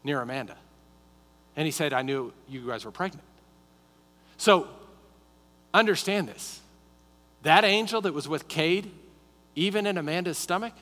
near 0.04 0.22
Amanda. 0.22 0.56
And 1.56 1.65
he 1.65 1.72
said, 1.72 1.94
I 1.94 2.04
knew 2.04 2.32
you 2.48 2.68
guys 2.68 2.86
were 2.86 2.92
pregnant. 2.92 3.26
So 4.38 4.68
understand 5.74 6.28
this. 6.28 6.62
That 7.44 7.65
angel 7.65 8.02
that 8.02 8.13
was 8.13 8.28
with 8.28 8.48
Cade, 8.48 8.92
even 9.56 9.86
in 9.86 9.98
Amanda's 9.98 10.38
stomach, 10.38 10.74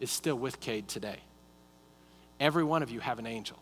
is 0.00 0.10
still 0.10 0.36
with 0.36 0.60
Cade 0.60 0.86
today. 0.88 1.18
Every 2.40 2.64
one 2.64 2.82
of 2.82 2.90
you 2.90 3.00
have 3.00 3.18
an 3.18 3.26
angel. 3.26 3.58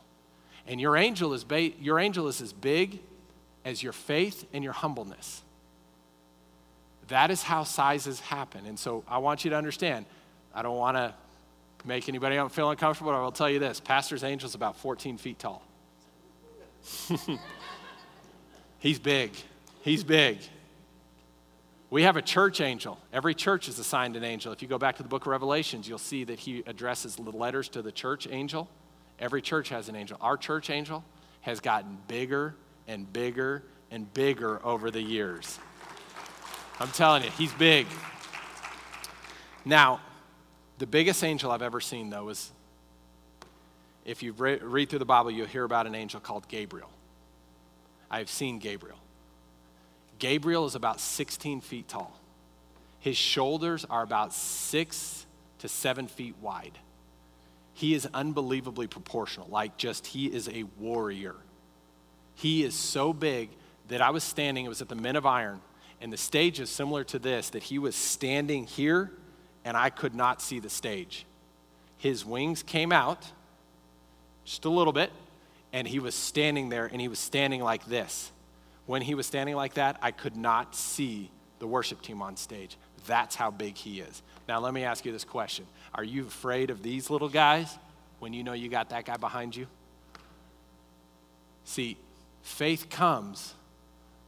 And 0.66 0.80
your 0.80 0.96
angel 0.96 1.32
is, 1.32 1.44
ba- 1.44 1.72
your 1.80 1.98
angel 1.98 2.28
is 2.28 2.40
as 2.40 2.52
big 2.52 3.00
as 3.64 3.82
your 3.82 3.92
faith 3.92 4.46
and 4.52 4.62
your 4.62 4.72
humbleness. 4.72 5.42
That 7.08 7.30
is 7.30 7.42
how 7.42 7.64
sizes 7.64 8.20
happen. 8.20 8.66
And 8.66 8.78
so 8.78 9.04
I 9.06 9.18
want 9.18 9.44
you 9.44 9.50
to 9.50 9.56
understand, 9.56 10.06
I 10.54 10.62
don't 10.62 10.76
want 10.76 10.96
to 10.96 11.14
make 11.84 12.08
anybody 12.08 12.36
feel 12.48 12.70
uncomfortable, 12.70 13.12
I 13.12 13.20
will 13.20 13.32
tell 13.32 13.48
you 13.48 13.58
this 13.58 13.80
Pastor's 13.80 14.24
angel 14.24 14.48
is 14.48 14.54
about 14.54 14.76
14 14.76 15.18
feet 15.18 15.38
tall. 15.38 15.62
He's 18.78 18.98
big. 18.98 19.32
He's 19.82 20.04
big. 20.04 20.38
We 21.96 22.02
have 22.02 22.18
a 22.18 22.22
church 22.22 22.60
angel. 22.60 22.98
Every 23.10 23.34
church 23.34 23.68
is 23.68 23.78
assigned 23.78 24.16
an 24.16 24.22
angel. 24.22 24.52
If 24.52 24.60
you 24.60 24.68
go 24.68 24.76
back 24.76 24.96
to 24.96 25.02
the 25.02 25.08
book 25.08 25.22
of 25.22 25.28
Revelations, 25.28 25.88
you'll 25.88 25.96
see 25.96 26.24
that 26.24 26.38
he 26.38 26.62
addresses 26.66 27.16
the 27.16 27.22
letters 27.22 27.70
to 27.70 27.80
the 27.80 27.90
church 27.90 28.28
angel. 28.30 28.68
Every 29.18 29.40
church 29.40 29.70
has 29.70 29.88
an 29.88 29.96
angel. 29.96 30.18
Our 30.20 30.36
church 30.36 30.68
angel 30.68 31.02
has 31.40 31.58
gotten 31.58 31.96
bigger 32.06 32.54
and 32.86 33.10
bigger 33.14 33.62
and 33.90 34.12
bigger 34.12 34.62
over 34.62 34.90
the 34.90 35.00
years. 35.00 35.58
I'm 36.80 36.88
telling 36.88 37.24
you, 37.24 37.30
he's 37.30 37.54
big. 37.54 37.86
Now, 39.64 40.02
the 40.76 40.86
biggest 40.86 41.24
angel 41.24 41.50
I've 41.50 41.62
ever 41.62 41.80
seen, 41.80 42.10
though, 42.10 42.28
is 42.28 42.52
if 44.04 44.22
you 44.22 44.32
re- 44.32 44.58
read 44.58 44.90
through 44.90 44.98
the 44.98 45.06
Bible, 45.06 45.30
you'll 45.30 45.46
hear 45.46 45.64
about 45.64 45.86
an 45.86 45.94
angel 45.94 46.20
called 46.20 46.46
Gabriel. 46.46 46.90
I've 48.10 48.28
seen 48.28 48.58
Gabriel. 48.58 48.98
Gabriel 50.18 50.66
is 50.66 50.74
about 50.74 51.00
16 51.00 51.60
feet 51.60 51.88
tall. 51.88 52.18
His 53.00 53.16
shoulders 53.16 53.84
are 53.84 54.02
about 54.02 54.32
six 54.32 55.26
to 55.58 55.68
seven 55.68 56.08
feet 56.08 56.34
wide. 56.40 56.78
He 57.74 57.94
is 57.94 58.08
unbelievably 58.14 58.86
proportional, 58.86 59.48
like 59.50 59.76
just 59.76 60.06
he 60.06 60.26
is 60.26 60.48
a 60.48 60.64
warrior. 60.78 61.36
He 62.34 62.64
is 62.64 62.74
so 62.74 63.12
big 63.12 63.50
that 63.88 64.00
I 64.00 64.10
was 64.10 64.24
standing, 64.24 64.64
it 64.64 64.68
was 64.68 64.82
at 64.82 64.88
the 64.88 64.94
Men 64.94 65.16
of 65.16 65.26
Iron, 65.26 65.60
and 66.00 66.12
the 66.12 66.16
stage 66.16 66.58
is 66.58 66.70
similar 66.70 67.04
to 67.04 67.18
this 67.18 67.50
that 67.50 67.64
he 67.64 67.78
was 67.78 67.94
standing 67.94 68.66
here 68.66 69.12
and 69.64 69.76
I 69.76 69.90
could 69.90 70.14
not 70.14 70.40
see 70.40 70.60
the 70.60 70.70
stage. 70.70 71.26
His 71.98 72.24
wings 72.24 72.62
came 72.62 72.92
out 72.92 73.32
just 74.44 74.64
a 74.64 74.70
little 74.70 74.92
bit, 74.92 75.10
and 75.72 75.88
he 75.88 75.98
was 75.98 76.14
standing 76.14 76.68
there 76.68 76.86
and 76.86 77.00
he 77.00 77.08
was 77.08 77.18
standing 77.18 77.60
like 77.62 77.84
this. 77.86 78.30
When 78.86 79.02
he 79.02 79.14
was 79.14 79.26
standing 79.26 79.56
like 79.56 79.74
that, 79.74 79.98
I 80.00 80.12
could 80.12 80.36
not 80.36 80.74
see 80.74 81.30
the 81.58 81.66
worship 81.66 82.02
team 82.02 82.22
on 82.22 82.36
stage. 82.36 82.76
That's 83.06 83.34
how 83.34 83.50
big 83.50 83.76
he 83.76 84.00
is. 84.00 84.22
Now, 84.48 84.60
let 84.60 84.74
me 84.74 84.84
ask 84.84 85.04
you 85.04 85.12
this 85.12 85.24
question 85.24 85.66
Are 85.94 86.04
you 86.04 86.26
afraid 86.26 86.70
of 86.70 86.82
these 86.82 87.10
little 87.10 87.28
guys 87.28 87.76
when 88.18 88.32
you 88.32 88.42
know 88.42 88.52
you 88.52 88.68
got 88.68 88.90
that 88.90 89.04
guy 89.04 89.16
behind 89.16 89.54
you? 89.56 89.66
See, 91.64 91.96
faith 92.42 92.88
comes 92.88 93.54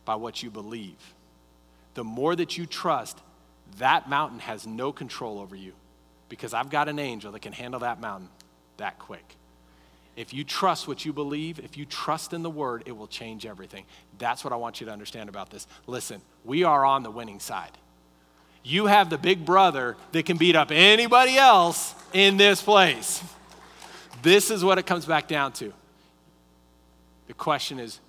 by 0.04 0.16
what 0.16 0.42
you 0.42 0.50
believe. 0.50 1.14
The 1.94 2.04
more 2.04 2.34
that 2.34 2.58
you 2.58 2.66
trust, 2.66 3.18
that 3.78 4.08
mountain 4.08 4.40
has 4.40 4.66
no 4.66 4.92
control 4.92 5.38
over 5.38 5.54
you 5.54 5.72
because 6.28 6.52
I've 6.54 6.70
got 6.70 6.88
an 6.88 6.98
angel 6.98 7.32
that 7.32 7.40
can 7.40 7.52
handle 7.52 7.80
that 7.80 8.00
mountain 8.00 8.28
that 8.78 8.98
quick. 8.98 9.37
If 10.18 10.34
you 10.34 10.42
trust 10.42 10.88
what 10.88 11.04
you 11.04 11.12
believe, 11.12 11.60
if 11.60 11.78
you 11.78 11.84
trust 11.84 12.32
in 12.32 12.42
the 12.42 12.50
word, 12.50 12.82
it 12.86 12.96
will 12.96 13.06
change 13.06 13.46
everything. 13.46 13.84
That's 14.18 14.42
what 14.42 14.52
I 14.52 14.56
want 14.56 14.80
you 14.80 14.86
to 14.86 14.92
understand 14.92 15.28
about 15.28 15.48
this. 15.50 15.68
Listen, 15.86 16.20
we 16.44 16.64
are 16.64 16.84
on 16.84 17.04
the 17.04 17.10
winning 17.10 17.38
side. 17.38 17.70
You 18.64 18.86
have 18.86 19.10
the 19.10 19.16
big 19.16 19.44
brother 19.44 19.96
that 20.10 20.26
can 20.26 20.36
beat 20.36 20.56
up 20.56 20.72
anybody 20.72 21.36
else 21.36 21.94
in 22.12 22.36
this 22.36 22.60
place. 22.60 23.22
This 24.20 24.50
is 24.50 24.64
what 24.64 24.76
it 24.76 24.86
comes 24.86 25.06
back 25.06 25.28
down 25.28 25.52
to. 25.52 25.72
The 27.28 27.34
question 27.34 27.78
is, 27.78 28.00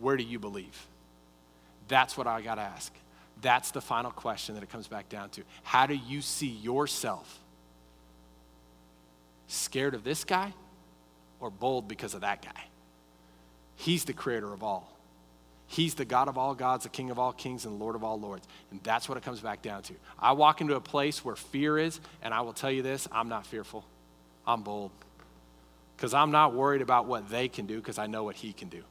where 0.00 0.16
do 0.16 0.24
you 0.24 0.38
believe? 0.38 0.86
That's 1.88 2.16
what 2.16 2.26
I 2.26 2.40
got 2.40 2.54
to 2.54 2.62
ask. 2.62 2.90
That's 3.42 3.70
the 3.70 3.82
final 3.82 4.12
question 4.12 4.54
that 4.54 4.64
it 4.64 4.70
comes 4.70 4.88
back 4.88 5.10
down 5.10 5.28
to. 5.30 5.42
How 5.62 5.84
do 5.84 5.94
you 5.94 6.22
see 6.22 6.46
yourself? 6.48 7.38
Scared 9.46 9.92
of 9.92 10.04
this 10.04 10.24
guy 10.24 10.54
or 11.40 11.50
bold 11.50 11.88
because 11.88 12.14
of 12.14 12.20
that 12.20 12.42
guy? 12.42 12.64
He's 13.76 14.04
the 14.04 14.12
creator 14.12 14.52
of 14.52 14.62
all. 14.62 14.92
He's 15.66 15.94
the 15.94 16.04
God 16.04 16.26
of 16.26 16.36
all 16.36 16.54
gods, 16.54 16.82
the 16.82 16.90
King 16.90 17.10
of 17.10 17.18
all 17.18 17.32
kings, 17.32 17.64
and 17.64 17.78
Lord 17.78 17.94
of 17.94 18.02
all 18.02 18.18
lords. 18.18 18.46
And 18.72 18.82
that's 18.82 19.08
what 19.08 19.16
it 19.16 19.22
comes 19.22 19.38
back 19.38 19.62
down 19.62 19.82
to. 19.84 19.94
I 20.18 20.32
walk 20.32 20.60
into 20.60 20.74
a 20.74 20.80
place 20.80 21.24
where 21.24 21.36
fear 21.36 21.78
is, 21.78 22.00
and 22.22 22.34
I 22.34 22.40
will 22.40 22.52
tell 22.52 22.72
you 22.72 22.82
this 22.82 23.06
I'm 23.12 23.28
not 23.28 23.46
fearful. 23.46 23.84
I'm 24.46 24.62
bold. 24.62 24.90
Because 25.96 26.12
I'm 26.12 26.32
not 26.32 26.54
worried 26.54 26.82
about 26.82 27.06
what 27.06 27.30
they 27.30 27.46
can 27.46 27.66
do, 27.66 27.76
because 27.76 27.98
I 27.98 28.08
know 28.08 28.24
what 28.24 28.34
He 28.34 28.52
can 28.52 28.68
do. 28.68 28.82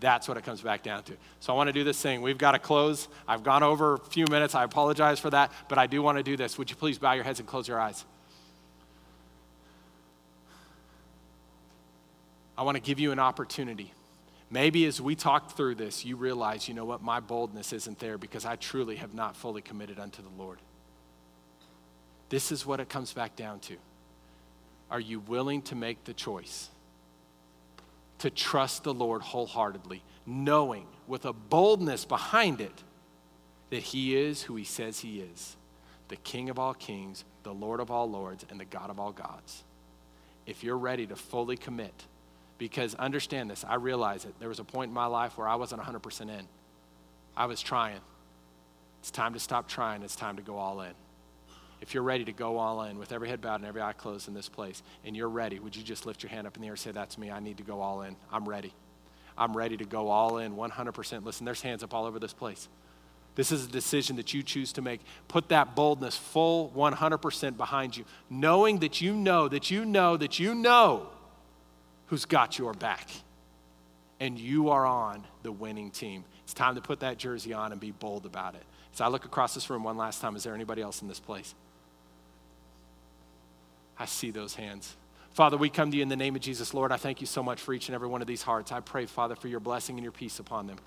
That's 0.00 0.26
what 0.26 0.36
it 0.36 0.44
comes 0.44 0.60
back 0.60 0.82
down 0.82 1.04
to. 1.04 1.12
So 1.38 1.52
I 1.52 1.56
want 1.56 1.68
to 1.68 1.72
do 1.72 1.84
this 1.84 2.00
thing. 2.00 2.20
We've 2.20 2.36
got 2.36 2.52
to 2.52 2.58
close. 2.58 3.06
I've 3.26 3.44
gone 3.44 3.62
over 3.62 3.94
a 3.94 3.98
few 3.98 4.24
minutes. 4.28 4.56
I 4.56 4.64
apologize 4.64 5.20
for 5.20 5.30
that, 5.30 5.52
but 5.68 5.78
I 5.78 5.86
do 5.86 6.02
want 6.02 6.18
to 6.18 6.24
do 6.24 6.36
this. 6.36 6.58
Would 6.58 6.68
you 6.68 6.76
please 6.76 6.98
bow 6.98 7.12
your 7.12 7.24
heads 7.24 7.38
and 7.38 7.48
close 7.48 7.68
your 7.68 7.80
eyes? 7.80 8.04
I 12.58 12.62
want 12.62 12.74
to 12.74 12.82
give 12.82 13.00
you 13.00 13.12
an 13.12 13.18
opportunity. 13.18 13.94
Maybe 14.50 14.84
as 14.84 15.00
we 15.00 15.14
talk 15.14 15.56
through 15.56 15.76
this, 15.76 16.04
you 16.04 16.16
realize, 16.16 16.68
you 16.68 16.74
know 16.74 16.84
what, 16.84 17.02
my 17.02 17.20
boldness 17.20 17.72
isn't 17.72 17.98
there 17.98 18.18
because 18.18 18.44
I 18.44 18.56
truly 18.56 18.96
have 18.96 19.14
not 19.14 19.34
fully 19.34 19.62
committed 19.62 19.98
unto 19.98 20.20
the 20.20 20.42
Lord. 20.42 20.58
This 22.28 22.52
is 22.52 22.66
what 22.66 22.80
it 22.80 22.90
comes 22.90 23.14
back 23.14 23.36
down 23.36 23.60
to. 23.60 23.76
Are 24.90 25.00
you 25.00 25.20
willing 25.20 25.62
to 25.62 25.74
make 25.74 26.04
the 26.04 26.12
choice? 26.12 26.68
to 28.18 28.30
trust 28.30 28.84
the 28.84 28.94
Lord 28.94 29.22
wholeheartedly, 29.22 30.02
knowing 30.26 30.86
with 31.06 31.24
a 31.24 31.32
boldness 31.32 32.04
behind 32.04 32.60
it 32.60 32.82
that 33.70 33.82
He 33.82 34.16
is 34.16 34.42
who 34.42 34.56
He 34.56 34.64
says 34.64 35.00
He 35.00 35.20
is 35.20 35.56
the 36.08 36.16
King 36.16 36.48
of 36.48 36.58
all 36.58 36.72
kings, 36.72 37.22
the 37.42 37.52
Lord 37.52 37.80
of 37.80 37.90
all 37.90 38.10
lords, 38.10 38.42
and 38.48 38.58
the 38.58 38.64
God 38.64 38.88
of 38.88 38.98
all 38.98 39.12
gods. 39.12 39.62
If 40.46 40.64
you're 40.64 40.78
ready 40.78 41.06
to 41.06 41.16
fully 41.16 41.58
commit, 41.58 41.92
because 42.58 42.94
understand 42.96 43.50
this, 43.50 43.64
I 43.66 43.76
realize 43.76 44.24
it. 44.24 44.34
There 44.40 44.48
was 44.48 44.58
a 44.58 44.64
point 44.64 44.88
in 44.88 44.94
my 44.94 45.06
life 45.06 45.38
where 45.38 45.48
I 45.48 45.54
wasn't 45.54 45.82
100% 45.82 46.20
in. 46.22 46.46
I 47.36 47.46
was 47.46 47.60
trying. 47.60 48.00
It's 49.00 49.10
time 49.10 49.32
to 49.34 49.40
stop 49.40 49.68
trying, 49.68 50.02
it's 50.02 50.16
time 50.16 50.36
to 50.36 50.42
go 50.42 50.56
all 50.56 50.80
in 50.80 50.92
if 51.80 51.94
you're 51.94 52.02
ready 52.02 52.24
to 52.24 52.32
go 52.32 52.58
all 52.58 52.82
in 52.82 52.98
with 52.98 53.12
every 53.12 53.28
head 53.28 53.40
bowed 53.40 53.56
and 53.56 53.66
every 53.66 53.80
eye 53.80 53.92
closed 53.92 54.28
in 54.28 54.34
this 54.34 54.48
place, 54.48 54.82
and 55.04 55.16
you're 55.16 55.28
ready, 55.28 55.58
would 55.58 55.76
you 55.76 55.82
just 55.82 56.06
lift 56.06 56.22
your 56.22 56.30
hand 56.30 56.46
up 56.46 56.56
in 56.56 56.62
the 56.62 56.66
air 56.66 56.72
and 56.72 56.80
say, 56.80 56.90
That's 56.90 57.18
me. 57.18 57.30
I 57.30 57.40
need 57.40 57.58
to 57.58 57.62
go 57.62 57.80
all 57.80 58.02
in. 58.02 58.16
I'm 58.32 58.48
ready. 58.48 58.72
I'm 59.36 59.56
ready 59.56 59.76
to 59.76 59.84
go 59.84 60.08
all 60.08 60.38
in 60.38 60.56
100%. 60.56 61.24
Listen, 61.24 61.44
there's 61.44 61.62
hands 61.62 61.84
up 61.84 61.94
all 61.94 62.06
over 62.06 62.18
this 62.18 62.32
place. 62.32 62.68
This 63.36 63.52
is 63.52 63.66
a 63.66 63.68
decision 63.68 64.16
that 64.16 64.34
you 64.34 64.42
choose 64.42 64.72
to 64.72 64.82
make. 64.82 65.00
Put 65.28 65.50
that 65.50 65.76
boldness 65.76 66.16
full 66.16 66.72
100% 66.74 67.56
behind 67.56 67.96
you, 67.96 68.04
knowing 68.28 68.80
that 68.80 69.00
you 69.00 69.14
know, 69.14 69.46
that 69.46 69.70
you 69.70 69.84
know, 69.84 70.16
that 70.16 70.40
you 70.40 70.56
know 70.56 71.10
who's 72.08 72.24
got 72.24 72.58
your 72.58 72.74
back. 72.74 73.08
And 74.20 74.38
you 74.38 74.70
are 74.70 74.84
on 74.84 75.24
the 75.42 75.52
winning 75.52 75.90
team. 75.90 76.24
It's 76.42 76.52
time 76.52 76.74
to 76.74 76.80
put 76.80 77.00
that 77.00 77.18
jersey 77.18 77.52
on 77.52 77.70
and 77.72 77.80
be 77.80 77.92
bold 77.92 78.26
about 78.26 78.54
it. 78.54 78.64
As 78.92 79.00
I 79.00 79.08
look 79.08 79.24
across 79.24 79.54
this 79.54 79.70
room 79.70 79.84
one 79.84 79.96
last 79.96 80.20
time, 80.20 80.34
is 80.34 80.42
there 80.42 80.54
anybody 80.54 80.82
else 80.82 81.02
in 81.02 81.08
this 81.08 81.20
place? 81.20 81.54
I 83.98 84.06
see 84.06 84.30
those 84.30 84.54
hands. 84.54 84.96
Father, 85.38 85.56
we 85.56 85.70
come 85.70 85.92
to 85.92 85.96
you 85.96 86.02
in 86.02 86.08
the 86.08 86.16
name 86.16 86.34
of 86.34 86.42
Jesus. 86.42 86.74
Lord, 86.74 86.90
I 86.90 86.96
thank 86.96 87.20
you 87.20 87.26
so 87.28 87.44
much 87.44 87.60
for 87.60 87.72
each 87.72 87.86
and 87.86 87.94
every 87.94 88.08
one 88.08 88.20
of 88.20 88.26
these 88.26 88.42
hearts. 88.42 88.72
I 88.72 88.80
pray, 88.80 89.06
Father, 89.06 89.36
for 89.36 89.46
your 89.46 89.60
blessing 89.60 89.94
and 89.94 90.02
your 90.02 90.10
peace 90.10 90.40
upon 90.40 90.66
them. 90.66 90.78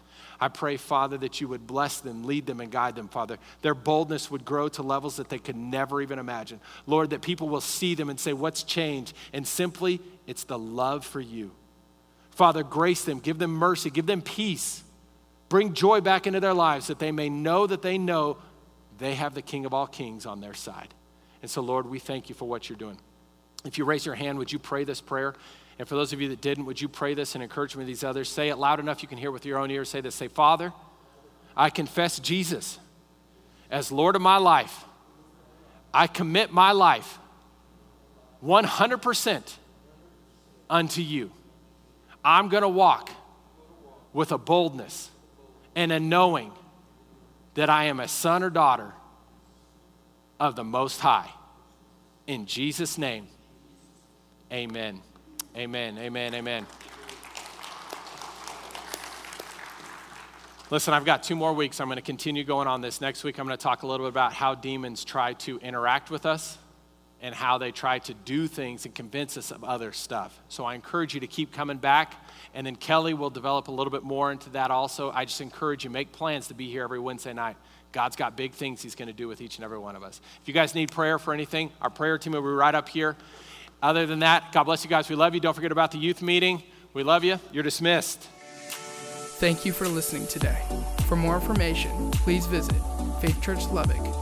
I 0.42 0.50
pray, 0.50 0.76
Father, 0.76 1.18
that 1.20 1.40
you 1.40 1.48
would 1.48 1.66
bless 1.66 2.02
them, 2.02 2.26
lead 2.26 2.48
them, 2.48 2.60
and 2.60 2.70
guide 2.70 2.98
them, 2.98 3.08
Father. 3.08 3.38
Their 3.62 3.74
boldness 3.74 4.30
would 4.30 4.44
grow 4.44 4.68
to 4.68 4.84
levels 4.84 5.16
that 5.16 5.30
they 5.30 5.40
could 5.40 5.56
never 5.56 6.02
even 6.02 6.20
imagine. 6.20 6.60
Lord, 6.86 7.12
that 7.12 7.22
people 7.22 7.48
will 7.48 7.62
see 7.62 7.96
them 7.96 8.10
and 8.10 8.20
say, 8.20 8.34
What's 8.34 8.64
changed? 8.64 9.16
And 9.32 9.48
simply, 9.48 10.02
it's 10.28 10.44
the 10.44 10.60
love 10.60 11.06
for 11.06 11.22
you. 11.22 11.52
Father, 12.32 12.62
grace 12.62 13.06
them, 13.06 13.20
give 13.20 13.40
them 13.40 13.52
mercy, 13.52 13.90
give 13.90 14.06
them 14.06 14.22
peace. 14.22 14.84
Bring 15.48 15.74
joy 15.74 16.02
back 16.02 16.28
into 16.28 16.42
their 16.42 16.54
lives 16.54 16.88
that 16.88 17.00
they 17.00 17.14
may 17.14 17.30
know 17.30 17.68
that 17.68 17.84
they 17.84 17.98
know 17.98 18.36
they 18.98 19.16
have 19.16 19.34
the 19.34 19.42
King 19.42 19.66
of 19.66 19.74
all 19.74 19.88
kings 19.88 20.26
on 20.26 20.42
their 20.42 20.56
side. 20.56 20.94
And 21.42 21.50
so, 21.50 21.62
Lord, 21.62 21.86
we 21.86 22.00
thank 22.00 22.28
you 22.28 22.36
for 22.36 22.50
what 22.50 22.68
you're 22.68 22.78
doing. 22.78 22.98
If 23.66 23.78
you 23.78 23.86
raise 23.86 24.06
your 24.06 24.16
hand, 24.16 24.38
would 24.38 24.52
you 24.52 24.60
pray 24.60 24.84
this 24.84 25.02
prayer? 25.02 25.36
And 25.80 25.88
for 25.88 25.96
those 25.96 26.14
of 26.14 26.22
you 26.22 26.30
that 26.30 26.42
didn't, 26.42 26.66
would 26.66 26.82
you 26.82 26.90
pray 26.90 27.14
this 27.14 27.36
and 27.36 27.44
encourage 27.44 27.76
me 27.76 27.86
these 27.86 28.04
others? 28.04 28.30
Say 28.30 28.50
it 28.50 28.58
loud 28.58 28.80
enough 28.80 29.02
you 29.02 29.08
can 29.08 29.18
hear 29.18 29.32
with 29.32 29.46
your 29.46 29.58
own 29.58 29.72
ears. 29.72 29.90
Say 29.90 30.02
this. 30.02 30.16
Say, 30.16 30.28
Father, 30.28 30.74
I 31.56 31.70
confess 31.70 32.20
Jesus 32.20 32.80
as 33.70 33.92
Lord 33.92 34.16
of 34.16 34.22
my 34.22 34.38
life. 34.38 34.86
I 35.94 36.08
commit 36.08 36.52
my 36.52 36.72
life 36.72 37.20
100% 38.44 39.58
unto 40.70 41.02
you. 41.02 41.32
I'm 42.24 42.50
going 42.50 42.64
to 42.64 42.70
walk 42.70 43.10
with 44.14 44.32
a 44.32 44.38
boldness 44.38 45.10
and 45.76 45.92
a 45.92 46.00
knowing 46.00 46.52
that 47.56 47.70
I 47.70 47.86
am 47.86 48.00
a 48.00 48.08
son 48.08 48.44
or 48.44 48.50
daughter 48.50 48.94
of 50.40 50.56
the 50.56 50.64
Most 50.64 51.00
High 51.00 51.30
In 52.28 52.46
Jesus' 52.46 52.98
name, 52.98 53.28
amen. 54.52 55.02
Amen. 55.56 55.98
Amen. 55.98 56.36
Amen. 56.36 56.66
Listen, 60.70 60.94
I've 60.94 61.04
got 61.04 61.24
two 61.24 61.36
more 61.36 61.52
weeks. 61.54 61.82
I'm 61.82 61.88
going 61.88 61.98
to 61.98 62.02
continue 62.02 62.46
going 62.46 62.68
on 62.68 62.80
this. 62.80 63.02
Next 63.02 63.24
week, 63.26 63.38
I'm 63.40 63.46
going 63.46 63.58
to 63.58 63.62
talk 63.62 63.84
a 63.84 63.88
little 63.88 64.06
bit 64.06 64.12
about 64.12 64.32
how 64.32 64.56
demons 64.56 65.04
try 65.04 65.34
to 65.34 65.60
interact 65.60 66.10
with 66.10 66.26
us 66.26 66.58
and 67.22 67.36
how 67.36 67.58
they 67.58 67.72
try 67.72 68.00
to 68.00 68.14
do 68.14 68.48
things 68.48 68.86
and 68.86 68.96
convince 68.96 69.38
us 69.38 69.52
of 69.52 69.64
other 69.64 69.92
stuff. 69.92 70.40
So 70.48 70.66
I 70.66 70.76
encourage 70.76 71.14
you 71.14 71.20
to 71.20 71.28
keep 71.28 71.54
coming 71.54 71.78
back. 71.78 72.16
And 72.54 72.66
then 72.66 72.76
Kelly 72.76 73.14
will 73.14 73.30
develop 73.30 73.68
a 73.68 73.72
little 73.72 73.92
bit 73.92 74.04
more 74.04 74.32
into 74.32 74.50
that 74.52 74.72
also. 74.72 75.12
I 75.12 75.26
just 75.26 75.42
encourage 75.42 75.84
you, 75.84 75.90
make 75.90 76.12
plans 76.12 76.48
to 76.48 76.54
be 76.54 76.70
here 76.70 76.84
every 76.84 77.00
Wednesday 77.00 77.34
night. 77.34 77.58
God's 77.92 78.16
got 78.16 78.38
big 78.38 78.54
things 78.54 78.82
He's 78.82 78.96
going 78.96 79.08
to 79.08 79.14
do 79.14 79.28
with 79.28 79.42
each 79.42 79.58
and 79.58 79.66
every 79.66 79.78
one 79.78 79.96
of 79.96 80.04
us. 80.04 80.22
If 80.42 80.48
you 80.48 80.54
guys 80.54 80.74
need 80.74 80.92
prayer 80.92 81.20
for 81.20 81.34
anything, 81.34 81.72
our 81.82 81.90
prayer 81.90 82.18
team 82.18 82.34
will 82.34 82.42
be 82.42 82.48
right 82.48 82.74
up 82.74 82.90
here. 82.90 83.18
Other 83.82 84.06
than 84.06 84.20
that, 84.20 84.52
God 84.52 84.64
bless 84.66 84.84
you 84.84 84.90
guys. 84.90 85.10
We 85.10 85.16
love 85.16 85.34
you. 85.34 85.40
Don't 85.40 85.54
forget 85.54 85.72
about 85.72 85.92
the 85.92 85.98
youth 85.98 86.22
meeting. 86.22 86.64
We 86.94 87.04
love 87.04 87.24
you. 87.24 87.40
You're 87.52 87.64
dismissed. 87.64 88.22
Thank 89.40 89.66
you 89.66 89.74
for 89.74 89.88
listening 89.88 90.28
today. 90.28 90.62
For 91.08 91.16
more 91.16 91.36
information, 91.36 92.12
please 92.12 92.46
visit 92.46 92.76
faithchurchlubbock.com. 93.22 94.21